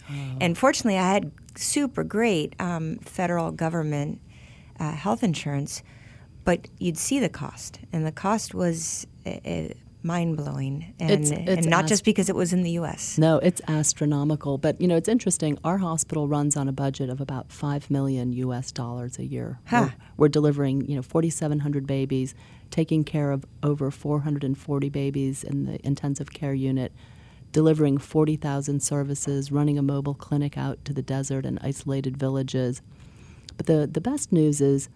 Oh. 0.09 0.13
And 0.41 0.57
fortunately, 0.57 0.97
I 0.97 1.13
had 1.13 1.31
super 1.55 2.03
great 2.03 2.53
um, 2.59 2.97
federal 2.99 3.51
government 3.51 4.21
uh, 4.79 4.91
health 4.91 5.23
insurance, 5.23 5.81
but 6.43 6.67
you'd 6.77 6.97
see 6.97 7.19
the 7.19 7.29
cost, 7.29 7.79
and 7.91 8.05
the 8.05 8.11
cost 8.11 8.53
was 8.53 9.07
uh, 9.25 9.37
uh 9.45 9.67
mind 10.05 10.37
blowing, 10.37 10.93
and, 10.99 11.09
it's, 11.09 11.31
it's 11.31 11.49
and 11.49 11.65
not 11.65 11.85
ast- 11.85 11.89
just 11.89 12.05
because 12.05 12.29
it 12.29 12.35
was 12.35 12.53
in 12.53 12.61
the 12.61 12.71
U.S. 12.71 13.17
No, 13.17 13.39
it's 13.39 13.59
astronomical. 13.67 14.59
But 14.59 14.79
you 14.79 14.87
know, 14.87 14.95
it's 14.95 15.09
interesting. 15.09 15.57
Our 15.63 15.79
hospital 15.79 16.27
runs 16.27 16.55
on 16.55 16.67
a 16.67 16.71
budget 16.71 17.09
of 17.09 17.19
about 17.19 17.51
five 17.51 17.89
million 17.89 18.31
U.S. 18.33 18.71
dollars 18.71 19.17
a 19.17 19.25
year. 19.25 19.59
Huh. 19.65 19.89
We're, 19.89 19.93
we're 20.17 20.29
delivering, 20.29 20.87
you 20.87 20.95
know, 20.95 21.01
4,700 21.01 21.87
babies 21.87 22.35
taking 22.71 23.03
care 23.03 23.31
of 23.31 23.45
over 23.63 23.91
440 23.91 24.89
babies 24.89 25.43
in 25.43 25.65
the 25.65 25.85
intensive 25.85 26.33
care 26.33 26.53
unit, 26.53 26.91
delivering 27.51 27.97
40,000 27.97 28.81
services, 28.81 29.51
running 29.51 29.77
a 29.77 29.81
mobile 29.81 30.13
clinic 30.13 30.57
out 30.57 30.83
to 30.85 30.93
the 30.93 31.01
desert 31.01 31.45
and 31.45 31.59
isolated 31.61 32.17
villages. 32.17 32.81
But 33.57 33.67
the, 33.67 33.87
the 33.87 34.01
best 34.01 34.31
news 34.31 34.61
is, 34.61 34.89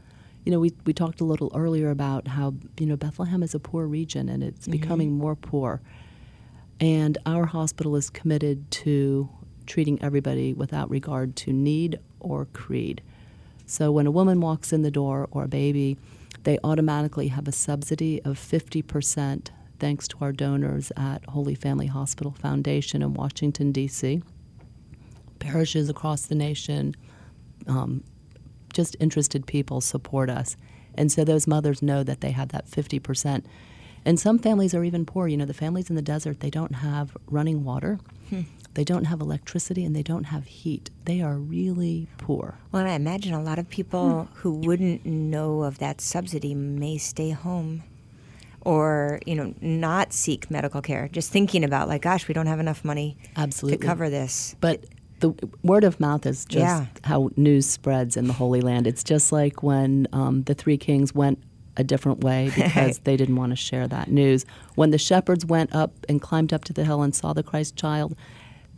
you 0.46 0.52
know, 0.52 0.60
we, 0.60 0.74
we 0.86 0.94
talked 0.94 1.22
a 1.22 1.26
little 1.26 1.52
earlier 1.56 1.90
about 1.90 2.28
how, 2.28 2.56
you 2.78 2.86
know, 2.86 2.96
Bethlehem 2.96 3.44
is 3.44 3.54
a 3.54 3.60
poor 3.60 3.86
region 3.86 4.30
and 4.30 4.44
it's 4.44 4.62
mm-hmm. 4.62 4.72
becoming 4.72 5.12
more 5.12 5.36
poor. 5.36 5.82
And 6.80 7.18
our 7.26 7.46
hospital 7.46 7.96
is 7.96 8.10
committed 8.10 8.70
to 8.72 9.30
treating 9.66 10.02
everybody 10.02 10.54
without 10.54 10.90
regard 10.90 11.36
to 11.38 11.54
need 11.54 12.00
or 12.20 12.46
creed. 12.46 13.02
So 13.66 13.92
when 13.92 14.08
a 14.08 14.12
woman 14.12 14.42
walks 14.42 14.74
in 14.74 14.82
the 14.82 14.92
door 14.92 15.28
or 15.32 15.44
a 15.44 15.48
baby, 15.48 15.98
they 16.44 16.58
automatically 16.64 17.28
have 17.30 17.48
a 17.48 17.52
subsidy 17.52 18.22
of 18.24 18.38
50% 18.38 19.50
thanks 19.80 20.08
to 20.10 20.18
our 20.22 20.32
donors 20.32 20.92
at 20.98 21.26
Holy 21.26 21.56
Family 21.56 21.88
Hospital 21.88 22.32
Foundation 22.32 23.02
in 23.02 23.14
Washington, 23.14 23.72
D.C. 23.72 24.22
Parishes 25.40 25.90
across 25.90 26.26
the 26.26 26.36
nation, 26.36 26.96
um, 27.68 28.04
just 28.74 28.96
interested 29.00 29.46
people 29.48 29.82
support 29.82 30.30
us. 30.30 30.58
And 30.96 31.12
so 31.12 31.24
those 31.24 31.48
mothers 31.48 31.82
know 31.82 32.04
that 32.04 32.22
they 32.22 32.32
have 32.32 32.50
that 32.50 32.70
50%. 32.70 33.46
And 34.06 34.20
some 34.20 34.40
families 34.40 34.74
are 34.74 34.84
even 34.84 35.06
poor. 35.06 35.28
You 35.28 35.38
know, 35.38 35.46
the 35.46 35.54
families 35.54 35.90
in 35.90 35.96
the 35.96 36.02
desert, 36.02 36.40
they 36.40 36.50
don't 36.50 36.76
have 36.76 37.16
running 37.28 37.64
water. 37.64 38.00
Hmm. 38.30 38.42
They 38.76 38.84
don't 38.84 39.06
have 39.06 39.20
electricity 39.20 39.84
and 39.84 39.96
they 39.96 40.04
don't 40.04 40.26
have 40.26 40.46
heat. 40.46 40.90
They 41.06 41.22
are 41.22 41.36
really 41.36 42.08
poor. 42.18 42.60
Well, 42.72 42.82
and 42.82 42.92
I 42.92 42.94
imagine 42.94 43.34
a 43.34 43.42
lot 43.42 43.60
of 43.60 43.70
people 43.70 44.24
hmm. 44.24 44.40
who 44.40 44.54
wouldn't 44.54 45.06
know 45.06 45.64
of 45.64 45.80
that 45.80 46.02
subsidy 46.02 46.54
may 46.54 46.98
stay 46.98 47.32
home 47.32 47.84
or, 48.62 49.20
you 49.26 49.36
know, 49.36 49.54
not 49.62 50.14
seek 50.14 50.52
medical 50.52 50.82
care. 50.82 51.08
Just 51.08 51.32
thinking 51.32 51.64
about 51.64 51.88
like, 51.88 52.02
gosh, 52.02 52.28
we 52.28 52.34
don't 52.34 52.48
have 52.48 52.60
enough 52.60 52.86
money 52.86 53.18
Absolutely. 53.36 53.78
to 53.78 53.86
cover 53.86 54.10
this. 54.10 54.56
But 54.62 54.86
the 55.20 55.34
word 55.64 55.84
of 55.84 56.00
mouth 56.00 56.26
is 56.26 56.46
just 56.46 56.62
yeah. 56.62 56.86
how 57.04 57.30
news 57.36 57.66
spreads 57.68 58.18
in 58.18 58.28
the 58.28 58.34
Holy 58.34 58.62
Land. 58.62 58.88
It's 58.88 59.04
just 59.04 59.32
like 59.32 59.64
when 59.64 60.08
um, 60.14 60.44
the 60.44 60.54
three 60.54 60.78
kings 60.78 61.14
went 61.14 61.40
a 61.78 61.84
different 61.84 62.24
way 62.24 62.52
because 62.56 63.00
they 63.00 63.18
didn't 63.18 63.36
want 63.36 63.52
to 63.52 63.56
share 63.56 63.88
that 63.88 64.10
news. 64.10 64.46
When 64.76 64.92
the 64.92 64.98
shepherds 64.98 65.46
went 65.46 65.74
up 65.74 65.92
and 66.08 66.22
climbed 66.22 66.54
up 66.54 66.66
to 66.66 66.74
the 66.74 66.86
hill 66.86 67.02
and 67.02 67.16
saw 67.16 67.34
the 67.34 67.44
Christ 67.44 67.76
child, 67.76 68.16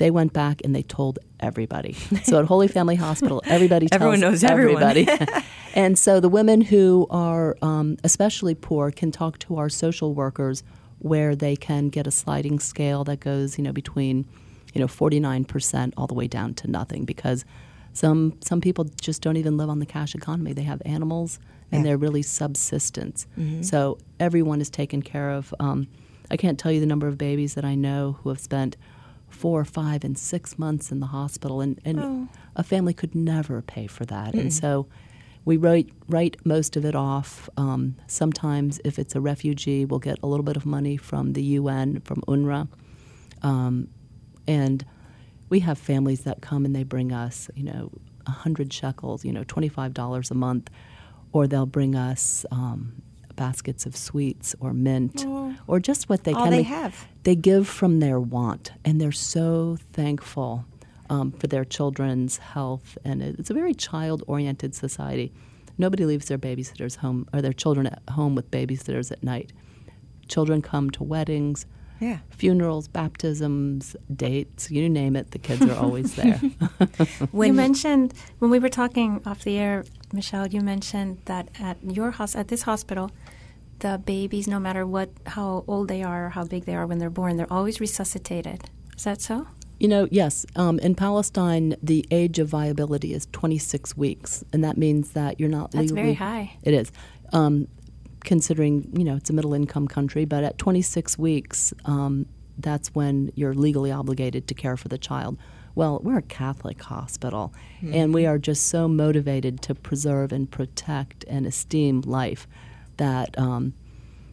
they 0.02 0.10
went 0.10 0.34
back 0.34 0.62
and 0.64 0.76
they 0.76 0.82
told 0.82 1.20
everybody. 1.40 1.94
So 2.24 2.40
at 2.40 2.46
Holy 2.46 2.68
Family 2.68 2.96
Hospital, 2.96 3.44
everybody 3.46 3.88
tells 3.88 4.02
everyone 4.02 4.20
knows 4.20 4.44
everybody. 4.44 5.08
and 5.76 5.98
so 5.98 6.20
the 6.20 6.28
women 6.28 6.62
who 6.62 7.06
are 7.12 7.56
um, 7.62 7.98
especially 8.04 8.56
poor 8.56 8.90
can 8.90 9.12
talk 9.12 9.38
to 9.40 9.58
our 9.58 9.70
social 9.70 10.16
workers 10.16 10.64
where 10.98 11.36
they 11.36 11.56
can 11.56 11.90
get 11.90 12.08
a 12.08 12.12
sliding 12.12 12.60
scale 12.60 13.04
that 13.04 13.20
goes, 13.20 13.60
you 13.60 13.64
know, 13.64 13.72
between, 13.72 14.26
you 14.74 14.82
know, 14.82 14.88
49% 14.88 15.94
all 15.98 16.08
the 16.08 16.16
way 16.16 16.28
down 16.28 16.56
to 16.56 16.68
nothing 16.68 17.06
because 17.06 17.46
some 17.94 18.34
some 18.42 18.60
people 18.60 18.86
just 19.00 19.22
don't 19.22 19.38
even 19.38 19.56
live 19.56 19.70
on 19.70 19.78
the 19.78 19.86
cash 19.86 20.16
economy. 20.16 20.52
They 20.52 20.64
have 20.64 20.82
animals 20.84 21.38
and 21.72 21.82
yeah. 21.82 21.90
they're 21.90 21.98
really 21.98 22.24
subsistence. 22.24 23.28
Mm-hmm. 23.38 23.62
So 23.62 24.00
everyone 24.20 24.62
is 24.62 24.72
taken 24.72 25.04
care 25.04 25.30
of. 25.30 25.54
Um, 25.60 25.88
I 26.32 26.38
can't 26.38 26.58
tell 26.58 26.72
you 26.72 26.80
the 26.80 26.88
number 26.88 27.08
of 27.08 27.20
babies 27.20 27.54
that 27.54 27.66
I 27.66 27.76
know 27.76 28.18
who 28.24 28.30
have 28.30 28.40
spent 28.40 28.78
four, 29.42 29.66
five, 29.66 30.04
and 30.04 30.20
six 30.20 30.60
months 30.60 30.92
in 30.92 31.00
the 31.00 31.08
hospital, 31.08 31.62
and, 31.62 31.82
and 31.84 32.00
oh. 32.00 32.28
a 32.56 32.64
family 32.64 32.94
could 32.94 33.16
never 33.16 33.60
pay 33.64 33.88
for 33.88 34.06
that. 34.06 34.36
Mm. 34.36 34.40
And 34.40 34.54
so 34.54 34.86
we 35.46 35.58
write, 35.58 35.90
write 36.08 36.38
most 36.46 36.78
of 36.78 36.86
it 36.86 36.94
off. 36.94 37.50
Um, 37.58 37.96
sometimes, 38.06 38.80
if 38.86 39.00
it's 39.00 39.16
a 39.16 39.20
refugee, 39.20 39.84
we'll 39.84 40.00
get 40.00 40.20
a 40.22 40.28
little 40.28 40.44
bit 40.44 40.58
of 40.58 40.66
money 40.68 40.96
from 40.96 41.34
the 41.34 41.42
UN, 41.42 42.02
from 42.02 42.22
UNRWA. 42.28 42.68
Um, 43.42 43.88
and 44.48 44.86
we 45.50 45.62
have 45.62 45.80
families 45.80 46.22
that 46.22 46.42
come 46.44 46.64
and 46.64 46.76
they 46.76 46.84
bring 46.84 47.12
us, 47.12 47.50
you 47.56 47.64
know, 47.64 47.90
100 48.28 48.72
shekels, 48.72 49.26
you 49.26 49.34
know, 49.34 49.44
$25 49.44 50.30
a 50.30 50.34
month, 50.36 50.70
or 51.32 51.48
they'll 51.48 51.66
bring 51.66 51.96
us 51.96 52.46
um, 52.52 53.02
baskets 53.42 53.88
of 53.88 53.96
sweets 53.96 54.56
or 54.60 54.72
mint 54.72 55.26
oh, 55.26 55.56
or 55.66 55.80
just 55.80 56.08
what 56.10 56.26
they 56.26 56.34
all 56.34 56.44
can. 56.44 56.52
they 56.54 56.62
have. 56.62 57.08
They 57.24 57.36
give 57.36 57.68
from 57.68 58.00
their 58.00 58.20
want, 58.20 58.72
and 58.86 59.02
they're 59.02 59.12
so 59.12 59.80
thankful 59.94 60.66
um, 61.10 61.32
for 61.32 61.48
their 61.48 61.66
children's 61.66 62.38
health. 62.38 63.00
And 63.04 63.24
it's 63.24 63.50
a 63.50 63.56
very 63.56 63.74
child-oriented 63.74 64.76
society. 64.76 65.34
Nobody 65.80 66.06
leaves 66.06 66.28
their 66.28 66.38
babysitters 66.38 66.98
home 66.98 67.28
or 67.34 67.42
their 67.42 67.52
children 67.52 67.88
at 67.88 68.04
home 68.12 68.36
with 68.36 68.52
babysitters 68.52 69.12
at 69.12 69.24
night. 69.24 69.52
Children 70.28 70.62
come 70.62 70.92
to 70.92 71.04
weddings. 71.04 71.66
Yeah. 72.00 72.20
Funerals, 72.30 72.88
baptisms, 72.88 73.96
dates, 74.16 74.70
you 74.70 74.88
name 74.88 75.16
it, 75.16 75.32
the 75.32 75.40
kids 75.40 75.64
are 75.64 75.76
always 75.76 76.14
there. 76.14 76.40
When 77.32 77.48
you 77.48 77.54
mentioned 77.54 78.14
when 78.38 78.52
we 78.52 78.60
were 78.60 78.70
talking 78.70 79.22
off 79.26 79.44
the 79.44 79.58
air, 79.58 79.84
Michelle, 80.14 80.48
you 80.48 80.62
mentioned 80.62 81.20
that 81.26 81.50
at 81.60 81.78
your 81.84 82.12
house, 82.12 82.36
at 82.36 82.48
this 82.48 82.64
hospital, 82.64 83.12
the 83.80 84.02
babies, 84.04 84.48
no 84.48 84.60
matter 84.60 84.86
what, 84.86 85.10
how 85.26 85.64
old 85.68 85.88
they 85.88 86.04
are 86.04 86.28
or 86.28 86.30
how 86.30 86.44
big 86.46 86.66
they 86.66 86.76
are 86.76 86.86
when 86.86 87.00
they're 87.00 87.10
born, 87.10 87.38
they're 87.38 87.52
always 87.52 87.80
resuscitated. 87.80 88.70
Is 88.96 89.04
that 89.06 89.22
so? 89.22 89.48
You 89.80 89.88
know, 89.88 90.08
yes. 90.12 90.46
Um, 90.56 90.78
in 90.80 90.94
Palestine, 90.94 91.76
the 91.82 92.06
age 92.12 92.38
of 92.38 92.48
viability 92.48 93.14
is 93.14 93.28
26 93.32 93.98
weeks, 93.98 94.44
and 94.54 94.64
that 94.64 94.78
means 94.78 95.12
that 95.14 95.40
you're 95.40 95.50
not 95.50 95.72
That's 95.72 95.90
legally. 95.90 96.02
very 96.02 96.14
high. 96.14 96.54
It 96.64 96.74
is. 96.76 96.92
Um, 97.34 97.68
considering, 98.24 98.88
you 98.96 99.04
know, 99.04 99.16
it's 99.16 99.32
a 99.32 99.34
middle 99.34 99.56
income 99.56 99.88
country, 99.88 100.26
but 100.26 100.44
at 100.44 100.60
26 100.60 101.18
weeks, 101.18 101.74
um, 101.86 102.28
that's 102.60 102.94
when 102.94 103.32
you're 103.34 103.56
legally 103.56 103.92
obligated 103.92 104.48
to 104.50 104.54
care 104.54 104.78
for 104.78 104.88
the 104.88 105.00
child. 105.00 105.40
Well, 105.74 106.00
we're 106.04 106.18
a 106.18 106.22
Catholic 106.22 106.82
hospital, 106.82 107.54
and 107.82 108.14
we 108.14 108.26
are 108.26 108.38
just 108.38 108.68
so 108.68 108.88
motivated 108.88 109.62
to 109.64 109.76
preserve 109.76 110.32
and 110.32 110.50
protect 110.52 111.24
and 111.28 111.46
esteem 111.46 112.02
life 112.02 112.48
that, 112.98 113.38
um, 113.40 113.74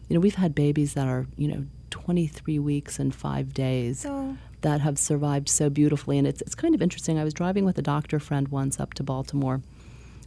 you 0.07 0.13
know, 0.15 0.19
we've 0.19 0.35
had 0.35 0.53
babies 0.53 0.93
that 0.95 1.07
are, 1.07 1.27
you 1.37 1.47
know, 1.47 1.65
23 1.91 2.59
weeks 2.59 2.99
and 2.99 3.15
five 3.15 3.53
days 3.53 4.01
So- 4.01 4.35
that 4.61 4.81
have 4.81 4.99
survived 4.99 5.47
so 5.49 5.69
beautifully. 5.69 6.17
And 6.17 6.27
it's, 6.27 6.41
it's 6.41 6.53
kind 6.55 6.75
of 6.75 6.81
interesting. 6.81 7.17
I 7.17 7.23
was 7.23 7.33
driving 7.33 7.63
with 7.65 7.77
a 7.77 7.81
doctor 7.81 8.19
friend 8.19 8.49
once 8.49 8.79
up 8.79 8.93
to 8.95 9.03
Baltimore, 9.03 9.61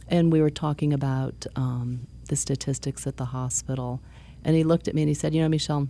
and 0.07 0.31
we 0.31 0.41
were 0.41 0.49
talking 0.49 0.91
about 0.93 1.45
um, 1.55 2.07
the 2.29 2.35
statistics 2.35 3.05
at 3.07 3.17
the 3.17 3.25
hospital. 3.25 4.01
And 4.43 4.55
he 4.55 4.63
looked 4.63 4.87
at 4.87 4.95
me 4.95 5.03
and 5.03 5.09
he 5.09 5.13
said, 5.13 5.33
You 5.33 5.41
know, 5.43 5.49
Michelle, 5.49 5.87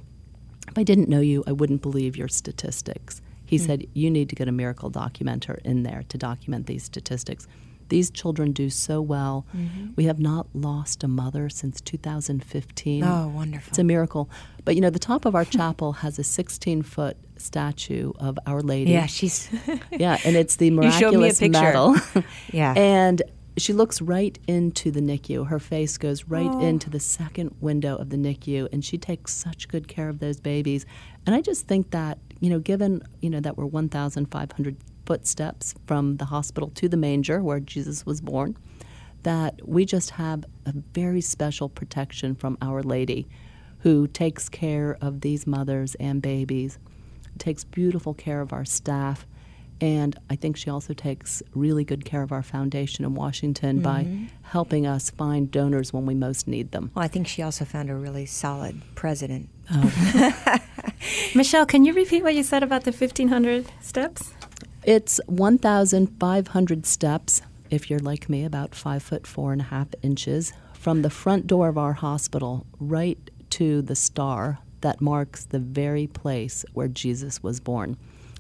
if 0.68 0.78
I 0.78 0.84
didn't 0.84 1.10
know 1.10 1.22
you, 1.22 1.44
I 1.48 1.54
wouldn't 1.54 1.82
believe 1.82 2.16
your 2.18 2.28
statistics. 2.28 3.22
He 3.46 3.58
hmm. 3.58 3.64
said, 3.64 3.88
You 3.94 4.10
need 4.10 4.30
to 4.30 4.36
get 4.36 4.48
a 4.48 4.52
miracle 4.52 4.92
documenter 4.92 5.60
in 5.64 5.84
there 5.84 6.04
to 6.10 6.18
document 6.18 6.68
these 6.68 6.84
statistics. 6.84 7.48
These 7.90 8.10
children 8.10 8.54
do 8.54 8.70
so 8.70 9.02
well. 9.02 9.46
Mm-hmm. 9.56 9.92
We 9.96 10.06
have 10.06 10.20
not 10.20 10.48
lost 10.54 11.04
a 11.04 11.08
mother 11.08 11.50
since 11.50 11.82
2015. 11.82 13.04
Oh, 13.04 13.28
wonderful. 13.28 13.70
It's 13.70 13.78
a 13.78 13.84
miracle. 13.84 14.30
But 14.66 14.76
you 14.76 14.82
know, 14.82 14.90
the 14.90 15.00
top 15.00 15.26
of 15.26 15.36
our 15.36 15.46
chapel 15.60 15.94
has 15.94 16.18
a 16.18 16.24
16 16.24 16.82
foot 16.82 17.18
statue 17.38 18.14
of 18.18 18.40
Our 18.48 18.62
Lady. 18.62 18.92
Yeah, 18.92 19.06
she's. 19.06 19.50
Yeah, 19.92 20.18
and 20.26 20.36
it's 20.36 20.56
the 20.56 20.66
You 20.66 20.72
me 20.72 20.88
miraculous 20.88 21.40
picture. 21.40 21.62
medal. 21.62 21.96
Yeah. 22.52 22.74
And 22.76 23.22
she 23.58 23.74
looks 23.74 24.02
right 24.02 24.38
into 24.48 24.90
the 24.90 25.02
NICU. 25.02 25.48
Her 25.48 25.60
face 25.60 25.98
goes 25.98 26.26
right 26.26 26.50
Oh. 26.50 26.60
into 26.60 26.90
the 26.90 27.00
second 27.00 27.56
window 27.62 27.96
of 27.96 28.10
the 28.10 28.18
NICU, 28.18 28.70
and 28.72 28.84
she 28.84 28.98
takes 28.98 29.34
such 29.34 29.68
good 29.68 29.88
care 29.88 30.10
of 30.10 30.20
those 30.20 30.40
babies. 30.40 30.86
And 31.26 31.36
I 31.36 31.42
just 31.42 31.68
think 31.68 31.92
that, 31.92 32.18
you 32.44 32.50
know, 32.50 32.60
given, 32.60 33.02
you 33.22 33.30
know, 33.30 33.40
that 33.40 33.56
we're 33.58 33.66
1,500 33.66 34.76
footsteps 35.06 35.76
from 35.88 36.18
the 36.18 36.26
hospital 36.26 36.70
to 36.72 36.90
the 36.90 36.98
manger 36.98 37.42
where 37.42 37.62
Jesus 37.62 38.06
was 38.06 38.20
born, 38.20 38.58
that 39.24 39.66
we 39.66 39.86
just 39.86 40.10
have 40.10 40.44
a 40.66 40.74
very 40.94 41.22
special 41.22 41.70
protection 41.70 42.36
from 42.36 42.58
Our 42.62 42.84
Lady 42.84 43.30
who 43.80 44.08
takes 44.08 44.50
care 44.50 44.98
of 45.00 45.22
these 45.22 45.48
mothers 45.48 45.96
and 46.02 46.22
babies, 46.22 46.80
takes 47.38 47.64
beautiful 47.64 48.14
care 48.14 48.42
of 48.42 48.52
our 48.52 48.66
staff, 48.66 49.26
and 49.80 50.20
I 50.30 50.36
think 50.36 50.58
she 50.58 50.70
also 50.70 50.94
takes 50.94 51.42
really 51.54 51.86
good 51.86 52.04
care 52.04 52.24
of 52.24 52.34
our 52.34 52.44
foundation 52.44 53.06
in 53.06 53.16
Washington 53.16 53.80
by 53.80 54.04
mm-hmm. 54.04 54.26
helping 54.42 54.86
us 54.86 55.10
find 55.12 55.50
donors 55.50 55.94
when 55.94 56.06
we 56.06 56.14
most 56.14 56.46
need 56.48 56.72
them. 56.72 56.92
Well, 56.94 57.06
I 57.06 57.08
think 57.08 57.26
she 57.26 57.42
also 57.42 57.64
found 57.64 57.90
a 57.90 57.96
really 57.96 58.26
solid 58.26 58.82
president. 58.96 59.48
Oh. 59.72 60.58
Michelle, 61.36 61.66
can 61.66 61.86
you 61.86 61.94
repeat 61.94 62.24
what 62.24 62.36
you 62.36 62.44
said 62.44 62.64
about 62.64 62.84
the 62.84 62.92
1,500 62.92 63.68
steps? 63.82 64.34
It's 64.84 65.20
1,500 65.28 66.86
steps, 66.86 67.42
if 67.70 67.90
you're 67.90 68.00
like 68.00 68.30
me, 68.30 68.44
about 68.44 68.76
five 68.76 69.02
foot 69.04 69.26
four 69.26 69.52
and 69.52 69.62
a 69.62 69.66
half 69.66 69.88
inches, 70.02 70.54
from 70.74 71.02
the 71.02 71.10
front 71.10 71.48
door 71.48 71.70
of 71.70 71.78
our 71.78 71.94
hospital 71.94 72.66
right 72.80 73.18
to 73.52 73.82
the 73.82 73.96
star 73.96 74.60
that 74.82 75.00
marks 75.00 75.46
the 75.46 75.60
very 75.60 76.08
place 76.08 76.66
where 76.74 76.90
Jesus 76.90 77.42
was 77.42 77.60
born. 77.62 77.96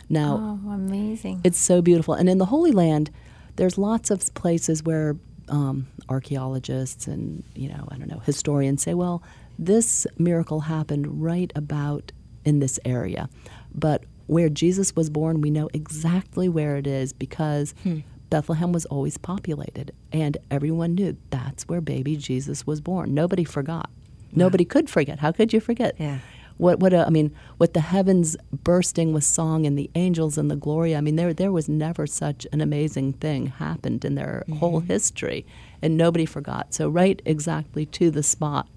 Now, 0.09 0.59
Oh, 0.65 0.69
amazing. 0.71 1.39
It's 1.45 1.57
so 1.57 1.81
beautiful. 1.81 2.13
And 2.13 2.27
in 2.29 2.37
the 2.37 2.45
Holy 2.47 2.71
Land, 2.73 3.09
there's 3.55 3.77
lots 3.77 4.11
of 4.11 4.33
places 4.33 4.83
where 4.83 5.15
um, 5.47 5.87
archaeologists 6.09 7.07
and, 7.07 7.43
you 7.55 7.69
know, 7.69 7.87
I 7.89 7.97
don't 7.97 8.09
know, 8.09 8.19
historians 8.19 8.81
say, 8.83 8.93
well, 8.93 9.23
this 9.57 10.05
miracle 10.17 10.61
happened 10.61 11.21
right 11.21 11.51
about 11.55 12.11
in 12.45 12.59
this 12.59 12.79
area. 12.85 13.29
But 13.73 14.03
where 14.27 14.49
Jesus 14.49 14.95
was 14.95 15.09
born, 15.09 15.41
we 15.41 15.51
know 15.51 15.69
exactly 15.73 16.47
where 16.47 16.77
it 16.77 16.87
is 16.87 17.13
because 17.13 17.73
hmm. 17.83 17.99
Bethlehem 18.29 18.71
was 18.71 18.85
always 18.85 19.17
populated. 19.17 19.91
And 20.11 20.37
everyone 20.49 20.95
knew 20.95 21.17
that's 21.29 21.67
where 21.67 21.81
baby 21.81 22.15
Jesus 22.15 22.65
was 22.65 22.81
born. 22.81 23.13
Nobody 23.13 23.43
forgot. 23.43 23.89
Nobody 24.31 24.65
could 24.65 24.89
forget. 24.89 25.19
How 25.19 25.31
could 25.31 25.53
you 25.53 25.59
forget? 25.59 25.95
Yeah. 25.99 26.19
What 26.57 26.79
what 26.79 26.93
a, 26.93 27.05
I 27.05 27.09
mean, 27.09 27.31
with 27.57 27.73
the 27.73 27.79
heavens 27.79 28.37
bursting 28.51 29.13
with 29.13 29.23
song 29.23 29.65
and 29.65 29.77
the 29.77 29.89
angels 29.95 30.37
and 30.37 30.49
the 30.49 30.55
glory. 30.55 30.95
I 30.95 31.01
mean, 31.01 31.15
there 31.15 31.33
there 31.33 31.51
was 31.51 31.67
never 31.67 32.07
such 32.07 32.45
an 32.51 32.61
amazing 32.61 33.13
thing 33.13 33.47
happened 33.47 34.05
in 34.05 34.15
their 34.15 34.43
whole 34.59 34.79
mm-hmm. 34.79 34.87
history, 34.87 35.45
and 35.81 35.97
nobody 35.97 36.25
forgot. 36.25 36.73
So 36.73 36.89
right 36.89 37.21
exactly 37.25 37.85
to 37.87 38.11
the 38.11 38.23
spot 38.23 38.67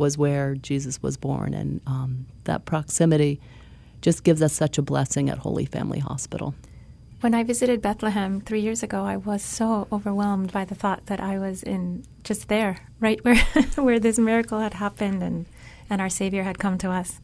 was 0.00 0.18
where 0.18 0.56
Jesus 0.56 1.00
was 1.00 1.16
born, 1.16 1.54
and 1.54 1.80
um, 1.86 2.26
that 2.44 2.64
proximity 2.64 3.38
just 4.00 4.24
gives 4.24 4.42
us 4.42 4.52
such 4.52 4.78
a 4.78 4.82
blessing 4.82 5.30
at 5.30 5.38
Holy 5.38 5.66
Family 5.66 6.00
Hospital. 6.00 6.54
When 7.20 7.34
I 7.34 7.44
visited 7.44 7.82
Bethlehem 7.82 8.40
three 8.40 8.62
years 8.62 8.82
ago, 8.82 9.04
I 9.04 9.18
was 9.18 9.42
so 9.42 9.86
overwhelmed 9.92 10.52
by 10.52 10.64
the 10.64 10.74
thought 10.74 11.04
that 11.06 11.20
I 11.20 11.38
was 11.38 11.62
in 11.62 12.04
just 12.24 12.48
there, 12.48 12.78
right 12.98 13.22
where 13.24 13.36
where 13.76 14.00
this 14.00 14.18
miracle 14.18 14.58
had 14.58 14.74
happened 14.74 15.22
and, 15.22 15.46
and 15.90 16.00
our 16.00 16.08
Savior 16.08 16.42
had 16.42 16.58
come 16.58 16.78
to 16.78 16.90
us. 16.90 17.20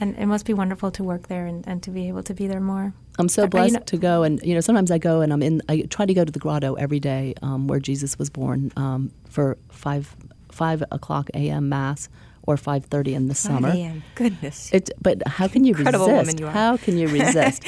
And 0.00 0.16
it 0.16 0.24
must 0.24 0.46
be 0.46 0.54
wonderful 0.54 0.90
to 0.92 1.04
work 1.04 1.28
there 1.28 1.44
and, 1.44 1.68
and 1.68 1.82
to 1.82 1.90
be 1.90 2.08
able 2.08 2.22
to 2.22 2.32
be 2.32 2.46
there 2.46 2.60
more. 2.60 2.94
I'm 3.18 3.28
so 3.28 3.42
Are 3.42 3.44
you 3.44 3.50
blessed 3.50 3.86
to 3.88 3.98
go, 3.98 4.22
and 4.22 4.40
you 4.42 4.54
know, 4.54 4.62
sometimes 4.62 4.90
I 4.90 4.96
go 4.96 5.20
and 5.20 5.30
I'm 5.34 5.42
in. 5.42 5.60
I 5.68 5.82
try 5.82 6.06
to 6.06 6.14
go 6.14 6.24
to 6.24 6.32
the 6.32 6.38
grotto 6.38 6.72
every 6.74 7.00
day 7.00 7.34
um, 7.42 7.68
where 7.68 7.78
Jesus 7.78 8.18
was 8.18 8.30
born 8.30 8.72
um, 8.76 9.12
for 9.28 9.58
five 9.68 10.16
five 10.52 10.82
o'clock 10.90 11.30
a.m. 11.34 11.68
mass 11.68 12.08
or 12.42 12.56
five 12.56 12.86
thirty 12.86 13.14
in 13.14 13.28
the 13.28 13.34
5 13.34 13.36
summer. 13.36 13.68
a.m. 13.68 14.02
Goodness. 14.14 14.72
It, 14.72 14.90
but 15.00 15.26
how 15.26 15.46
can 15.48 15.64
you 15.64 15.74
Incredible 15.74 16.06
resist? 16.08 16.40
you. 16.40 16.46
How 16.46 16.76
can 16.76 16.96
you 16.98 17.08
resist? 17.20 17.64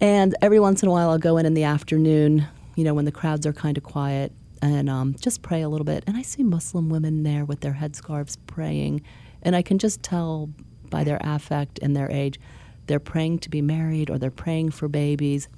and 0.00 0.34
every 0.42 0.58
once 0.60 0.82
in 0.82 0.88
a 0.88 0.92
while, 0.92 1.10
I'll 1.10 1.18
go 1.18 1.36
in 1.36 1.46
in 1.46 1.54
the 1.54 1.64
afternoon, 1.64 2.46
you 2.76 2.84
know, 2.84 2.94
when 2.94 3.04
the 3.04 3.12
crowds 3.12 3.46
are 3.46 3.52
kind 3.52 3.76
of 3.76 3.84
quiet, 3.84 4.32
and 4.62 4.88
um, 4.90 5.14
just 5.20 5.42
pray 5.42 5.62
a 5.62 5.68
little 5.68 5.84
bit. 5.84 6.04
And 6.06 6.16
I 6.16 6.22
see 6.22 6.42
Muslim 6.42 6.88
women 6.88 7.22
there 7.22 7.44
with 7.44 7.60
their 7.60 7.74
headscarves 7.74 8.36
praying, 8.46 9.02
and 9.42 9.54
I 9.54 9.62
can 9.62 9.78
just 9.78 10.02
tell 10.02 10.50
by 10.88 11.04
their 11.04 11.18
affect 11.22 11.78
and 11.82 11.94
their 11.94 12.10
age, 12.10 12.40
they're 12.86 12.98
praying 12.98 13.38
to 13.40 13.50
be 13.50 13.62
married 13.62 14.10
or 14.10 14.18
they're 14.18 14.30
praying 14.30 14.70
for 14.72 14.88
babies. 14.88 15.48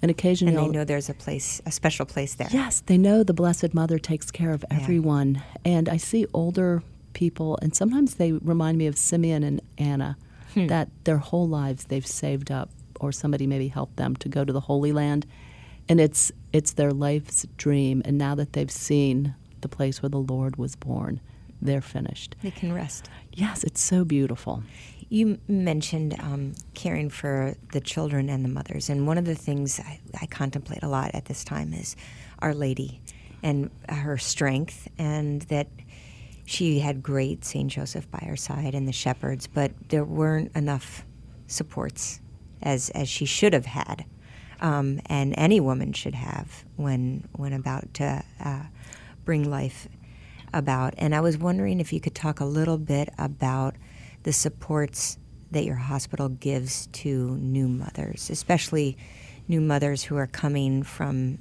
And 0.00 0.10
occasionally, 0.10 0.56
and 0.56 0.66
they 0.66 0.78
know 0.78 0.84
there's 0.84 1.08
a 1.08 1.14
place, 1.14 1.60
a 1.66 1.72
special 1.72 2.06
place 2.06 2.34
there. 2.34 2.48
Yes, 2.50 2.82
they 2.86 2.98
know 2.98 3.22
the 3.22 3.34
Blessed 3.34 3.74
Mother 3.74 3.98
takes 3.98 4.30
care 4.30 4.52
of 4.52 4.64
everyone. 4.70 5.42
And 5.64 5.88
I 5.88 5.96
see 5.96 6.26
older 6.32 6.82
people, 7.14 7.58
and 7.60 7.74
sometimes 7.74 8.14
they 8.14 8.32
remind 8.32 8.78
me 8.78 8.86
of 8.86 8.96
Simeon 8.96 9.42
and 9.42 9.60
Anna, 9.76 10.16
hmm. 10.54 10.68
that 10.68 10.88
their 11.04 11.18
whole 11.18 11.48
lives 11.48 11.84
they've 11.84 12.06
saved 12.06 12.50
up, 12.50 12.70
or 13.00 13.12
somebody 13.12 13.46
maybe 13.46 13.68
helped 13.68 13.96
them 13.96 14.14
to 14.16 14.28
go 14.28 14.44
to 14.44 14.52
the 14.52 14.60
Holy 14.60 14.92
Land. 14.92 15.26
And 15.88 16.00
it's, 16.00 16.30
it's 16.52 16.72
their 16.72 16.92
life's 16.92 17.46
dream. 17.56 18.02
And 18.04 18.18
now 18.18 18.34
that 18.34 18.52
they've 18.52 18.70
seen 18.70 19.34
the 19.60 19.68
place 19.68 20.02
where 20.02 20.10
the 20.10 20.20
Lord 20.20 20.56
was 20.56 20.76
born, 20.76 21.20
they're 21.60 21.80
finished. 21.80 22.36
They 22.42 22.50
can 22.50 22.72
rest. 22.72 23.10
Yes, 23.32 23.64
it's 23.64 23.80
so 23.80 24.04
beautiful. 24.04 24.62
You 25.10 25.38
mentioned 25.48 26.14
um, 26.20 26.54
caring 26.74 27.08
for 27.08 27.54
the 27.72 27.80
children 27.80 28.28
and 28.28 28.44
the 28.44 28.48
mothers, 28.48 28.90
and 28.90 29.06
one 29.06 29.16
of 29.16 29.24
the 29.24 29.34
things 29.34 29.80
I, 29.80 30.00
I 30.20 30.26
contemplate 30.26 30.82
a 30.82 30.88
lot 30.88 31.12
at 31.14 31.24
this 31.24 31.44
time 31.44 31.72
is 31.72 31.96
Our 32.40 32.54
Lady 32.54 33.00
and 33.42 33.70
her 33.88 34.18
strength, 34.18 34.88
and 34.98 35.42
that 35.42 35.68
she 36.44 36.80
had 36.80 37.02
great 37.02 37.44
Saint 37.44 37.70
Joseph 37.70 38.10
by 38.10 38.22
her 38.26 38.36
side 38.36 38.74
and 38.74 38.86
the 38.86 38.92
shepherds, 38.92 39.46
but 39.46 39.72
there 39.88 40.04
weren't 40.04 40.54
enough 40.54 41.06
supports 41.46 42.20
as 42.60 42.90
as 42.90 43.08
she 43.08 43.24
should 43.24 43.54
have 43.54 43.66
had, 43.66 44.04
um, 44.60 45.00
and 45.06 45.34
any 45.38 45.58
woman 45.58 45.94
should 45.94 46.16
have 46.16 46.64
when 46.76 47.26
when 47.32 47.54
about 47.54 47.94
to 47.94 48.22
uh, 48.44 48.64
bring 49.24 49.48
life 49.48 49.88
about. 50.52 50.92
And 50.98 51.14
I 51.14 51.20
was 51.20 51.38
wondering 51.38 51.80
if 51.80 51.94
you 51.94 52.00
could 52.00 52.14
talk 52.14 52.40
a 52.40 52.44
little 52.44 52.78
bit 52.78 53.08
about 53.16 53.74
the 54.28 54.32
supports 54.34 55.16
that 55.52 55.64
your 55.64 55.74
hospital 55.74 56.28
gives 56.28 56.88
to 56.88 57.34
new 57.38 57.66
mothers, 57.66 58.28
especially 58.28 58.94
new 59.48 59.58
mothers 59.58 60.02
who 60.02 60.18
are 60.18 60.26
coming 60.26 60.82
from, 60.82 61.38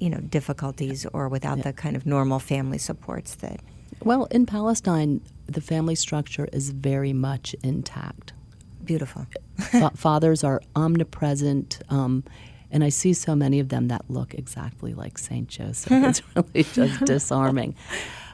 you 0.00 0.08
know, 0.08 0.16
difficulties 0.16 1.04
or 1.12 1.28
without 1.28 1.62
the 1.62 1.74
kind 1.74 1.94
of 1.94 2.06
normal 2.06 2.38
family 2.38 2.78
supports 2.78 3.34
that. 3.34 3.60
Well, 4.02 4.24
in 4.30 4.46
Palestine, 4.46 5.20
the 5.44 5.60
family 5.60 5.94
structure 5.94 6.48
is 6.54 6.70
very 6.70 7.12
much 7.12 7.54
intact. 7.62 8.32
Beautiful. 8.82 9.26
Fathers 9.94 10.42
are 10.42 10.62
omnipresent. 10.74 11.80
Um, 11.90 12.24
and 12.70 12.82
I 12.82 12.88
see 12.88 13.12
so 13.12 13.36
many 13.36 13.60
of 13.60 13.68
them 13.68 13.88
that 13.88 14.06
look 14.08 14.32
exactly 14.32 14.94
like 14.94 15.18
St. 15.18 15.48
Joseph. 15.48 15.92
It's 15.92 16.22
really 16.34 16.64
just 16.72 17.04
disarming. 17.04 17.76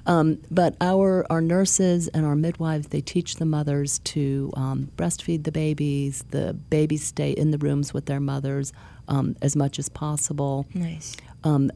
Um, 0.08 0.40
but 0.50 0.74
our, 0.80 1.26
our 1.30 1.42
nurses 1.42 2.08
and 2.08 2.24
our 2.24 2.34
midwives, 2.34 2.88
they 2.88 3.02
teach 3.02 3.36
the 3.36 3.44
mothers 3.44 3.98
to 4.00 4.50
um, 4.56 4.90
breastfeed 4.96 5.44
the 5.44 5.52
babies. 5.52 6.24
The 6.30 6.54
babies 6.54 7.06
stay 7.06 7.30
in 7.30 7.50
the 7.50 7.58
rooms 7.58 7.92
with 7.92 8.06
their 8.06 8.18
mothers 8.18 8.72
um, 9.06 9.36
as 9.42 9.54
much 9.54 9.78
as 9.78 9.90
possible. 9.90 10.66
Nice. 10.72 11.14
Um, 11.44 11.70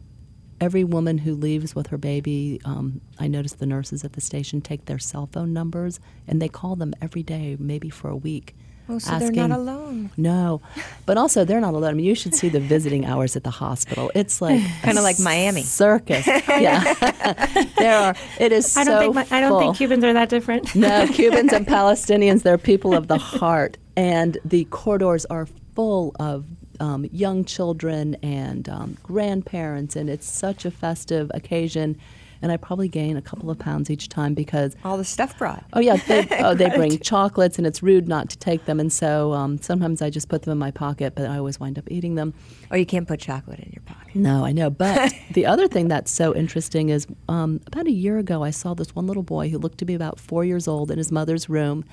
every 0.62 0.82
woman 0.82 1.18
who 1.18 1.34
leaves 1.34 1.74
with 1.74 1.88
her 1.88 1.98
baby, 1.98 2.58
um, 2.64 3.02
I 3.18 3.28
notice 3.28 3.52
the 3.52 3.66
nurses 3.66 4.02
at 4.02 4.14
the 4.14 4.22
station 4.22 4.62
take 4.62 4.86
their 4.86 4.98
cell 4.98 5.28
phone 5.30 5.52
numbers 5.52 6.00
and 6.26 6.40
they 6.40 6.48
call 6.48 6.74
them 6.74 6.94
every 7.02 7.22
day, 7.22 7.56
maybe 7.60 7.90
for 7.90 8.08
a 8.08 8.16
week. 8.16 8.56
Oh, 8.94 8.98
so 8.98 9.18
they're 9.18 9.32
not 9.32 9.50
alone. 9.50 10.10
No, 10.16 10.60
but 11.06 11.16
also 11.16 11.44
they're 11.44 11.60
not 11.60 11.74
alone. 11.74 11.90
I 11.90 11.94
mean, 11.94 12.06
you 12.06 12.14
should 12.14 12.34
see 12.34 12.48
the 12.48 12.60
visiting 12.60 13.06
hours 13.06 13.36
at 13.36 13.44
the 13.44 13.50
hospital. 13.50 14.10
It's 14.14 14.40
like 14.40 14.60
kind 14.82 14.98
of 14.98 15.04
like 15.04 15.18
Miami 15.18 15.62
circus. 15.62 16.26
Yeah, 16.52 16.82
there 17.78 17.96
are. 17.96 18.14
It 18.38 18.52
is. 18.52 18.76
I 18.76 18.84
don't 18.84 18.94
so 18.94 19.00
think 19.00 19.14
my, 19.14 19.36
I 19.36 19.40
don't 19.40 19.50
full. 19.50 19.60
think 19.60 19.76
Cubans 19.76 20.04
are 20.04 20.12
that 20.12 20.28
different. 20.28 20.74
No, 20.74 21.06
Cubans 21.08 21.52
and 21.52 21.66
Palestinians, 21.66 22.42
they're 22.42 22.58
people 22.58 22.94
of 22.94 23.08
the 23.08 23.18
heart, 23.18 23.78
and 23.96 24.36
the 24.44 24.64
corridors 24.66 25.24
are 25.26 25.46
full 25.74 26.14
of 26.20 26.44
um, 26.78 27.06
young 27.10 27.44
children 27.44 28.16
and 28.22 28.68
um, 28.68 28.96
grandparents, 29.02 29.96
and 29.96 30.10
it's 30.10 30.30
such 30.30 30.64
a 30.64 30.70
festive 30.70 31.30
occasion. 31.34 31.98
And 32.42 32.50
I 32.50 32.56
probably 32.56 32.88
gain 32.88 33.16
a 33.16 33.22
couple 33.22 33.50
of 33.50 33.58
pounds 33.58 33.88
each 33.88 34.08
time 34.08 34.34
because 34.34 34.76
all 34.84 34.96
the 34.96 35.04
stuff 35.04 35.38
brought. 35.38 35.64
Oh 35.72 35.80
yeah, 35.80 35.96
they, 35.96 36.26
oh, 36.40 36.54
they 36.54 36.68
bring 36.70 36.98
chocolates, 36.98 37.56
and 37.56 37.66
it's 37.66 37.82
rude 37.82 38.08
not 38.08 38.28
to 38.30 38.38
take 38.38 38.64
them. 38.64 38.80
And 38.80 38.92
so 38.92 39.32
um, 39.32 39.58
sometimes 39.58 40.02
I 40.02 40.10
just 40.10 40.28
put 40.28 40.42
them 40.42 40.52
in 40.52 40.58
my 40.58 40.70
pocket, 40.70 41.14
but 41.14 41.26
I 41.30 41.38
always 41.38 41.60
wind 41.60 41.78
up 41.78 41.90
eating 41.90 42.16
them. 42.16 42.34
Oh, 42.70 42.76
you 42.76 42.86
can't 42.86 43.06
put 43.06 43.20
chocolate 43.20 43.60
in 43.60 43.70
your 43.72 43.82
pocket. 43.82 44.14
No, 44.14 44.44
I 44.44 44.52
know. 44.52 44.70
But 44.70 45.12
the 45.30 45.46
other 45.46 45.68
thing 45.68 45.88
that's 45.88 46.10
so 46.10 46.34
interesting 46.34 46.88
is 46.88 47.06
um, 47.28 47.60
about 47.66 47.86
a 47.86 47.92
year 47.92 48.18
ago, 48.18 48.42
I 48.42 48.50
saw 48.50 48.74
this 48.74 48.94
one 48.94 49.06
little 49.06 49.22
boy 49.22 49.48
who 49.48 49.58
looked 49.58 49.78
to 49.78 49.84
be 49.84 49.94
about 49.94 50.18
four 50.18 50.44
years 50.44 50.66
old 50.68 50.90
in 50.90 50.98
his 50.98 51.12
mother's 51.12 51.48
room. 51.48 51.84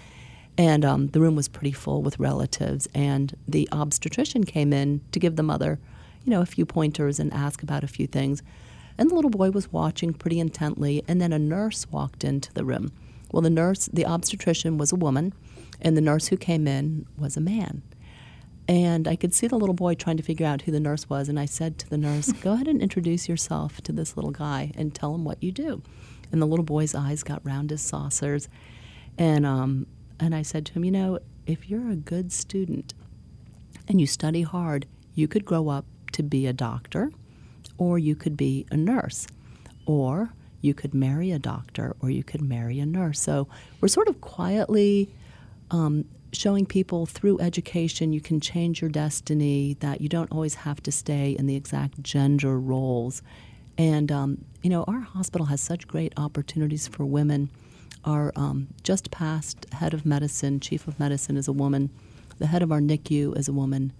And 0.57 0.83
um, 0.83 1.07
the 1.07 1.21
room 1.21 1.35
was 1.35 1.47
pretty 1.47 1.71
full 1.71 2.01
with 2.01 2.19
relatives. 2.19 2.87
And 2.93 3.35
the 3.47 3.69
obstetrician 3.71 4.43
came 4.43 4.73
in 4.73 5.01
to 5.11 5.19
give 5.19 5.37
the 5.37 5.43
mother, 5.43 5.79
you 6.25 6.31
know, 6.31 6.41
a 6.41 6.45
few 6.45 6.65
pointers 6.65 7.19
and 7.19 7.33
ask 7.33 7.63
about 7.63 7.83
a 7.83 7.87
few 7.87 8.07
things. 8.07 8.43
And 8.99 9.09
the 9.09 9.15
little 9.15 9.31
boy 9.31 9.49
was 9.51 9.71
watching 9.71 10.13
pretty 10.13 10.41
intently. 10.41 11.03
And 11.07 11.21
then 11.21 11.31
a 11.31 11.39
nurse 11.39 11.87
walked 11.89 12.25
into 12.25 12.53
the 12.53 12.65
room. 12.65 12.91
Well, 13.31 13.41
the 13.41 13.49
nurse, 13.49 13.87
the 13.91 14.05
obstetrician 14.05 14.77
was 14.77 14.91
a 14.91 14.97
woman, 14.97 15.33
and 15.81 15.95
the 15.95 16.01
nurse 16.01 16.27
who 16.27 16.37
came 16.37 16.67
in 16.67 17.05
was 17.17 17.37
a 17.37 17.41
man. 17.41 17.81
And 18.67 19.07
I 19.07 19.15
could 19.15 19.33
see 19.33 19.47
the 19.47 19.57
little 19.57 19.73
boy 19.73 19.95
trying 19.95 20.17
to 20.17 20.23
figure 20.23 20.45
out 20.45 20.63
who 20.63 20.71
the 20.73 20.81
nurse 20.81 21.09
was. 21.09 21.29
And 21.29 21.39
I 21.39 21.45
said 21.45 21.79
to 21.79 21.89
the 21.89 21.97
nurse, 21.97 22.33
Go 22.33 22.53
ahead 22.53 22.67
and 22.67 22.81
introduce 22.81 23.29
yourself 23.29 23.79
to 23.81 23.93
this 23.93 24.17
little 24.17 24.31
guy 24.31 24.71
and 24.75 24.93
tell 24.93 25.15
him 25.15 25.23
what 25.23 25.41
you 25.41 25.51
do. 25.51 25.81
And 26.31 26.41
the 26.41 26.45
little 26.45 26.65
boy's 26.65 26.93
eyes 26.93 27.23
got 27.23 27.43
round 27.45 27.71
as 27.71 27.81
saucers. 27.81 28.49
And, 29.17 29.45
um, 29.45 29.87
and 30.19 30.35
I 30.35 30.41
said 30.41 30.65
to 30.67 30.73
him, 30.73 30.83
You 30.83 30.91
know, 30.91 31.19
if 31.47 31.69
you're 31.69 31.89
a 31.89 31.95
good 31.95 32.33
student 32.33 32.93
and 33.87 34.01
you 34.01 34.07
study 34.07 34.41
hard, 34.41 34.87
you 35.15 35.27
could 35.27 35.45
grow 35.45 35.69
up 35.69 35.85
to 36.11 36.21
be 36.21 36.45
a 36.45 36.53
doctor, 36.53 37.11
or 37.79 37.97
you 37.97 38.15
could 38.15 38.37
be 38.37 38.67
a 38.69 38.77
nurse, 38.77 39.25
or 39.87 40.33
you 40.61 40.75
could 40.75 40.93
marry 40.93 41.31
a 41.31 41.39
doctor, 41.39 41.95
or 42.01 42.11
you 42.11 42.23
could 42.23 42.41
marry 42.41 42.79
a 42.79 42.85
nurse. 42.85 43.19
So 43.19 43.47
we're 43.81 43.87
sort 43.87 44.07
of 44.07 44.21
quietly 44.21 45.09
um, 45.71 46.05
showing 46.33 46.65
people 46.65 47.05
through 47.05 47.39
education 47.39 48.13
you 48.13 48.21
can 48.21 48.39
change 48.39 48.81
your 48.81 48.89
destiny, 48.91 49.77
that 49.79 50.01
you 50.01 50.09
don't 50.09 50.31
always 50.31 50.55
have 50.55 50.83
to 50.83 50.91
stay 50.91 51.31
in 51.31 51.47
the 51.47 51.55
exact 51.55 52.03
gender 52.03 52.59
roles. 52.59 53.23
And, 53.77 54.11
um, 54.11 54.45
you 54.61 54.69
know, 54.69 54.83
our 54.83 54.99
hospital 54.99 55.47
has 55.47 55.61
such 55.61 55.87
great 55.87 56.13
opportunities 56.17 56.87
for 56.87 57.05
women. 57.05 57.49
Our 58.03 58.33
um, 58.35 58.67
just 58.83 59.09
past 59.09 59.65
head 59.71 59.93
of 59.93 60.05
medicine, 60.05 60.59
chief 60.59 60.87
of 60.87 60.99
medicine, 60.99 61.37
is 61.37 61.47
a 61.47 61.53
woman. 61.53 61.89
The 62.37 62.47
head 62.47 62.61
of 62.61 62.71
our 62.71 62.81
NICU 62.81 63.37
is 63.37 63.47
a 63.47 63.53
woman. 63.53 63.93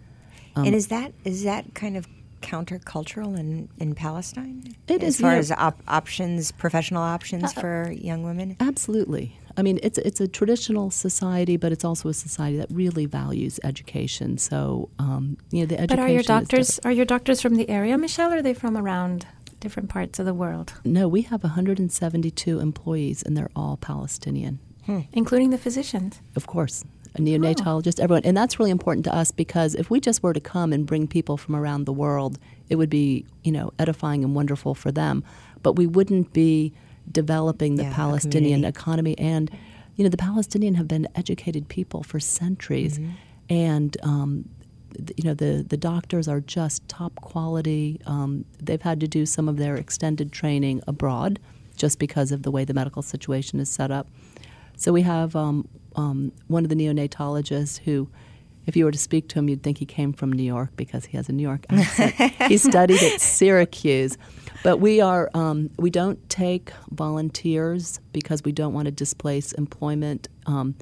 Um, 0.56 0.66
and 0.66 0.76
is 0.76 0.88
that 0.88 1.14
is 1.24 1.44
that 1.44 1.74
kind 1.76 1.96
of 1.96 2.08
countercultural 2.42 3.38
in, 3.38 3.70
in 3.78 3.96
Palestine? 3.96 4.64
It 4.88 5.04
as 5.04 5.16
is, 5.16 5.22
far 5.22 5.34
yeah. 5.34 5.40
as 5.40 5.52
op- 5.52 5.82
options, 5.88 6.52
professional 6.52 7.04
options 7.04 7.54
for 7.54 7.92
young 7.92 8.24
women. 8.24 8.56
Absolutely. 8.60 9.38
I 9.58 9.62
mean, 9.62 9.80
it's 9.84 9.98
it's 9.98 10.22
a 10.22 10.28
traditional 10.28 10.90
society, 10.90 11.58
but 11.58 11.72
it's 11.72 11.84
also 11.84 12.08
a 12.08 12.14
society 12.14 12.58
that 12.58 12.70
really 12.72 13.06
values 13.06 13.60
education. 13.64 14.38
So, 14.38 14.90
um, 15.00 15.38
you 15.52 15.62
know, 15.62 15.66
the 15.66 15.80
education. 15.80 15.98
But 15.98 16.10
are 16.10 16.14
your 16.14 16.24
doctors 16.24 16.80
are 16.86 16.92
your 16.92 17.06
doctors 17.06 17.42
from 17.42 17.56
the 17.56 17.70
area, 17.70 17.98
Michelle, 17.98 18.32
or 18.32 18.38
are 18.38 18.42
they 18.42 18.54
from 18.54 18.78
around 18.78 19.26
different 19.60 19.90
parts 19.90 20.20
of 20.20 20.26
the 20.26 20.34
world, 20.34 20.74
No, 20.86 21.08
we 21.08 21.24
have 21.24 21.44
172 21.44 22.60
employees, 22.60 23.24
and 23.24 23.36
they're 23.36 23.52
all 23.56 23.78
Palestinian. 23.78 24.60
including 25.14 25.52
the 25.52 25.58
physicians? 25.58 26.20
Of 26.36 26.48
course, 26.48 26.84
a 27.16 27.20
neonatologist, 27.22 28.00
everyone, 28.00 28.24
and 28.24 28.38
that's 28.38 28.60
really 28.60 28.72
important 28.72 29.04
to 29.06 29.16
us 29.16 29.32
because 29.32 29.76
if 29.76 29.90
we 29.90 30.00
just 30.00 30.22
were 30.24 30.34
to 30.34 30.40
come 30.40 30.72
and 30.74 30.86
bring 30.86 31.08
people 31.08 31.38
from 31.38 31.56
around 31.56 31.86
the 31.86 31.94
world, 31.94 32.38
it 32.70 32.76
would 32.76 32.90
be 32.90 33.26
you 33.44 33.52
know 33.52 33.72
edifying 33.80 34.24
and 34.24 34.36
wonderful 34.36 34.76
for 34.76 34.92
them, 34.92 35.24
but 35.64 35.74
we 35.74 35.88
wouldn't 35.88 36.34
be 36.34 36.74
developing 37.12 37.76
the 37.76 37.84
Yeah, 37.84 37.94
Palestinian 37.96 38.64
economy. 38.64 39.18
And 39.18 39.50
you 39.96 40.04
know, 40.04 40.10
the 40.10 40.18
Palestinian 40.18 40.76
have 40.76 40.88
been 40.88 41.08
educated 41.16 41.68
people 41.68 42.04
for 42.04 42.20
centuries, 42.20 43.00
Mm-hmm. 43.00 43.12
and 43.50 43.98
um, 44.04 44.46
you 45.18 45.24
know 45.24 45.34
the 45.34 45.66
the 45.68 45.78
doctors 45.78 46.28
are 46.28 46.42
just 46.42 46.88
top 46.88 47.16
quality. 47.16 48.00
Um, 48.06 48.46
they've 48.62 48.82
had 48.82 49.00
to 49.02 49.08
do 49.08 49.26
some 49.26 49.50
of 49.50 49.58
their 49.58 49.76
extended 49.76 50.32
training 50.32 50.82
abroad, 50.88 51.40
just 51.76 51.98
because 52.00 52.32
of 52.32 52.44
the 52.44 52.52
way 52.52 52.66
the 52.66 52.74
medical 52.74 53.02
situation 53.02 53.60
is 53.60 53.70
set 53.70 53.90
up. 53.92 54.08
So 54.78 54.94
we 54.94 55.02
have 55.02 55.36
um, 55.36 55.68
um, 56.00 56.32
one 56.48 56.64
of 56.66 56.70
the 56.70 56.76
neonatologists 56.76 57.80
who, 57.86 58.08
if 58.66 58.76
you 58.78 58.86
were 58.86 58.92
to 58.92 58.98
speak 59.10 59.28
to 59.30 59.36
him, 59.40 59.50
you'd 59.50 59.64
think 59.64 59.78
he 59.80 59.86
came 59.86 60.12
from 60.14 60.32
New 60.32 60.44
York 60.56 60.72
because 60.76 61.04
he 61.06 61.18
has 61.18 61.28
a 61.30 61.34
New 61.34 61.44
York 61.44 61.66
accent. 61.70 62.14
he 62.52 62.58
studied 62.58 63.02
at 63.10 63.20
Syracuse. 63.22 64.18
But 64.64 64.78
we 64.78 65.00
are 65.02 65.30
um, 65.34 65.70
we 65.78 65.90
don't 65.90 66.20
take 66.30 66.72
volunteers 66.92 68.00
because 68.14 68.44
we 68.44 68.52
don't 68.52 68.74
want 68.74 68.86
to 68.88 68.92
displace 68.92 69.52
employment. 69.54 70.28
Um, 70.46 70.76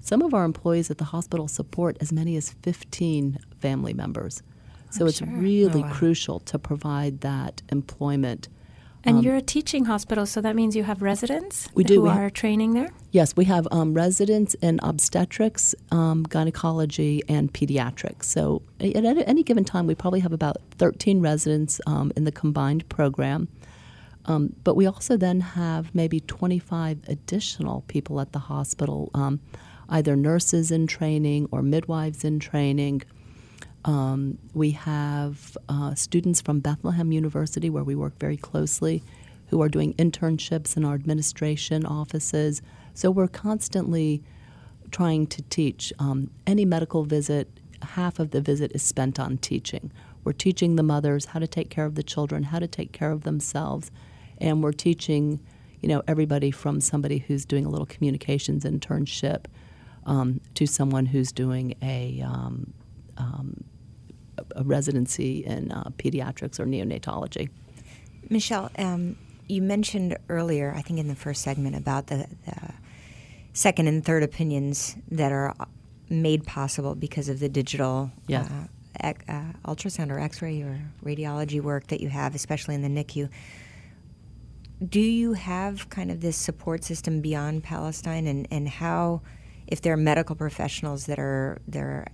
some 0.00 0.22
of 0.22 0.34
our 0.34 0.44
employees 0.44 0.90
at 0.90 0.98
the 0.98 1.04
hospital 1.04 1.46
support 1.48 1.96
as 2.00 2.10
many 2.12 2.36
as 2.36 2.50
15 2.62 3.38
family 3.60 3.94
members. 3.94 4.42
So 4.90 5.06
it's 5.06 5.18
sure. 5.18 5.28
really 5.28 5.82
Oh, 5.82 5.86
wow. 5.86 5.92
crucial 5.92 6.40
to 6.40 6.58
provide 6.58 7.20
that 7.20 7.62
employment. 7.68 8.48
And 9.04 9.18
Um, 9.18 9.24
you're 9.24 9.36
a 9.36 9.42
teaching 9.42 9.86
hospital, 9.86 10.26
so 10.26 10.40
that 10.42 10.54
means 10.54 10.76
you 10.76 10.84
have 10.84 11.00
residents 11.00 11.68
We 11.74 11.84
do. 11.84 11.94
who 11.94 12.02
We 12.02 12.08
are 12.10 12.28
training 12.28 12.74
there. 12.74 12.90
Yes, 13.12 13.34
we 13.34 13.46
have 13.46 13.66
um, 13.70 13.94
residents 13.94 14.54
in 14.54 14.78
obstetrics, 14.82 15.74
um, 15.90 16.24
gynecology, 16.28 17.22
and 17.28 17.52
pediatrics. 17.52 18.24
So 18.24 18.62
at 18.78 19.04
any, 19.04 19.24
any 19.26 19.42
given 19.42 19.64
time, 19.64 19.86
we 19.86 19.94
probably 19.94 20.20
have 20.20 20.32
about 20.32 20.58
13 20.76 21.20
residents 21.20 21.80
um, 21.86 22.12
in 22.14 22.24
the 22.24 22.32
combined 22.32 22.86
program. 22.90 23.48
Um, 24.26 24.54
but 24.64 24.76
we 24.76 24.86
also 24.86 25.16
then 25.16 25.40
have 25.40 25.94
maybe 25.94 26.20
25 26.20 26.98
additional 27.08 27.84
people 27.88 28.20
at 28.20 28.32
the 28.32 28.38
hospital, 28.38 29.10
um, 29.14 29.40
either 29.88 30.14
nurses 30.14 30.70
in 30.70 30.86
training 30.86 31.48
or 31.50 31.62
midwives 31.62 32.22
in 32.22 32.38
training. 32.38 33.02
Um, 33.84 34.38
we 34.52 34.72
have 34.72 35.56
uh, 35.68 35.94
students 35.94 36.40
from 36.40 36.60
Bethlehem 36.60 37.12
University, 37.12 37.70
where 37.70 37.84
we 37.84 37.94
work 37.94 38.18
very 38.18 38.36
closely, 38.36 39.02
who 39.48 39.62
are 39.62 39.68
doing 39.68 39.94
internships 39.94 40.76
in 40.76 40.84
our 40.84 40.94
administration 40.94 41.86
offices. 41.86 42.62
So 42.94 43.10
we're 43.10 43.28
constantly 43.28 44.22
trying 44.90 45.26
to 45.28 45.42
teach. 45.42 45.92
Um, 45.98 46.30
any 46.46 46.64
medical 46.64 47.04
visit, 47.04 47.48
half 47.82 48.18
of 48.18 48.30
the 48.30 48.40
visit 48.40 48.72
is 48.74 48.82
spent 48.82 49.18
on 49.18 49.38
teaching. 49.38 49.90
We're 50.24 50.32
teaching 50.32 50.76
the 50.76 50.82
mothers 50.82 51.26
how 51.26 51.40
to 51.40 51.46
take 51.46 51.70
care 51.70 51.86
of 51.86 51.94
the 51.94 52.02
children, 52.02 52.44
how 52.44 52.58
to 52.58 52.68
take 52.68 52.92
care 52.92 53.10
of 53.10 53.22
themselves, 53.22 53.90
and 54.38 54.62
we're 54.62 54.72
teaching, 54.72 55.40
you 55.80 55.88
know, 55.88 56.02
everybody 56.06 56.50
from 56.50 56.80
somebody 56.80 57.18
who's 57.18 57.44
doing 57.44 57.64
a 57.64 57.70
little 57.70 57.86
communications 57.86 58.64
internship 58.64 59.46
um, 60.04 60.40
to 60.54 60.66
someone 60.66 61.06
who's 61.06 61.32
doing 61.32 61.74
a 61.82 62.22
um, 62.22 62.72
um, 63.20 63.64
a 64.56 64.64
residency 64.64 65.44
in 65.44 65.70
uh, 65.70 65.90
pediatrics 65.98 66.58
or 66.58 66.64
neonatology. 66.64 67.50
Michelle, 68.28 68.70
um, 68.78 69.16
you 69.48 69.62
mentioned 69.62 70.16
earlier, 70.28 70.72
I 70.76 70.82
think 70.82 70.98
in 70.98 71.08
the 71.08 71.14
first 71.14 71.42
segment, 71.42 71.76
about 71.76 72.06
the, 72.06 72.26
the 72.46 72.72
second 73.52 73.88
and 73.88 74.04
third 74.04 74.22
opinions 74.22 74.96
that 75.10 75.32
are 75.32 75.54
made 76.08 76.44
possible 76.46 76.94
because 76.94 77.28
of 77.28 77.40
the 77.40 77.48
digital 77.48 78.10
Yes. 78.26 78.50
uh, 78.50 79.08
ec- 79.08 79.24
uh, 79.28 79.52
ultrasound 79.64 80.10
or 80.10 80.18
X-ray 80.18 80.62
or 80.62 80.80
radiology 81.04 81.60
work 81.60 81.88
that 81.88 82.00
you 82.00 82.08
have, 82.08 82.34
especially 82.34 82.74
in 82.74 82.82
the 82.82 82.88
NICU. 82.88 83.28
Do 84.86 85.00
you 85.00 85.34
have 85.34 85.90
kind 85.90 86.10
of 86.10 86.20
this 86.20 86.36
support 86.36 86.84
system 86.84 87.20
beyond 87.20 87.62
Palestine, 87.62 88.26
and, 88.26 88.48
and 88.50 88.68
how 88.68 89.20
if 89.66 89.82
there 89.82 89.92
are 89.92 89.98
medical 89.98 90.34
professionals 90.34 91.06
that 91.06 91.18
are 91.18 91.60
they're 91.68 92.06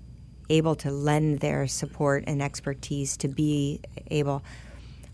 able 0.49 0.75
to 0.77 0.91
lend 0.91 1.41
their 1.41 1.67
support 1.67 2.25
and 2.27 2.43
expertise 2.43 3.17
to 3.19 3.29
be 3.29 3.81
able. 4.11 4.43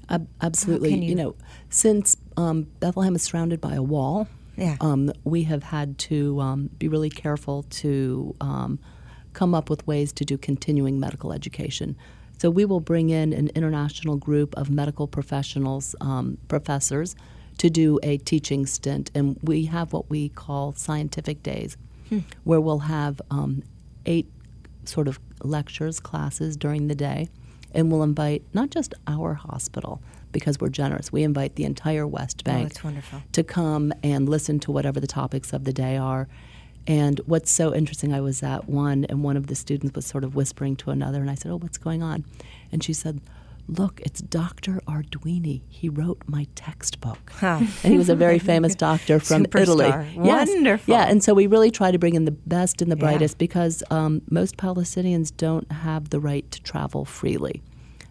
Ab- 0.09 0.28
absolutely. 0.41 0.95
You, 0.95 1.11
you- 1.11 1.14
know, 1.14 1.35
since 1.70 2.16
um, 2.37 2.64
Bethlehem 2.80 3.14
is 3.14 3.22
surrounded 3.22 3.61
by 3.61 3.74
a 3.74 3.83
wall, 3.83 4.28
Yeah. 4.57 4.76
um, 4.80 5.12
we 5.24 5.45
have 5.45 5.62
had 5.62 5.99
to 6.11 6.41
um, 6.41 6.70
be 6.78 6.89
really 6.89 7.11
careful 7.11 7.62
to 7.83 8.35
um, 8.41 8.78
come 9.33 9.55
up 9.55 9.70
with 9.70 9.87
ways 9.87 10.12
to 10.14 10.24
do 10.24 10.37
continuing 10.37 11.01
medical 11.01 11.33
education. 11.33 11.97
So 12.39 12.51
we 12.51 12.64
will 12.64 12.80
bring 12.80 13.11
in 13.11 13.33
an 13.33 13.49
international 13.55 14.16
group 14.16 14.55
of 14.57 14.68
medical 14.68 15.07
professionals, 15.07 15.95
um, 16.01 16.39
professors, 16.49 17.14
to 17.59 17.70
do 17.70 18.01
a 18.03 18.16
teaching 18.18 18.66
stint, 18.66 19.11
and 19.14 19.39
we 19.43 19.66
have 19.66 19.93
what 19.93 20.11
we 20.11 20.28
call 20.30 20.72
scientific 20.72 21.43
days, 21.43 21.76
where 22.45 22.61
we'll 22.61 22.80
have 22.80 23.20
um, 23.30 23.62
eight 24.07 24.28
sort 24.85 25.09
of 25.09 25.18
lectures, 25.43 26.01
classes 26.01 26.57
during 26.57 26.89
the 26.89 26.95
day, 26.95 27.28
and 27.74 27.91
we'll 27.91 28.03
invite 28.03 28.43
not 28.53 28.70
just 28.70 28.95
our 29.07 29.35
hospital 29.35 30.01
because 30.30 30.61
we're 30.61 30.68
generous. 30.68 31.12
We 31.12 31.22
invite 31.22 31.57
the 31.57 31.64
entire 31.64 32.07
West 32.07 32.43
oh, 32.45 32.51
Bank 32.51 32.68
that's 32.68 32.85
wonderful. 32.85 33.22
to 33.33 33.43
come 33.43 33.93
and 34.03 34.28
listen 34.28 34.61
to 34.61 34.72
whatever 34.72 35.01
the 35.01 35.07
topics 35.07 35.53
of 35.53 35.64
the 35.64 35.72
day 35.72 35.97
are. 35.97 36.28
And 36.87 37.20
what's 37.26 37.51
so 37.51 37.72
interesting, 37.74 38.12
I 38.12 38.20
was 38.20 38.43
at 38.43 38.68
one, 38.68 39.05
and 39.05 39.22
one 39.22 39.37
of 39.37 39.47
the 39.47 39.55
students 39.55 39.95
was 39.95 40.05
sort 40.05 40.24
of 40.24 40.35
whispering 40.35 40.74
to 40.76 40.91
another, 40.91 41.20
and 41.20 41.30
I 41.30 41.35
said, 41.35 41.53
"Oh, 41.53 41.57
what's 41.57 41.78
going 41.78 42.03
on?" 42.03 42.24
And 42.72 42.83
she 42.83 42.93
said, 42.93 43.20
"Look, 43.69 44.01
it's 44.01 44.21
Dr. 44.21 44.81
Arduini. 44.87 45.63
He 45.69 45.89
wrote 45.89 46.23
my 46.27 46.47
textbook." 46.55 47.33
Huh. 47.37 47.59
and 47.83 47.93
he 47.93 47.97
was 47.99 48.09
a 48.09 48.15
very 48.17 48.39
famous 48.39 48.75
doctor 48.89 49.19
from 49.21 49.45
Italy. 49.47 49.87
Superstar. 49.87 50.25
Yes. 50.25 50.49
Wonderful. 50.49 50.95
Yeah, 50.95 51.05
and 51.09 51.23
so 51.23 51.35
we 51.35 51.47
really 51.47 51.71
try 51.71 51.91
to 51.91 51.99
bring 51.99 52.15
in 52.15 52.25
the 52.25 52.31
best 52.33 52.83
and 52.83 52.91
the 52.91 52.97
Yeah. 52.97 53.01
brightest 53.01 53.39
because 53.39 53.83
um, 53.91 54.23
most 54.31 54.57
Palestinians 54.57 55.33
don't 55.37 55.71
have 55.73 56.11
the 56.11 56.21
right 56.21 56.51
to 56.51 56.63
travel 56.63 57.05
freely. 57.05 57.63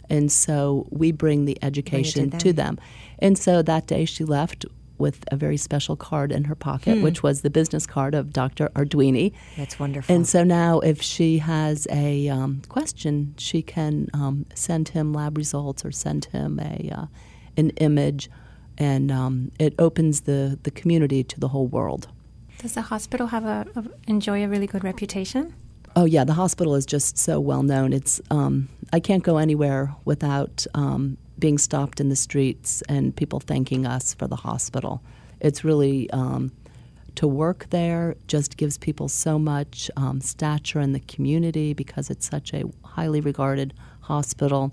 And 0.10 0.30
so 0.32 0.88
we 0.90 1.12
bring 1.14 1.46
the 1.46 1.58
education 1.62 2.30
them. 2.32 2.40
to 2.40 2.52
them. 2.54 2.78
And 3.20 3.38
so 3.38 3.62
that 3.62 3.88
day 3.88 4.04
she 4.06 4.26
left 4.26 4.66
with 5.02 5.26
a 5.32 5.36
very 5.36 5.58
special 5.58 5.96
card 5.96 6.32
in 6.32 6.44
her 6.46 6.56
pocket, 6.56 6.98
Hmm. 6.98 7.04
which 7.04 7.22
was 7.24 7.42
the 7.42 7.50
business 7.50 7.86
card 7.86 8.14
of 8.16 8.32
Dr. 8.32 8.70
Arduini. 8.76 9.34
That's 9.58 9.78
wonderful. 9.80 10.14
And 10.16 10.26
so 10.28 10.44
now, 10.44 10.80
if 10.80 11.02
she 11.02 11.40
has 11.40 11.88
a 11.92 12.30
um, 12.30 12.62
question, 12.70 13.34
she 13.38 13.62
can 13.62 14.08
um, 14.14 14.46
send 14.56 14.90
him 14.90 15.14
lab 15.14 15.38
results 15.38 15.84
or 15.84 15.92
send 15.92 16.26
him 16.26 16.60
a 16.60 16.90
uh, 17.00 17.06
an 17.58 17.70
image, 17.72 18.30
and 18.78 19.12
um, 19.12 19.52
it 19.60 19.74
opens 19.78 20.22
the 20.22 20.58
the 20.64 20.72
community 20.72 21.24
to 21.24 21.40
the 21.40 21.50
whole 21.50 21.68
world. 21.68 22.08
Does 22.60 22.74
the 22.74 22.84
hospital 22.84 23.28
have 23.28 23.44
a, 23.46 23.66
a 23.76 23.84
enjoy 24.08 24.44
a 24.46 24.48
really 24.48 24.68
good 24.68 24.84
reputation? 24.84 25.54
Oh 25.96 26.06
yeah, 26.06 26.24
the 26.24 26.34
hospital 26.44 26.76
is 26.76 26.86
just 26.86 27.18
so 27.18 27.40
well 27.40 27.64
known. 27.64 27.92
It's 27.92 28.22
um, 28.30 28.70
I 28.94 29.00
can't 29.00 29.24
go 29.24 29.38
anywhere 29.38 29.94
without 30.06 30.66
um, 30.74 31.18
being 31.42 31.58
stopped 31.58 32.00
in 32.00 32.08
the 32.08 32.16
streets 32.16 32.82
and 32.88 33.14
people 33.14 33.42
thanking 33.42 33.86
us 33.86 34.14
for 34.14 34.28
the 34.28 34.38
hospital. 34.38 35.02
It's 35.42 35.66
really 35.66 36.10
um, 36.12 36.54
to 37.16 37.28
work 37.28 37.68
there 37.72 38.16
just 38.28 38.56
gives 38.56 38.78
people 38.78 39.10
so 39.10 39.38
much 39.38 39.92
um, 39.98 40.22
stature 40.22 40.80
in 40.80 40.94
the 40.94 41.02
community 41.02 41.74
because 41.74 42.10
it's 42.10 42.30
such 42.30 42.54
a 42.54 42.64
highly 42.86 43.20
regarded 43.20 43.74
hospital, 44.02 44.72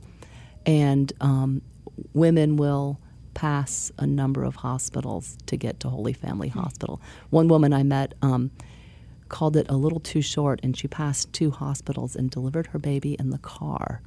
and 0.67 1.13
um, 1.21 1.63
women 2.13 2.57
will 2.57 3.01
pass 3.35 3.91
a 3.99 4.07
number 4.07 4.45
of 4.45 4.57
hospitals 4.57 5.37
to 5.47 5.57
get 5.57 5.81
to 5.81 5.89
Holy 5.89 6.13
Family 6.13 6.49
Hospital. 6.49 7.01
One 7.31 7.49
woman 7.49 7.73
I 7.73 7.83
met. 7.83 8.15
Um, 8.23 8.51
called 9.29 9.57
it 9.57 9.67
a 9.69 9.77
little 9.77 10.01
too 10.01 10.21
short, 10.23 10.61
and 10.63 10.77
she 10.77 10.89
passed 10.89 11.33
two 11.33 11.51
hospitals 11.51 12.17
and 12.17 12.31
delivered 12.31 12.69
her 12.69 12.79
baby 12.79 13.17
in 13.19 13.31
the 13.31 13.39
car, 13.39 14.01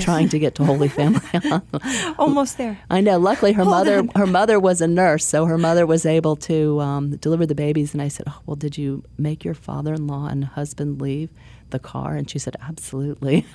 trying 0.00 0.28
to 0.30 0.38
get 0.38 0.54
to 0.56 0.64
Holy 0.64 0.88
Family. 0.88 1.20
Almost 2.18 2.58
there. 2.58 2.78
I 2.90 3.00
know. 3.00 3.18
Luckily, 3.18 3.52
her 3.52 3.64
Hold 3.64 3.74
mother 3.76 3.98
on. 3.98 4.08
her 4.14 4.26
mother 4.26 4.58
was 4.60 4.80
a 4.80 4.86
nurse, 4.88 5.24
so 5.24 5.44
her 5.46 5.58
mother 5.58 5.86
was 5.86 6.06
able 6.06 6.36
to 6.36 6.80
um, 6.80 7.16
deliver 7.16 7.46
the 7.46 7.54
babies. 7.54 7.92
And 7.92 8.02
I 8.02 8.08
said, 8.08 8.26
"Oh, 8.28 8.40
well, 8.46 8.56
did 8.56 8.78
you 8.78 9.02
make 9.18 9.44
your 9.44 9.54
father-in-law 9.54 10.26
and 10.28 10.44
husband 10.44 11.00
leave 11.00 11.30
the 11.70 11.78
car?" 11.78 12.14
And 12.16 12.28
she 12.30 12.38
said, 12.38 12.56
"Absolutely." 12.60 13.46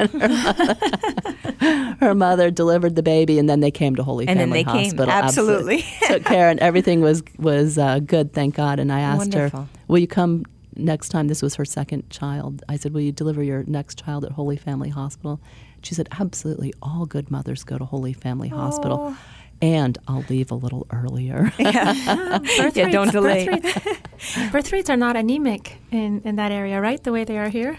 her 2.00 2.14
mother 2.16 2.52
delivered 2.52 2.96
the 2.96 3.04
baby, 3.04 3.40
and 3.40 3.50
then 3.50 3.60
they 3.60 3.72
came 3.72 3.96
to 3.96 4.04
Holy 4.04 4.28
And 4.28 4.40
then 4.40 4.50
Family 4.50 4.64
they 4.64 4.72
came. 4.72 4.84
Hospital. 4.86 5.10
Absolutely. 5.12 5.86
took 6.08 6.24
care, 6.26 6.50
and 6.50 6.60
everything 6.60 7.02
was 7.02 7.24
was 7.38 7.78
uh, 7.78 8.00
good. 8.00 8.34
Thank 8.34 8.56
God. 8.56 8.80
And 8.80 8.92
I 8.92 9.00
asked 9.02 9.20
Wonderful. 9.20 9.62
her, 9.62 9.68
"Will 9.88 10.00
you 10.00 10.08
come?" 10.08 10.46
Next 10.76 11.10
time, 11.10 11.28
this 11.28 11.42
was 11.42 11.56
her 11.56 11.66
second 11.66 12.10
child. 12.10 12.64
I 12.70 12.78
said, 12.78 12.94
Will 12.94 13.02
you 13.02 13.12
deliver 13.12 13.44
your 13.44 13.64
next 13.68 14.04
child 14.04 14.26
at 14.26 14.32
Holy 14.32 14.58
Family 14.58 14.90
Hospital? 14.90 15.40
She 15.82 15.94
said, 15.96 16.08
Absolutely. 16.20 16.74
All 16.82 17.06
good 17.06 17.30
mothers 17.32 17.64
go 17.64 17.78
to 17.78 17.86
Holy 17.86 18.14
Family 18.14 18.50
Hospital. 18.50 19.16
And 19.62 19.98
I'll 20.08 20.26
leave 20.30 20.52
a 20.52 20.56
little 20.56 20.86
earlier. 20.92 21.54
Birth 21.58 22.76
Yeah, 22.76 22.90
don't 22.90 23.04
rates- 23.08 23.12
delay. 23.12 23.46
Birth 23.48 23.86
rates, 23.86 24.38
birth 24.52 24.72
rates 24.74 24.90
are 24.90 24.98
not 24.98 25.16
anemic 25.16 25.78
in, 25.92 26.22
in 26.26 26.36
that 26.36 26.52
area, 26.52 26.82
right? 26.82 27.02
The 27.02 27.12
way 27.14 27.24
they 27.24 27.38
are 27.38 27.50
here. 27.50 27.78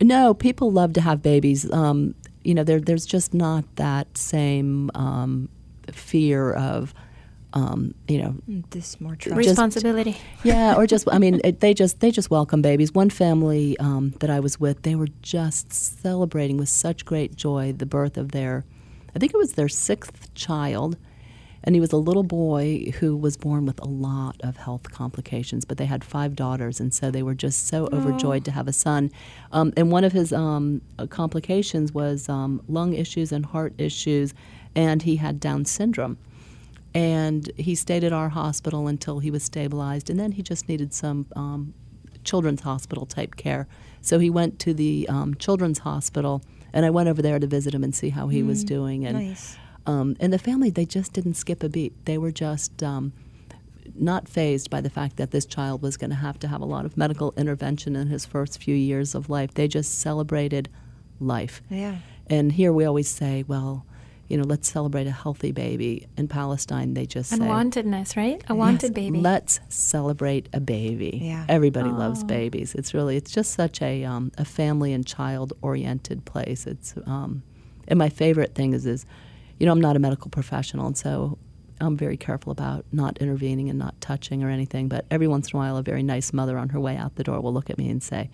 no, 0.00 0.32
people 0.32 0.70
love 0.72 0.92
to 0.94 1.00
have 1.00 1.20
babies. 1.22 1.70
Um, 1.72 2.14
you 2.44 2.54
know, 2.54 2.64
there, 2.64 2.80
there's 2.80 3.04
just 3.04 3.34
not 3.34 3.64
that 3.76 4.16
same 4.16 4.90
um, 4.94 5.48
fear 5.92 6.52
of, 6.52 6.94
um, 7.52 7.94
you 8.08 8.18
know, 8.22 8.34
This 8.70 9.00
more 9.00 9.16
trust. 9.16 9.36
Responsibility. 9.36 10.16
yeah, 10.44 10.76
or 10.76 10.86
just 10.86 11.08
I 11.10 11.18
mean, 11.18 11.40
it, 11.44 11.60
they 11.60 11.74
just 11.74 12.00
they 12.00 12.10
just 12.10 12.30
welcome 12.30 12.62
babies. 12.62 12.92
One 12.92 13.10
family 13.10 13.76
um, 13.78 14.14
that 14.20 14.30
I 14.30 14.40
was 14.40 14.60
with, 14.60 14.82
they 14.82 14.94
were 14.94 15.08
just 15.22 15.72
celebrating 15.72 16.56
with 16.56 16.68
such 16.68 17.04
great 17.04 17.36
joy 17.36 17.72
the 17.72 17.86
birth 17.86 18.16
of 18.16 18.32
their, 18.32 18.64
I 19.14 19.18
think 19.18 19.34
it 19.34 19.36
was 19.36 19.54
their 19.54 19.68
sixth 19.68 20.32
child, 20.34 20.96
and 21.64 21.74
he 21.74 21.80
was 21.80 21.92
a 21.92 21.96
little 21.96 22.22
boy 22.22 22.92
who 23.00 23.16
was 23.16 23.36
born 23.36 23.66
with 23.66 23.80
a 23.80 23.88
lot 23.88 24.36
of 24.42 24.56
health 24.56 24.90
complications. 24.92 25.64
But 25.64 25.76
they 25.76 25.86
had 25.86 26.04
five 26.04 26.36
daughters, 26.36 26.78
and 26.78 26.94
so 26.94 27.10
they 27.10 27.22
were 27.22 27.34
just 27.34 27.66
so 27.66 27.88
overjoyed 27.92 28.44
to 28.44 28.52
have 28.52 28.68
a 28.68 28.72
son. 28.72 29.10
Um, 29.50 29.72
and 29.76 29.90
one 29.90 30.04
of 30.04 30.12
his 30.12 30.32
um, 30.32 30.82
uh, 30.98 31.06
complications 31.06 31.92
was 31.92 32.28
um, 32.28 32.62
lung 32.68 32.92
issues 32.94 33.32
and 33.32 33.44
heart 33.44 33.74
issues, 33.76 34.34
and 34.76 35.02
he 35.02 35.16
had 35.16 35.40
Down 35.40 35.64
syndrome 35.64 36.16
and 36.94 37.50
he 37.56 37.74
stayed 37.74 38.04
at 38.04 38.12
our 38.12 38.30
hospital 38.30 38.86
until 38.88 39.20
he 39.20 39.30
was 39.30 39.42
stabilized, 39.42 40.10
and 40.10 40.18
then 40.18 40.32
he 40.32 40.42
just 40.42 40.68
needed 40.68 40.92
some 40.92 41.26
um, 41.36 41.74
children's 42.24 42.62
hospital 42.62 43.06
type 43.06 43.36
care. 43.36 43.66
So 44.00 44.18
he 44.18 44.30
went 44.30 44.58
to 44.60 44.74
the 44.74 45.06
um, 45.08 45.34
children's 45.34 45.80
hospital, 45.80 46.42
and 46.72 46.86
I 46.86 46.90
went 46.90 47.08
over 47.08 47.22
there 47.22 47.38
to 47.38 47.46
visit 47.46 47.74
him 47.74 47.84
and 47.84 47.94
see 47.94 48.10
how 48.10 48.28
he 48.28 48.42
was 48.42 48.64
doing. 48.64 49.06
And 49.06 49.28
nice. 49.28 49.56
um, 49.86 50.16
and 50.20 50.32
the 50.32 50.38
family, 50.38 50.70
they 50.70 50.86
just 50.86 51.12
didn't 51.12 51.34
skip 51.34 51.62
a 51.62 51.68
beat. 51.68 51.92
They 52.06 52.18
were 52.18 52.32
just 52.32 52.82
um, 52.82 53.12
not 53.94 54.28
phased 54.28 54.70
by 54.70 54.80
the 54.80 54.90
fact 54.90 55.16
that 55.16 55.30
this 55.30 55.46
child 55.46 55.82
was 55.82 55.96
going 55.96 56.10
to 56.10 56.16
have 56.16 56.38
to 56.40 56.48
have 56.48 56.60
a 56.60 56.64
lot 56.64 56.84
of 56.84 56.96
medical 56.96 57.34
intervention 57.36 57.96
in 57.96 58.08
his 58.08 58.24
first 58.24 58.62
few 58.62 58.74
years 58.74 59.14
of 59.14 59.28
life. 59.28 59.54
They 59.54 59.68
just 59.68 59.98
celebrated 59.98 60.68
life. 61.20 61.62
Yeah. 61.68 61.96
And 62.28 62.52
here 62.52 62.72
we 62.72 62.84
always 62.84 63.08
say, 63.08 63.44
well, 63.46 63.84
you 64.30 64.36
know, 64.36 64.44
let's 64.44 64.70
celebrate 64.70 65.08
a 65.08 65.10
healthy 65.10 65.50
baby. 65.50 66.06
In 66.16 66.28
Palestine, 66.28 66.94
they 66.94 67.04
just 67.04 67.30
say, 67.30 67.38
Unwantedness, 67.38 68.16
right? 68.16 68.40
A 68.48 68.54
wanted 68.54 68.90
"Yes, 68.90 68.90
baby. 68.92 69.20
Let's 69.20 69.58
celebrate 69.68 70.48
a 70.52 70.60
baby. 70.60 71.18
Yeah. 71.20 71.44
Everybody 71.48 71.90
loves 71.90 72.22
babies. 72.22 72.76
It's 72.76 72.94
really, 72.94 73.16
it's 73.16 73.32
just 73.32 73.52
such 73.54 73.82
a 73.82 74.04
um, 74.04 74.30
a 74.38 74.44
family 74.44 74.92
and 74.92 75.04
child 75.04 75.52
oriented 75.62 76.24
place. 76.24 76.68
It's 76.68 76.94
um, 77.06 77.42
and 77.88 77.98
my 77.98 78.08
favorite 78.08 78.54
thing 78.54 78.72
is 78.72 78.86
is, 78.86 79.04
you 79.58 79.66
know, 79.66 79.72
I'm 79.72 79.80
not 79.80 79.96
a 79.96 79.98
medical 79.98 80.30
professional, 80.30 80.86
and 80.86 80.96
so 80.96 81.36
I'm 81.80 81.96
very 81.96 82.16
careful 82.16 82.52
about 82.52 82.84
not 82.92 83.18
intervening 83.18 83.68
and 83.68 83.80
not 83.80 84.00
touching 84.00 84.44
or 84.44 84.48
anything. 84.48 84.88
But 84.88 85.06
every 85.10 85.26
once 85.26 85.50
in 85.50 85.56
a 85.56 85.58
while, 85.58 85.76
a 85.76 85.82
very 85.82 86.04
nice 86.04 86.32
mother 86.32 86.56
on 86.56 86.68
her 86.68 86.78
way 86.78 86.96
out 86.96 87.16
the 87.16 87.24
door 87.24 87.40
will 87.40 87.52
look 87.52 87.68
at 87.68 87.78
me 87.78 87.88
and 87.90 88.00
say, 88.00 88.30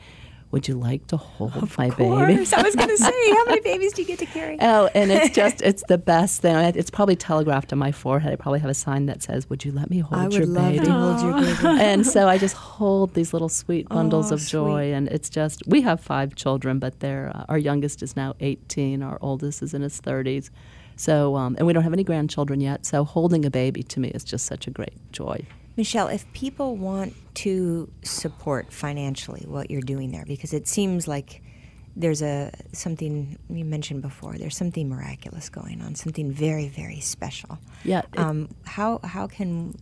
"Would 0.53 0.69
you 0.69 0.75
like 0.75 1.07
to 1.09 1.17
hold 1.17 1.55
my 1.55 1.87
Of 1.87 1.97
baby?" 1.97 2.09
course. 2.09 2.53
I 2.53 2.63
was 2.63 2.75
going 2.77 2.89
to 2.97 2.97
say, 2.97 3.31
how 3.31 3.45
many 3.47 3.61
babies 3.61 3.93
do 3.93 4.03
you 4.03 4.09
get 4.09 4.19
to 4.21 4.27
carry? 4.27 4.57
Oh, 4.61 4.89
and 4.95 5.11
it's 5.11 5.35
just, 5.41 5.61
it's 5.63 5.83
the 5.89 5.99
best 5.99 6.41
thing. 6.43 6.57
It's 6.77 6.91
probably 6.91 7.17
telegraphed 7.17 7.73
on 7.73 7.79
my 7.79 7.93
forehead. 7.93 8.33
I 8.33 8.37
probably 8.37 8.61
have 8.61 8.71
a 8.71 8.75
sign 8.75 9.07
that 9.07 9.23
says, 9.23 9.49
Would 9.51 9.65
you 9.65 9.73
let 9.73 9.91
me 9.91 9.99
hold 9.99 10.21
I 10.21 10.29
your 10.29 10.41
would 10.47 10.49
love 10.51 10.73
baby? 10.73 10.85
to 10.87 10.93
hold 10.93 11.21
your 11.23 11.33
baby. 11.35 11.59
and 11.83 12.07
so 12.07 12.29
I 12.29 12.39
just 12.39 12.55
hold 12.57 13.15
these 13.15 13.33
little 13.33 13.49
sweet 13.49 13.89
bundles 13.89 14.31
Oh, 14.31 14.37
of 14.37 14.47
joy. 14.47 14.93
And 14.93 15.09
it's 15.09 15.29
just, 15.29 15.63
we 15.67 15.83
have 15.83 16.01
five 16.01 16.35
children, 16.35 16.79
but 16.79 17.01
they're, 17.01 17.33
uh, 17.35 17.45
our 17.49 17.59
youngest 17.59 18.03
is 18.03 18.17
now 18.17 18.35
18, 18.41 19.03
our 19.03 19.19
oldest 19.21 19.63
is 19.63 19.75
in 19.75 19.83
his 19.83 20.01
30s. 20.01 20.51
So, 20.99 21.37
um, 21.37 21.57
and 21.59 21.67
we 21.67 21.73
don't 21.75 21.83
have 21.83 21.93
any 21.93 22.05
grandchildren 22.05 22.61
yet. 22.61 22.87
So 22.87 23.05
holding 23.05 23.45
a 23.45 23.51
baby 23.51 23.83
to 23.83 24.01
me 24.01 24.09
is 24.09 24.25
just 24.25 24.47
such 24.47 24.67
a 24.67 24.71
great 24.71 24.95
joy. 25.13 25.45
Michelle, 25.77 26.09
if 26.09 26.31
people 26.33 26.77
want 26.77 27.14
to 27.35 27.89
support 28.03 28.72
financially 28.72 29.45
what 29.47 29.70
you're 29.70 29.83
doing 29.83 30.11
there, 30.11 30.24
because 30.27 30.53
it 30.55 30.66
seems 30.66 31.07
like 31.07 31.43
there's 31.95 32.22
a 32.22 32.51
something 32.72 33.39
you 33.49 33.64
mentioned 33.64 34.03
before. 34.03 34.37
There's 34.39 34.57
something 34.57 34.89
miraculous 34.89 35.49
going 35.49 35.81
on, 35.83 35.95
something 35.95 36.33
very, 36.33 36.68
very 36.68 37.01
special. 37.01 37.59
Yeah. 37.85 38.03
it- 38.12 38.18
Um, 38.18 38.49
how 38.64 39.01
how 39.05 39.27
can 39.27 39.74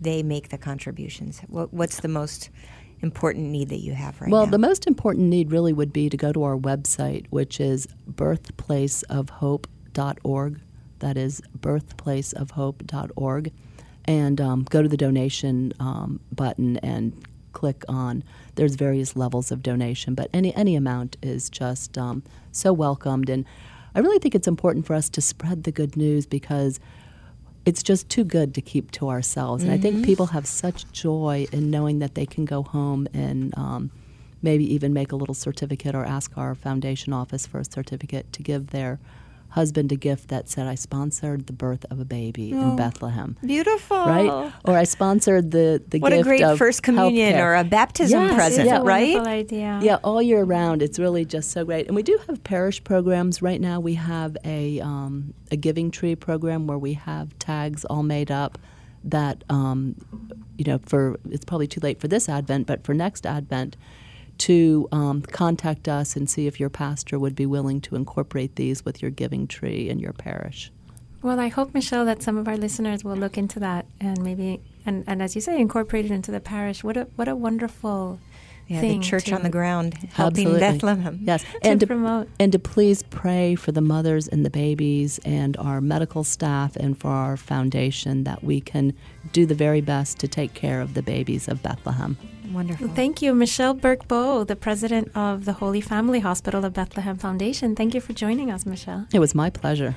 they 0.00 0.22
make 0.22 0.48
the 0.48 0.58
contributions? 0.58 1.40
What, 1.48 1.72
what's 1.72 2.00
the 2.00 2.08
most 2.08 2.50
important 3.00 3.50
need 3.50 3.68
that 3.68 3.80
you 3.80 3.94
have 3.94 4.20
right 4.20 4.30
well, 4.30 4.40
now? 4.42 4.44
Well, 4.44 4.50
the 4.50 4.58
most 4.58 4.86
important 4.86 5.28
need 5.28 5.52
really 5.52 5.72
would 5.72 5.92
be 5.92 6.08
to 6.10 6.16
go 6.16 6.32
to 6.32 6.42
our 6.42 6.56
website, 6.56 7.26
which 7.30 7.60
is 7.60 7.86
birthplaceofhope.org. 8.10 10.60
That 10.98 11.16
is 11.16 11.40
birthplaceofhope.org. 11.58 13.52
And 14.06 14.40
um, 14.40 14.64
go 14.68 14.82
to 14.82 14.88
the 14.88 14.96
donation 14.96 15.72
um, 15.78 16.20
button 16.32 16.78
and 16.78 17.12
click 17.52 17.84
on. 17.88 18.24
There's 18.56 18.74
various 18.74 19.14
levels 19.14 19.52
of 19.52 19.62
donation, 19.62 20.14
but 20.14 20.28
any 20.32 20.54
any 20.56 20.74
amount 20.74 21.16
is 21.22 21.48
just 21.48 21.96
um, 21.96 22.22
so 22.50 22.72
welcomed. 22.72 23.28
And 23.28 23.44
I 23.94 24.00
really 24.00 24.18
think 24.18 24.34
it's 24.34 24.48
important 24.48 24.86
for 24.86 24.94
us 24.94 25.08
to 25.10 25.20
spread 25.20 25.64
the 25.64 25.72
good 25.72 25.96
news 25.96 26.26
because 26.26 26.80
it's 27.64 27.82
just 27.82 28.08
too 28.08 28.24
good 28.24 28.54
to 28.54 28.60
keep 28.60 28.90
to 28.92 29.08
ourselves. 29.08 29.62
And 29.62 29.72
I 29.72 29.78
think 29.78 30.04
people 30.04 30.26
have 30.26 30.46
such 30.46 30.90
joy 30.90 31.46
in 31.52 31.70
knowing 31.70 32.00
that 32.00 32.14
they 32.14 32.26
can 32.26 32.44
go 32.44 32.62
home 32.62 33.06
and 33.14 33.56
um, 33.56 33.90
maybe 34.42 34.64
even 34.74 34.92
make 34.92 35.12
a 35.12 35.16
little 35.16 35.34
certificate 35.34 35.94
or 35.94 36.04
ask 36.04 36.36
our 36.36 36.54
foundation 36.54 37.12
office 37.12 37.46
for 37.46 37.60
a 37.60 37.64
certificate 37.64 38.32
to 38.32 38.42
give 38.42 38.68
their 38.68 38.98
husband 39.52 39.92
a 39.92 39.96
gift 39.96 40.28
that 40.28 40.48
said, 40.48 40.66
I 40.66 40.74
sponsored 40.74 41.46
the 41.46 41.52
birth 41.52 41.84
of 41.90 42.00
a 42.00 42.04
baby 42.04 42.52
in 42.52 42.74
Bethlehem. 42.76 43.36
Beautiful. 43.44 43.96
Right? 43.98 44.52
Or 44.64 44.76
I 44.76 44.84
sponsored 44.84 45.50
the, 45.50 45.82
the 45.88 45.98
What 45.98 46.12
a 46.12 46.22
great 46.22 46.42
of 46.42 46.56
first 46.58 46.82
communion 46.82 47.34
healthcare. 47.34 47.44
or 47.44 47.54
a 47.56 47.64
baptism 47.64 48.20
Yes, 48.22 48.34
present, 48.34 48.66
yeah. 48.66 48.80
Right? 48.82 49.14
wonderful 49.14 49.28
idea. 49.28 49.78
Yeah, 49.82 49.96
all 50.02 50.22
year 50.22 50.42
round. 50.44 50.82
It's 50.82 50.98
really 50.98 51.24
just 51.24 51.50
so 51.50 51.64
great. 51.64 51.86
And 51.86 51.94
we 51.94 52.02
do 52.02 52.18
have 52.26 52.42
parish 52.44 52.82
programs. 52.82 53.42
Right 53.42 53.60
now, 53.60 53.78
we 53.78 53.94
have 53.94 54.36
a, 54.44 54.80
um, 54.80 55.34
a 55.50 55.56
giving 55.56 55.90
tree 55.90 56.16
program 56.16 56.66
where 56.66 56.78
we 56.78 56.94
have 56.94 57.38
tags 57.38 57.84
all 57.84 58.02
made 58.02 58.30
up 58.30 58.58
that, 59.04 59.44
um, 59.50 59.96
you 60.56 60.64
know, 60.64 60.78
for 60.86 61.18
it's 61.30 61.44
probably 61.44 61.66
too 61.66 61.80
late 61.80 62.00
for 62.00 62.08
this 62.08 62.28
Advent, 62.28 62.66
but 62.66 62.84
for 62.84 62.94
next 62.94 63.26
Advent, 63.26 63.76
to 64.42 64.88
um, 64.90 65.22
contact 65.22 65.86
us 65.86 66.16
and 66.16 66.28
see 66.28 66.48
if 66.48 66.58
your 66.58 66.68
pastor 66.68 67.16
would 67.16 67.36
be 67.36 67.46
willing 67.46 67.80
to 67.80 67.94
incorporate 67.94 68.56
these 68.56 68.84
with 68.84 69.00
your 69.00 69.10
giving 69.10 69.46
tree 69.46 69.88
in 69.88 70.00
your 70.00 70.12
parish. 70.12 70.72
Well, 71.22 71.38
I 71.38 71.46
hope, 71.46 71.72
Michelle, 71.72 72.04
that 72.06 72.24
some 72.24 72.36
of 72.36 72.48
our 72.48 72.56
listeners 72.56 73.04
will 73.04 73.14
look 73.14 73.38
into 73.38 73.60
that 73.60 73.86
and 74.00 74.20
maybe, 74.20 74.60
and, 74.84 75.04
and 75.06 75.22
as 75.22 75.36
you 75.36 75.40
say, 75.40 75.60
incorporate 75.60 76.06
it 76.06 76.10
into 76.10 76.32
the 76.32 76.40
parish. 76.40 76.82
What 76.82 76.96
a 76.96 77.06
what 77.14 77.28
a 77.28 77.36
wonderful 77.36 78.18
Yeah, 78.66 78.80
the 78.80 78.88
thing 78.88 79.00
church 79.00 79.26
to, 79.26 79.36
on 79.36 79.44
the 79.44 79.48
ground 79.48 79.94
helping 80.12 80.48
Absolutely. 80.48 80.60
Bethlehem. 80.60 81.20
Yes, 81.22 81.44
to 81.62 81.68
and 81.68 81.78
to, 81.78 81.86
promote. 81.86 82.28
and 82.40 82.50
to 82.50 82.58
please 82.58 83.04
pray 83.04 83.54
for 83.54 83.70
the 83.70 83.80
mothers 83.80 84.26
and 84.26 84.44
the 84.44 84.50
babies 84.50 85.20
and 85.24 85.56
our 85.58 85.80
medical 85.80 86.24
staff 86.24 86.74
and 86.74 86.98
for 86.98 87.10
our 87.10 87.36
foundation 87.36 88.24
that 88.24 88.42
we 88.42 88.60
can 88.60 88.92
do 89.32 89.46
the 89.46 89.54
very 89.54 89.80
best 89.80 90.18
to 90.18 90.26
take 90.26 90.54
care 90.54 90.80
of 90.80 90.94
the 90.94 91.02
babies 91.02 91.46
of 91.46 91.62
Bethlehem. 91.62 92.16
Wonderful. 92.52 92.88
Thank 92.88 93.22
you, 93.22 93.34
Michelle 93.34 93.74
Burke 93.74 94.06
Bowe, 94.06 94.44
the 94.44 94.56
president 94.56 95.10
of 95.14 95.44
the 95.46 95.54
Holy 95.54 95.80
Family 95.80 96.20
Hospital 96.20 96.64
of 96.64 96.74
Bethlehem 96.74 97.16
Foundation. 97.16 97.74
Thank 97.74 97.94
you 97.94 98.00
for 98.00 98.12
joining 98.12 98.50
us, 98.50 98.66
Michelle. 98.66 99.06
It 99.12 99.20
was 99.20 99.34
my 99.34 99.48
pleasure. 99.48 99.94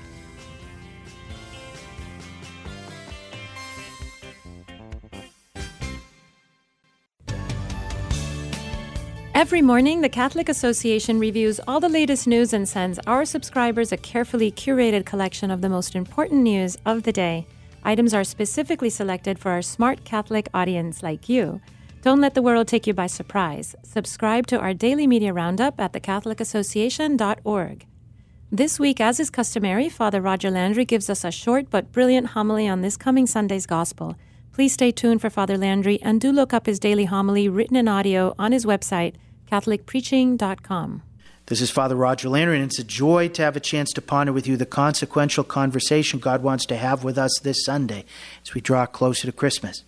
Every 9.34 9.62
morning, 9.62 10.00
the 10.00 10.08
Catholic 10.08 10.48
Association 10.48 11.20
reviews 11.20 11.60
all 11.68 11.82
the 11.82 11.90
latest 11.90 12.26
news 12.26 12.54
and 12.54 12.68
sends 12.68 13.00
our 13.06 13.26
subscribers 13.26 13.92
a 13.92 13.98
carefully 13.98 14.50
curated 14.50 15.06
collection 15.06 15.52
of 15.52 15.60
the 15.60 15.68
most 15.68 15.94
important 15.94 16.42
news 16.42 16.78
of 16.86 17.04
the 17.04 17.12
day. 17.12 17.46
Items 17.84 18.14
are 18.14 18.24
specifically 18.24 18.90
selected 18.90 19.38
for 19.38 19.52
our 19.52 19.62
smart 19.62 20.06
Catholic 20.06 20.48
audience 20.54 21.04
like 21.04 21.28
you. 21.28 21.60
Don't 22.06 22.22
let 22.22 22.36
the 22.36 22.44
world 22.44 22.68
take 22.68 22.86
you 22.86 22.94
by 22.94 23.08
surprise. 23.08 23.76
Subscribe 23.82 24.46
to 24.48 24.60
our 24.60 24.76
daily 24.76 25.08
media 25.08 25.34
roundup 25.34 25.82
at 25.82 25.92
thecatholicassociation.org. 25.94 27.88
This 28.52 28.80
week, 28.80 29.02
as 29.02 29.20
is 29.20 29.32
customary, 29.32 29.90
Father 29.90 30.22
Roger 30.22 30.52
Landry 30.52 30.86
gives 30.86 31.10
us 31.10 31.24
a 31.24 31.32
short 31.32 31.72
but 31.72 31.92
brilliant 31.92 32.28
homily 32.28 32.68
on 32.68 32.82
this 32.82 32.96
coming 32.96 33.26
Sunday's 33.26 33.66
Gospel. 33.66 34.16
Please 34.54 34.72
stay 34.74 34.92
tuned 34.92 35.20
for 35.20 35.32
Father 35.32 35.58
Landry 35.58 36.00
and 36.04 36.22
do 36.22 36.32
look 36.32 36.54
up 36.54 36.68
his 36.68 36.78
daily 36.78 37.06
homily 37.06 37.50
written 37.50 37.76
in 37.76 37.88
audio 37.88 38.36
on 38.38 38.52
his 38.52 38.68
website, 38.68 39.16
CatholicPreaching.com. 39.52 41.02
This 41.48 41.60
is 41.60 41.72
Father 41.72 41.96
Roger 41.96 42.30
Landry, 42.30 42.58
and 42.58 42.66
it's 42.66 42.78
a 42.78 42.84
joy 42.84 43.30
to 43.30 43.42
have 43.42 43.56
a 43.56 43.60
chance 43.60 43.92
to 43.94 44.02
ponder 44.04 44.32
with 44.32 44.46
you 44.46 44.58
the 44.58 44.68
consequential 44.68 45.44
conversation 45.44 46.20
God 46.20 46.44
wants 46.44 46.68
to 46.68 46.76
have 46.76 47.04
with 47.04 47.18
us 47.18 47.40
this 47.40 47.66
Sunday 47.66 48.06
as 48.44 48.54
we 48.54 48.62
draw 48.62 48.86
closer 48.86 49.26
to 49.26 49.32
Christmas. 49.32 49.84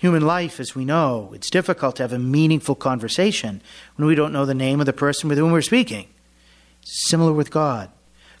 Human 0.00 0.22
life, 0.22 0.58
as 0.58 0.74
we 0.74 0.86
know, 0.86 1.30
it's 1.34 1.50
difficult 1.50 1.96
to 1.96 2.02
have 2.02 2.14
a 2.14 2.18
meaningful 2.18 2.74
conversation 2.74 3.60
when 3.96 4.08
we 4.08 4.14
don't 4.14 4.32
know 4.32 4.46
the 4.46 4.54
name 4.54 4.80
of 4.80 4.86
the 4.86 4.94
person 4.94 5.28
with 5.28 5.36
whom 5.36 5.52
we're 5.52 5.60
speaking. 5.60 6.08
Similar 6.80 7.34
with 7.34 7.50
God. 7.50 7.90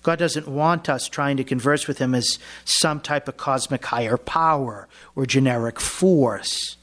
God 0.02 0.18
doesn't 0.18 0.48
want 0.48 0.88
us 0.88 1.06
trying 1.06 1.36
to 1.36 1.44
converse 1.44 1.86
with 1.86 1.98
Him 1.98 2.14
as 2.14 2.38
some 2.64 2.98
type 2.98 3.28
of 3.28 3.36
cosmic 3.36 3.84
higher 3.84 4.16
power 4.16 4.88
or 5.14 5.26
generic 5.26 5.78
force. 5.78 6.78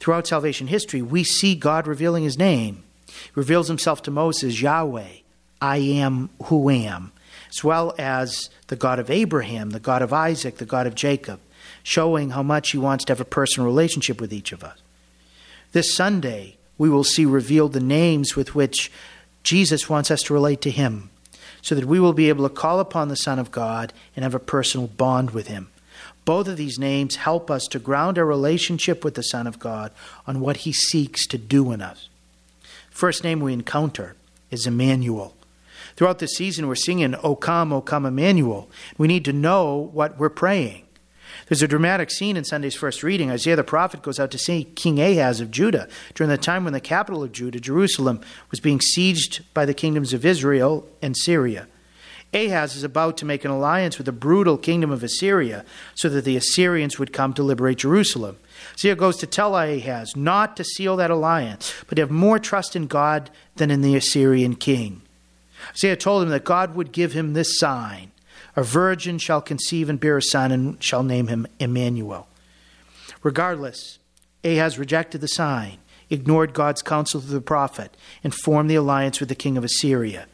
Throughout 0.00 0.26
salvation 0.28 0.68
history, 0.68 1.02
we 1.02 1.22
see 1.22 1.54
God 1.54 1.86
revealing 1.86 2.24
His 2.24 2.38
name. 2.38 2.84
He 3.06 3.32
reveals 3.34 3.68
Himself 3.68 4.00
to 4.04 4.10
Moses, 4.10 4.62
Yahweh, 4.62 5.16
I 5.60 5.76
am 5.76 6.30
who 6.44 6.70
am, 6.70 7.12
as 7.50 7.62
well 7.62 7.94
as 7.98 8.48
the 8.68 8.76
God 8.76 8.98
of 8.98 9.10
Abraham, 9.10 9.70
the 9.70 9.78
God 9.78 10.00
of 10.00 10.14
Isaac, 10.14 10.56
the 10.56 10.64
God 10.64 10.86
of 10.86 10.94
Jacob, 10.94 11.38
showing 11.84 12.30
how 12.30 12.42
much 12.42 12.72
He 12.72 12.78
wants 12.78 13.04
to 13.04 13.12
have 13.12 13.20
a 13.20 13.24
personal 13.24 13.66
relationship 13.66 14.20
with 14.20 14.32
each 14.32 14.50
of 14.50 14.64
us. 14.64 14.78
This 15.70 15.94
Sunday, 15.94 16.56
we 16.76 16.90
will 16.90 17.04
see 17.04 17.24
revealed 17.24 17.74
the 17.74 17.80
names 17.80 18.34
with 18.34 18.56
which 18.56 18.90
Jesus 19.44 19.88
wants 19.88 20.10
us 20.10 20.22
to 20.22 20.34
relate 20.34 20.60
to 20.62 20.70
Him, 20.70 21.10
so 21.62 21.74
that 21.76 21.84
we 21.84 22.00
will 22.00 22.12
be 22.12 22.28
able 22.28 22.48
to 22.48 22.54
call 22.54 22.80
upon 22.80 23.08
the 23.08 23.16
Son 23.16 23.38
of 23.38 23.52
God 23.52 23.92
and 24.16 24.24
have 24.24 24.34
a 24.34 24.40
personal 24.40 24.88
bond 24.88 25.30
with 25.30 25.46
Him. 25.46 25.68
Both 26.24 26.48
of 26.48 26.56
these 26.56 26.78
names 26.78 27.16
help 27.16 27.50
us 27.50 27.66
to 27.68 27.78
ground 27.78 28.18
our 28.18 28.24
relationship 28.24 29.04
with 29.04 29.14
the 29.14 29.22
Son 29.22 29.46
of 29.46 29.58
God 29.58 29.92
on 30.26 30.40
what 30.40 30.58
He 30.58 30.72
seeks 30.72 31.26
to 31.28 31.38
do 31.38 31.70
in 31.70 31.82
us. 31.82 32.08
First 32.90 33.22
name 33.22 33.40
we 33.40 33.52
encounter 33.52 34.16
is 34.50 34.66
Emmanuel. 34.66 35.34
Throughout 35.96 36.18
the 36.18 36.28
season, 36.28 36.66
we're 36.66 36.76
singing, 36.76 37.14
O 37.22 37.36
come, 37.36 37.72
O 37.72 37.80
come, 37.80 38.06
Emmanuel. 38.06 38.70
We 38.96 39.06
need 39.06 39.24
to 39.26 39.32
know 39.32 39.90
what 39.92 40.18
we're 40.18 40.30
praying. 40.30 40.83
There's 41.48 41.62
a 41.62 41.68
dramatic 41.68 42.10
scene 42.10 42.36
in 42.36 42.44
Sunday's 42.44 42.74
first 42.74 43.02
reading. 43.02 43.30
Isaiah 43.30 43.56
the 43.56 43.64
prophet 43.64 44.02
goes 44.02 44.18
out 44.18 44.30
to 44.30 44.38
see 44.38 44.64
King 44.64 45.00
Ahaz 45.00 45.40
of 45.40 45.50
Judah 45.50 45.88
during 46.14 46.30
the 46.30 46.38
time 46.38 46.64
when 46.64 46.72
the 46.72 46.80
capital 46.80 47.22
of 47.22 47.32
Judah, 47.32 47.60
Jerusalem, 47.60 48.20
was 48.50 48.60
being 48.60 48.78
sieged 48.78 49.42
by 49.52 49.66
the 49.66 49.74
kingdoms 49.74 50.12
of 50.12 50.24
Israel 50.24 50.88
and 51.02 51.16
Syria. 51.16 51.68
Ahaz 52.32 52.74
is 52.74 52.82
about 52.82 53.16
to 53.18 53.24
make 53.24 53.44
an 53.44 53.50
alliance 53.50 53.98
with 53.98 54.06
the 54.06 54.12
brutal 54.12 54.58
kingdom 54.58 54.90
of 54.90 55.04
Assyria 55.04 55.64
so 55.94 56.08
that 56.08 56.24
the 56.24 56.36
Assyrians 56.36 56.98
would 56.98 57.12
come 57.12 57.32
to 57.34 57.42
liberate 57.42 57.78
Jerusalem. 57.78 58.38
Isaiah 58.74 58.96
goes 58.96 59.18
to 59.18 59.26
tell 59.26 59.56
Ahaz 59.56 60.16
not 60.16 60.56
to 60.56 60.64
seal 60.64 60.96
that 60.96 61.10
alliance, 61.10 61.74
but 61.86 61.96
to 61.96 62.02
have 62.02 62.10
more 62.10 62.38
trust 62.38 62.74
in 62.74 62.86
God 62.86 63.30
than 63.56 63.70
in 63.70 63.82
the 63.82 63.94
Assyrian 63.94 64.56
king. 64.56 65.02
Isaiah 65.70 65.96
told 65.96 66.24
him 66.24 66.30
that 66.30 66.44
God 66.44 66.74
would 66.74 66.90
give 66.90 67.12
him 67.12 67.32
this 67.32 67.58
sign 67.58 68.10
A 68.56 68.62
virgin 68.62 69.18
shall 69.18 69.40
conceive 69.40 69.88
and 69.88 69.98
bear 69.98 70.16
a 70.16 70.22
son 70.22 70.52
and 70.52 70.82
shall 70.82 71.02
name 71.02 71.26
him 71.26 71.46
Emmanuel. 71.58 72.28
Regardless, 73.22 73.98
Ahaz 74.44 74.78
rejected 74.78 75.20
the 75.20 75.28
sign, 75.28 75.78
ignored 76.10 76.52
God's 76.52 76.82
counsel 76.82 77.20
through 77.20 77.34
the 77.34 77.40
prophet, 77.40 77.96
and 78.22 78.34
formed 78.34 78.70
the 78.70 78.74
alliance 78.76 79.20
with 79.20 79.28
the 79.28 79.34
king 79.34 79.56
of 79.56 79.64
Assyria 79.64 80.26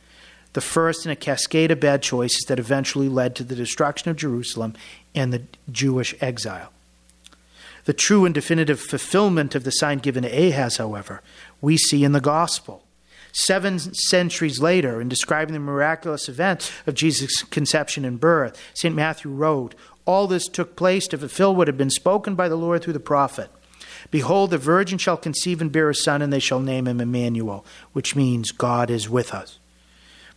the 0.53 0.61
first 0.61 1.07
in 1.07 1.13
a 1.13 1.17
cascade 1.17 1.71
of 1.71 1.81
bad 1.81 2.03
choices 2.03 2.45
that 2.49 2.59
eventually 2.59 3.09
led 3.09 3.37
to 3.37 3.45
the 3.45 3.55
destruction 3.55 4.11
of 4.11 4.17
Jerusalem 4.17 4.75
and 5.15 5.33
the 5.33 5.43
Jewish 5.71 6.15
exile. 6.21 6.73
The 7.85 7.93
true 7.93 8.25
and 8.25 8.35
definitive 8.35 8.81
fulfillment 8.81 9.55
of 9.55 9.65
the 9.65 9.71
sign 9.71 9.99
given 9.99 10.23
to 10.25 10.29
Ahaz, 10.29 10.77
however, 10.77 11.23
we 11.61 11.77
see 11.77 12.05
in 12.05 12.13
the 12.13 12.21
gospel. 12.21 12.85
Seven 13.33 13.79
centuries 13.79 14.61
later, 14.61 15.01
in 15.01 15.09
describing 15.09 15.55
the 15.55 15.61
miraculous 15.61 16.29
event 16.29 16.73
of 16.87 16.95
Jesus' 16.95 17.43
conception 17.45 18.05
and 18.05 18.19
birth, 18.19 18.61
St. 18.75 18.95
Matthew 18.95 19.31
wrote, 19.31 19.75
All 20.05 20.27
this 20.27 20.49
took 20.49 20.77
place 20.77 21.07
to 21.09 21.19
fulfill 21.19 21.55
what 21.55 21.69
had 21.69 21.79
been 21.79 21.91
spoken 21.91 22.35
by 22.35 22.49
the 22.49 22.57
Lord 22.57 22.83
through 22.83 22.95
the 22.95 23.01
prophet. 23.01 23.51
Behold, 24.11 24.51
the 24.51 24.59
virgin 24.59 24.99
shall 24.99 25.17
conceive 25.17 25.61
and 25.61 25.71
bear 25.71 25.91
a 25.91 25.95
son, 25.95 26.23
and 26.23 26.33
they 26.33 26.41
shall 26.41 26.61
name 26.61 26.89
him 26.89 27.01
Emmanuel, 27.01 27.65
which 27.93 28.17
means 28.17 28.51
God 28.51 28.91
is 28.91 29.09
with 29.09 29.33
us. 29.33 29.60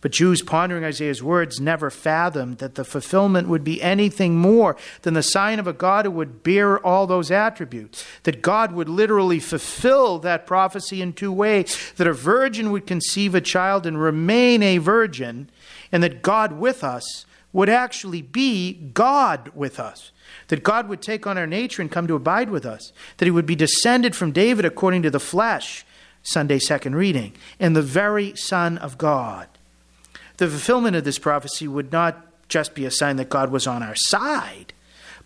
But 0.04 0.12
Jews 0.12 0.42
pondering 0.42 0.84
Isaiah's 0.84 1.22
words 1.22 1.60
never 1.60 1.88
fathomed 1.88 2.58
that 2.58 2.74
the 2.74 2.84
fulfillment 2.84 3.48
would 3.48 3.64
be 3.64 3.80
anything 3.80 4.36
more 4.36 4.76
than 5.00 5.14
the 5.14 5.22
sign 5.22 5.58
of 5.58 5.66
a 5.66 5.72
God 5.72 6.04
who 6.04 6.10
would 6.10 6.42
bear 6.42 6.78
all 6.78 7.06
those 7.06 7.30
attributes. 7.30 8.04
That 8.24 8.42
God 8.42 8.72
would 8.72 8.90
literally 8.90 9.40
fulfill 9.40 10.18
that 10.18 10.46
prophecy 10.46 11.00
in 11.00 11.14
two 11.14 11.32
ways 11.32 11.90
that 11.96 12.06
a 12.06 12.12
virgin 12.12 12.70
would 12.70 12.86
conceive 12.86 13.34
a 13.34 13.40
child 13.40 13.86
and 13.86 13.98
remain 13.98 14.62
a 14.62 14.76
virgin, 14.76 15.48
and 15.90 16.02
that 16.02 16.20
God 16.20 16.52
with 16.52 16.84
us 16.84 17.24
would 17.54 17.70
actually 17.70 18.20
be 18.20 18.74
God 18.92 19.52
with 19.54 19.80
us. 19.80 20.12
That 20.48 20.62
God 20.62 20.86
would 20.86 21.00
take 21.00 21.26
on 21.26 21.38
our 21.38 21.46
nature 21.46 21.80
and 21.80 21.90
come 21.90 22.06
to 22.08 22.14
abide 22.14 22.50
with 22.50 22.66
us. 22.66 22.92
That 23.16 23.24
he 23.24 23.30
would 23.30 23.46
be 23.46 23.56
descended 23.56 24.14
from 24.14 24.32
David 24.32 24.66
according 24.66 25.00
to 25.04 25.10
the 25.10 25.18
flesh, 25.18 25.86
Sunday 26.22 26.58
second 26.58 26.94
reading, 26.94 27.32
and 27.58 27.74
the 27.74 27.80
very 27.80 28.36
Son 28.36 28.76
of 28.76 28.98
God. 28.98 29.48
The 30.36 30.48
fulfillment 30.48 30.96
of 30.96 31.04
this 31.04 31.18
prophecy 31.18 31.68
would 31.68 31.92
not 31.92 32.26
just 32.48 32.74
be 32.74 32.84
a 32.84 32.90
sign 32.90 33.16
that 33.16 33.28
God 33.28 33.50
was 33.50 33.66
on 33.66 33.82
our 33.82 33.94
side, 33.94 34.72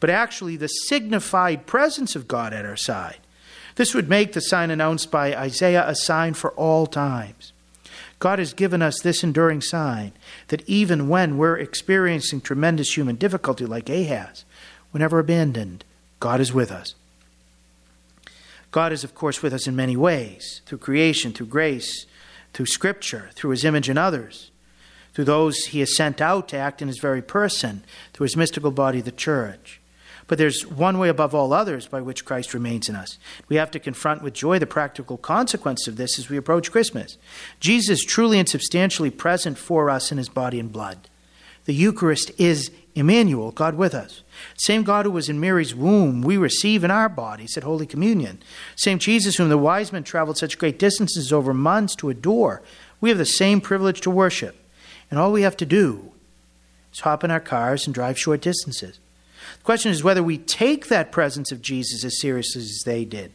but 0.00 0.10
actually 0.10 0.56
the 0.56 0.68
signified 0.68 1.66
presence 1.66 2.14
of 2.14 2.28
God 2.28 2.52
at 2.52 2.66
our 2.66 2.76
side. 2.76 3.18
This 3.76 3.94
would 3.94 4.08
make 4.08 4.32
the 4.32 4.40
sign 4.40 4.70
announced 4.70 5.10
by 5.10 5.36
Isaiah 5.36 5.88
a 5.88 5.94
sign 5.94 6.34
for 6.34 6.50
all 6.52 6.86
times. 6.86 7.52
God 8.18 8.38
has 8.40 8.52
given 8.52 8.82
us 8.82 9.00
this 9.00 9.22
enduring 9.22 9.60
sign 9.60 10.12
that 10.48 10.68
even 10.68 11.08
when 11.08 11.38
we're 11.38 11.56
experiencing 11.56 12.40
tremendous 12.40 12.96
human 12.96 13.16
difficulty 13.16 13.64
like 13.64 13.88
Ahaz, 13.88 14.44
we're 14.92 14.98
never 14.98 15.18
abandoned. 15.18 15.84
God 16.18 16.40
is 16.40 16.52
with 16.52 16.72
us. 16.72 16.94
God 18.70 18.92
is, 18.92 19.04
of 19.04 19.14
course, 19.14 19.42
with 19.42 19.54
us 19.54 19.66
in 19.66 19.76
many 19.76 19.96
ways 19.96 20.60
through 20.66 20.78
creation, 20.78 21.32
through 21.32 21.46
grace, 21.46 22.06
through 22.52 22.66
Scripture, 22.66 23.30
through 23.34 23.50
His 23.50 23.64
image 23.64 23.88
in 23.88 23.96
others, 23.96 24.50
through 25.18 25.24
those 25.24 25.64
He 25.64 25.80
has 25.80 25.96
sent 25.96 26.20
out 26.20 26.46
to 26.46 26.56
act 26.56 26.80
in 26.80 26.86
His 26.86 27.00
very 27.00 27.22
person, 27.22 27.82
through 28.12 28.26
His 28.26 28.36
mystical 28.36 28.70
body, 28.70 29.00
the 29.00 29.10
church. 29.10 29.80
But 30.28 30.38
there's 30.38 30.64
one 30.64 31.00
way 31.00 31.08
above 31.08 31.34
all 31.34 31.52
others 31.52 31.88
by 31.88 32.00
which 32.00 32.24
Christ 32.24 32.54
remains 32.54 32.88
in 32.88 32.94
us. 32.94 33.18
We 33.48 33.56
have 33.56 33.72
to 33.72 33.80
confront 33.80 34.22
with 34.22 34.32
joy 34.32 34.60
the 34.60 34.66
practical 34.68 35.16
consequence 35.16 35.88
of 35.88 35.96
this 35.96 36.20
as 36.20 36.28
we 36.28 36.36
approach 36.36 36.70
Christmas. 36.70 37.18
Jesus 37.58 38.04
truly 38.04 38.38
and 38.38 38.48
substantially 38.48 39.10
present 39.10 39.58
for 39.58 39.90
us 39.90 40.12
in 40.12 40.18
his 40.18 40.28
body 40.28 40.60
and 40.60 40.70
blood. 40.70 41.08
The 41.64 41.74
Eucharist 41.74 42.30
is 42.38 42.70
Emmanuel, 42.94 43.50
God 43.50 43.74
with 43.74 43.94
us. 43.94 44.22
Same 44.56 44.84
God 44.84 45.04
who 45.04 45.10
was 45.10 45.28
in 45.28 45.40
Mary's 45.40 45.74
womb, 45.74 46.22
we 46.22 46.36
receive 46.36 46.84
in 46.84 46.92
our 46.92 47.08
bodies 47.08 47.56
at 47.56 47.64
Holy 47.64 47.86
Communion. 47.86 48.40
Same 48.76 49.00
Jesus 49.00 49.36
whom 49.36 49.48
the 49.48 49.58
wise 49.58 49.92
men 49.92 50.04
traveled 50.04 50.38
such 50.38 50.58
great 50.58 50.78
distances 50.78 51.32
over 51.32 51.52
months 51.52 51.96
to 51.96 52.08
adore. 52.08 52.62
We 53.00 53.08
have 53.08 53.18
the 53.18 53.26
same 53.26 53.60
privilege 53.60 54.00
to 54.02 54.10
worship. 54.10 54.54
And 55.10 55.18
all 55.18 55.32
we 55.32 55.42
have 55.42 55.56
to 55.58 55.66
do 55.66 56.12
is 56.92 57.00
hop 57.00 57.24
in 57.24 57.30
our 57.30 57.40
cars 57.40 57.86
and 57.86 57.94
drive 57.94 58.18
short 58.18 58.40
distances. 58.40 58.98
The 59.58 59.64
question 59.64 59.90
is 59.90 60.04
whether 60.04 60.22
we 60.22 60.38
take 60.38 60.88
that 60.88 61.12
presence 61.12 61.52
of 61.52 61.62
Jesus 61.62 62.04
as 62.04 62.20
seriously 62.20 62.62
as 62.62 62.82
they 62.84 63.04
did, 63.04 63.32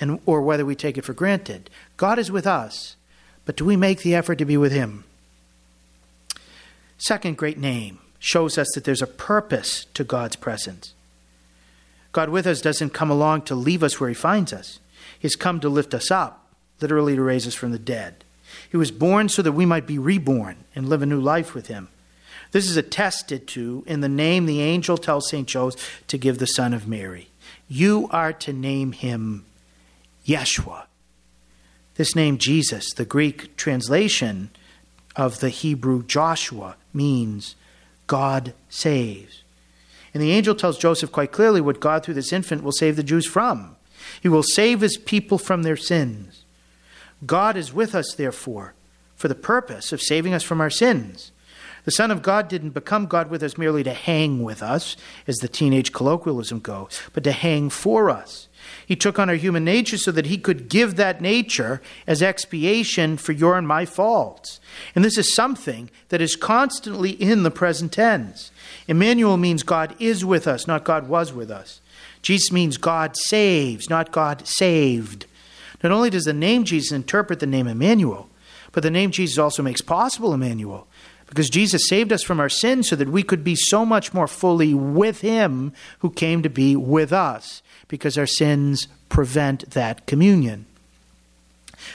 and, 0.00 0.20
or 0.26 0.42
whether 0.42 0.64
we 0.64 0.74
take 0.74 0.98
it 0.98 1.04
for 1.04 1.14
granted. 1.14 1.70
God 1.96 2.18
is 2.18 2.30
with 2.30 2.46
us, 2.46 2.96
but 3.44 3.56
do 3.56 3.64
we 3.64 3.76
make 3.76 4.02
the 4.02 4.14
effort 4.14 4.36
to 4.36 4.44
be 4.44 4.56
with 4.56 4.72
Him? 4.72 5.04
Second 6.98 7.36
great 7.36 7.58
name 7.58 7.98
shows 8.18 8.58
us 8.58 8.68
that 8.74 8.84
there's 8.84 9.02
a 9.02 9.06
purpose 9.06 9.86
to 9.94 10.04
God's 10.04 10.36
presence. 10.36 10.94
God 12.12 12.30
with 12.30 12.46
us 12.46 12.60
doesn't 12.60 12.94
come 12.94 13.10
along 13.10 13.42
to 13.42 13.54
leave 13.54 13.82
us 13.82 14.00
where 14.00 14.08
He 14.08 14.14
finds 14.14 14.52
us, 14.52 14.80
He's 15.18 15.36
come 15.36 15.60
to 15.60 15.68
lift 15.68 15.94
us 15.94 16.10
up, 16.10 16.50
literally 16.80 17.14
to 17.16 17.22
raise 17.22 17.46
us 17.46 17.54
from 17.54 17.72
the 17.72 17.78
dead. 17.78 18.24
He 18.76 18.78
was 18.78 18.90
born 18.90 19.30
so 19.30 19.40
that 19.40 19.52
we 19.52 19.64
might 19.64 19.86
be 19.86 19.98
reborn 19.98 20.64
and 20.74 20.86
live 20.86 21.00
a 21.00 21.06
new 21.06 21.18
life 21.18 21.54
with 21.54 21.68
Him. 21.68 21.88
This 22.52 22.68
is 22.68 22.76
attested 22.76 23.48
to 23.48 23.82
in 23.86 24.02
the 24.02 24.06
name 24.06 24.44
the 24.44 24.60
angel 24.60 24.98
tells 24.98 25.30
St. 25.30 25.48
Joseph 25.48 26.04
to 26.08 26.18
give 26.18 26.36
the 26.36 26.46
Son 26.46 26.74
of 26.74 26.86
Mary. 26.86 27.30
You 27.68 28.06
are 28.10 28.34
to 28.34 28.52
name 28.52 28.92
him 28.92 29.46
Yeshua. 30.26 30.82
This 31.94 32.14
name, 32.14 32.36
Jesus, 32.36 32.92
the 32.92 33.06
Greek 33.06 33.56
translation 33.56 34.50
of 35.16 35.40
the 35.40 35.48
Hebrew 35.48 36.04
Joshua, 36.04 36.76
means 36.92 37.56
God 38.06 38.52
saves. 38.68 39.42
And 40.12 40.22
the 40.22 40.32
angel 40.32 40.54
tells 40.54 40.76
Joseph 40.76 41.12
quite 41.12 41.32
clearly 41.32 41.62
what 41.62 41.80
God, 41.80 42.04
through 42.04 42.12
this 42.12 42.30
infant, 42.30 42.62
will 42.62 42.72
save 42.72 42.96
the 42.96 43.02
Jews 43.02 43.24
from. 43.26 43.76
He 44.20 44.28
will 44.28 44.42
save 44.42 44.82
his 44.82 44.98
people 44.98 45.38
from 45.38 45.62
their 45.62 45.78
sins. 45.78 46.42
God 47.24 47.56
is 47.56 47.72
with 47.72 47.94
us, 47.94 48.14
therefore, 48.14 48.74
for 49.14 49.28
the 49.28 49.34
purpose 49.34 49.92
of 49.92 50.02
saving 50.02 50.34
us 50.34 50.42
from 50.42 50.60
our 50.60 50.70
sins. 50.70 51.32
The 51.86 51.92
Son 51.92 52.10
of 52.10 52.20
God 52.20 52.48
didn't 52.48 52.70
become 52.70 53.06
God 53.06 53.30
with 53.30 53.44
us 53.44 53.56
merely 53.56 53.84
to 53.84 53.92
hang 53.92 54.42
with 54.42 54.60
us, 54.60 54.96
as 55.28 55.36
the 55.36 55.46
teenage 55.46 55.92
colloquialism 55.92 56.58
goes, 56.58 57.00
but 57.12 57.22
to 57.24 57.30
hang 57.30 57.70
for 57.70 58.10
us. 58.10 58.48
He 58.84 58.96
took 58.96 59.20
on 59.20 59.30
our 59.30 59.36
human 59.36 59.64
nature 59.64 59.96
so 59.96 60.10
that 60.10 60.26
he 60.26 60.36
could 60.36 60.68
give 60.68 60.96
that 60.96 61.20
nature 61.20 61.80
as 62.04 62.22
expiation 62.22 63.16
for 63.16 63.30
your 63.30 63.56
and 63.56 63.68
my 63.68 63.84
faults. 63.84 64.58
And 64.96 65.04
this 65.04 65.16
is 65.16 65.32
something 65.32 65.88
that 66.08 66.20
is 66.20 66.34
constantly 66.34 67.10
in 67.10 67.44
the 67.44 67.52
present 67.52 67.92
tense. 67.92 68.50
Emmanuel 68.88 69.36
means 69.36 69.62
God 69.62 69.94
is 70.00 70.24
with 70.24 70.48
us, 70.48 70.66
not 70.66 70.82
God 70.82 71.08
was 71.08 71.32
with 71.32 71.52
us. 71.52 71.80
Jesus 72.20 72.50
means 72.50 72.76
God 72.76 73.16
saves, 73.16 73.88
not 73.88 74.10
God 74.10 74.44
saved. 74.48 75.26
Not 75.82 75.92
only 75.92 76.10
does 76.10 76.24
the 76.24 76.32
name 76.32 76.64
Jesus 76.64 76.92
interpret 76.92 77.40
the 77.40 77.46
name 77.46 77.66
Emmanuel, 77.66 78.28
but 78.72 78.82
the 78.82 78.90
name 78.90 79.10
Jesus 79.10 79.38
also 79.38 79.62
makes 79.62 79.80
possible 79.80 80.34
Emmanuel 80.34 80.86
because 81.26 81.50
Jesus 81.50 81.88
saved 81.88 82.12
us 82.12 82.22
from 82.22 82.40
our 82.40 82.48
sins 82.48 82.88
so 82.88 82.96
that 82.96 83.08
we 83.08 83.22
could 83.22 83.42
be 83.42 83.56
so 83.56 83.84
much 83.84 84.14
more 84.14 84.28
fully 84.28 84.74
with 84.74 85.20
Him 85.20 85.72
who 85.98 86.10
came 86.10 86.42
to 86.42 86.48
be 86.48 86.76
with 86.76 87.12
us, 87.12 87.62
because 87.88 88.16
our 88.16 88.26
sins 88.26 88.88
prevent 89.08 89.70
that 89.70 90.06
communion. 90.06 90.66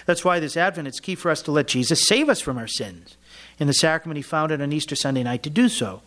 That's 0.05 0.23
why 0.23 0.39
this 0.39 0.57
Advent, 0.57 0.87
it's 0.87 0.99
key 0.99 1.15
for 1.15 1.31
us 1.31 1.41
to 1.43 1.51
let 1.51 1.67
Jesus 1.67 2.07
save 2.07 2.29
us 2.29 2.41
from 2.41 2.57
our 2.57 2.67
sins. 2.67 3.17
In 3.59 3.67
the 3.67 3.73
sacrament 3.73 4.17
He 4.17 4.23
founded 4.23 4.61
on 4.61 4.73
Easter 4.73 4.95
Sunday 4.95 5.23
night 5.23 5.43
to 5.43 5.49
do 5.49 5.69
so. 5.69 6.01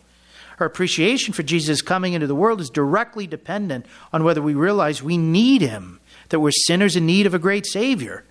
Our 0.59 0.67
appreciation 0.67 1.33
for 1.33 1.43
Jesus 1.43 1.81
coming 1.81 2.13
into 2.13 2.27
the 2.27 2.35
world 2.35 2.61
is 2.61 2.69
directly 2.69 3.27
dependent 3.27 3.85
on 4.13 4.23
whether 4.23 4.41
we 4.41 4.53
realize 4.53 5.03
we 5.03 5.17
need 5.17 5.61
Him, 5.61 5.99
that 6.29 6.39
we're 6.39 6.51
sinners 6.51 6.95
in 6.95 7.05
need 7.05 7.25
of 7.25 7.33
a 7.33 7.39
great 7.39 7.65
Savior 7.65 8.23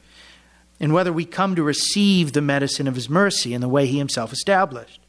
and 0.80 0.92
whether 0.92 1.12
we 1.12 1.24
come 1.24 1.54
to 1.54 1.62
receive 1.62 2.32
the 2.32 2.42
medicine 2.42 2.88
of 2.88 2.94
His 2.94 3.08
mercy 3.08 3.54
in 3.54 3.60
the 3.60 3.68
way 3.68 3.86
He 3.86 3.98
Himself 3.98 4.32
established. 4.32 5.00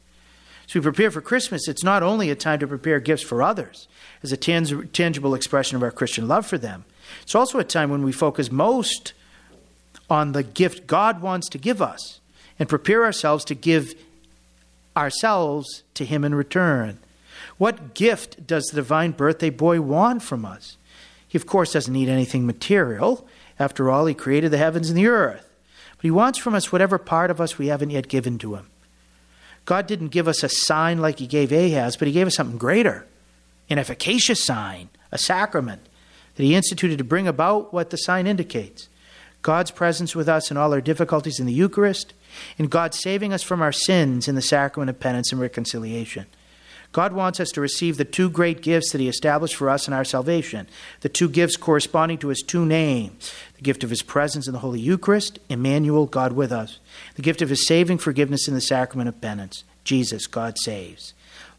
As 0.66 0.74
we 0.74 0.80
prepare 0.80 1.10
for 1.10 1.20
Christmas, 1.20 1.68
it's 1.68 1.84
not 1.84 2.02
only 2.02 2.30
a 2.30 2.34
time 2.34 2.58
to 2.60 2.66
prepare 2.66 2.98
gifts 2.98 3.22
for 3.22 3.42
others 3.42 3.88
as 4.22 4.32
a 4.32 4.36
tang- 4.36 4.88
tangible 4.88 5.34
expression 5.34 5.76
of 5.76 5.82
our 5.82 5.90
Christian 5.90 6.26
love 6.26 6.46
for 6.46 6.58
them, 6.58 6.84
it's 7.22 7.34
also 7.34 7.58
a 7.58 7.64
time 7.64 7.90
when 7.90 8.02
we 8.02 8.12
focus 8.12 8.50
most 8.50 9.12
on 10.10 10.32
the 10.32 10.42
gift 10.42 10.86
God 10.86 11.20
wants 11.20 11.48
to 11.50 11.58
give 11.58 11.80
us 11.82 12.20
and 12.58 12.68
prepare 12.68 13.04
ourselves 13.04 13.44
to 13.46 13.54
give 13.54 13.94
ourselves 14.96 15.82
to 15.94 16.04
Him 16.04 16.24
in 16.24 16.34
return. 16.34 16.98
What 17.58 17.94
gift 17.94 18.46
does 18.46 18.64
the 18.66 18.76
divine 18.76 19.12
birthday 19.12 19.50
boy 19.50 19.80
want 19.80 20.22
from 20.22 20.44
us? 20.44 20.76
He, 21.28 21.36
of 21.36 21.46
course, 21.46 21.72
doesn't 21.72 21.92
need 21.92 22.08
anything 22.08 22.46
material. 22.46 23.26
After 23.58 23.90
all, 23.90 24.06
He 24.06 24.14
created 24.14 24.50
the 24.50 24.58
heavens 24.58 24.88
and 24.88 24.98
the 24.98 25.06
earth. 25.06 25.48
But 25.96 26.02
He 26.02 26.10
wants 26.10 26.38
from 26.38 26.54
us 26.54 26.72
whatever 26.72 26.98
part 26.98 27.30
of 27.30 27.40
us 27.40 27.58
we 27.58 27.68
haven't 27.68 27.90
yet 27.90 28.08
given 28.08 28.38
to 28.38 28.54
Him. 28.54 28.68
God 29.64 29.86
didn't 29.86 30.08
give 30.08 30.28
us 30.28 30.42
a 30.42 30.48
sign 30.48 30.98
like 30.98 31.18
He 31.18 31.26
gave 31.26 31.52
Ahaz, 31.52 31.96
but 31.96 32.06
He 32.06 32.14
gave 32.14 32.26
us 32.26 32.36
something 32.36 32.58
greater 32.58 33.06
an 33.68 33.78
efficacious 33.78 34.44
sign, 34.44 34.88
a 35.10 35.18
sacrament 35.18 35.82
that 36.36 36.44
He 36.44 36.54
instituted 36.54 36.98
to 36.98 37.04
bring 37.04 37.26
about 37.26 37.72
what 37.72 37.90
the 37.90 37.96
sign 37.96 38.26
indicates 38.26 38.88
God's 39.42 39.70
presence 39.70 40.16
with 40.16 40.28
us 40.28 40.50
in 40.50 40.56
all 40.56 40.72
our 40.72 40.80
difficulties 40.80 41.38
in 41.38 41.46
the 41.46 41.52
Eucharist, 41.52 42.14
and 42.58 42.70
God 42.70 42.94
saving 42.94 43.32
us 43.32 43.42
from 43.42 43.62
our 43.62 43.72
sins 43.72 44.26
in 44.26 44.34
the 44.34 44.42
sacrament 44.42 44.90
of 44.90 44.98
penance 44.98 45.30
and 45.30 45.40
reconciliation. 45.40 46.26
God 46.92 47.12
wants 47.12 47.40
us 47.40 47.50
to 47.50 47.60
receive 47.60 47.96
the 47.96 48.04
two 48.04 48.30
great 48.30 48.62
gifts 48.62 48.92
that 48.92 49.00
He 49.00 49.08
established 49.08 49.54
for 49.56 49.68
us 49.68 49.86
in 49.86 49.94
our 49.94 50.04
salvation, 50.04 50.66
the 51.00 51.08
two 51.08 51.28
gifts 51.28 51.56
corresponding 51.56 52.18
to 52.18 52.28
His 52.28 52.42
two 52.42 52.64
names 52.64 53.32
the 53.56 53.62
gift 53.62 53.84
of 53.84 53.90
His 53.90 54.02
presence 54.02 54.46
in 54.46 54.52
the 54.52 54.60
Holy 54.60 54.80
Eucharist, 54.80 55.38
Emmanuel, 55.48 56.06
God 56.06 56.32
with 56.32 56.52
us, 56.52 56.78
the 57.14 57.22
gift 57.22 57.42
of 57.42 57.48
His 57.48 57.66
saving 57.66 57.98
forgiveness 57.98 58.48
in 58.48 58.54
the 58.54 58.60
sacrament 58.60 59.08
of 59.08 59.20
penance, 59.20 59.64
Jesus, 59.84 60.26
God 60.26 60.56
saves. 60.58 61.14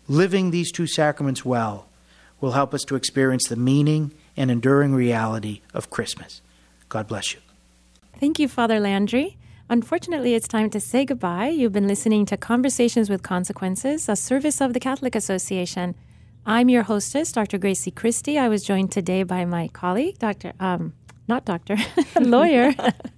Living 0.07 0.51
these 0.51 0.71
two 0.71 0.87
sacraments 0.87 1.43
well 1.43 1.87
will 2.39 2.51
help 2.51 2.73
us 2.73 2.83
to 2.83 2.95
experience 2.95 3.47
the 3.47 3.55
meaning 3.55 4.13
and 4.35 4.51
enduring 4.51 4.93
reality 4.93 5.61
of 5.73 5.89
Christmas. 5.89 6.41
God 6.89 7.07
bless 7.07 7.33
you. 7.33 7.39
Thank 8.19 8.39
you, 8.39 8.47
Father 8.47 8.79
Landry. 8.79 9.37
Unfortunately, 9.69 10.33
it's 10.33 10.47
time 10.47 10.69
to 10.69 10.79
say 10.79 11.03
goodbye. 11.03 11.49
You've 11.49 11.73
been 11.73 11.89
listening 11.89 12.25
to 12.27 12.37
Conversations 12.37 13.09
with 13.09 13.21
Consequences, 13.21 14.07
a 14.07 14.15
service 14.15 14.61
of 14.61 14.73
the 14.73 14.79
Catholic 14.79 15.13
Association. 15.13 15.93
I'm 16.45 16.69
your 16.69 16.83
hostess, 16.83 17.33
Dr. 17.33 17.57
Grazie 17.57 17.91
Christie. 17.91 18.37
I 18.37 18.47
was 18.47 18.63
joined 18.63 18.93
today 18.93 19.23
by 19.23 19.43
my 19.43 19.67
colleague, 19.67 20.19
Dr. 20.19 20.53
Um, 20.61 20.93
not 21.27 21.43
doctor, 21.43 21.75
lawyer. 22.21 22.73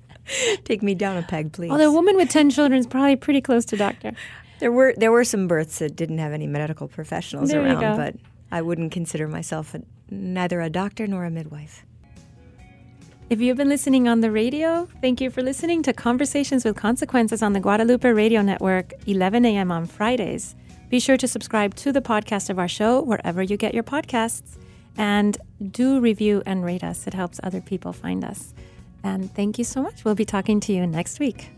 Take 0.63 0.81
me 0.81 0.95
down 0.95 1.17
a 1.17 1.21
peg, 1.21 1.51
please. 1.51 1.69
Although 1.69 1.89
a 1.89 1.93
woman 1.93 2.15
with 2.15 2.29
ten 2.31 2.49
children 2.49 2.79
is 2.79 2.87
probably 2.87 3.15
pretty 3.15 3.41
close 3.41 3.63
to 3.65 3.77
doctor. 3.77 4.13
There 4.59 4.71
were 4.71 4.95
there 4.97 5.11
were 5.11 5.23
some 5.23 5.47
births 5.47 5.77
that 5.79 5.95
didn't 5.95 6.17
have 6.17 6.33
any 6.33 6.47
medical 6.47 6.87
professionals 6.87 7.49
There 7.51 7.63
around, 7.63 7.97
but 7.97 8.15
I 8.51 8.63
wouldn't 8.63 8.91
consider 8.91 9.27
myself 9.27 9.75
a, 9.75 9.81
neither 10.09 10.61
a 10.61 10.69
doctor 10.69 11.05
nor 11.05 11.25
a 11.25 11.29
midwife. 11.29 11.85
If 13.29 13.39
you've 13.41 13.57
been 13.57 13.69
listening 13.69 14.07
on 14.07 14.21
the 14.21 14.31
radio, 14.31 14.87
thank 15.01 15.21
you 15.21 15.29
for 15.29 15.43
listening 15.43 15.83
to 15.83 15.93
Conversations 15.93 16.65
with 16.65 16.75
Consequences 16.75 17.43
on 17.43 17.53
the 17.53 17.59
Guadalupe 17.59 18.09
Radio 18.09 18.41
Network, 18.41 18.93
11 19.05 19.45
a.m. 19.45 19.71
on 19.71 19.85
Fridays. 19.85 20.55
Be 20.89 20.99
sure 20.99 21.15
to 21.15 21.27
subscribe 21.27 21.75
to 21.75 21.91
the 21.91 22.01
podcast 22.01 22.49
of 22.49 22.57
our 22.57 22.67
show 22.67 23.03
wherever 23.03 23.43
you 23.43 23.55
get 23.55 23.75
your 23.75 23.83
podcasts. 23.83 24.57
And 24.97 25.37
do 25.69 25.99
review 25.99 26.41
and 26.47 26.65
rate 26.65 26.83
us, 26.83 27.05
it 27.05 27.13
helps 27.13 27.39
other 27.43 27.61
people 27.61 27.93
find 27.93 28.25
us. 28.25 28.55
And 29.03 29.31
thank 29.35 29.59
you 29.59 29.63
so 29.63 29.83
much. 29.83 30.03
We'll 30.03 30.15
be 30.15 30.25
talking 30.25 30.59
to 30.61 30.73
you 30.73 30.87
next 30.87 31.19
week. 31.19 31.51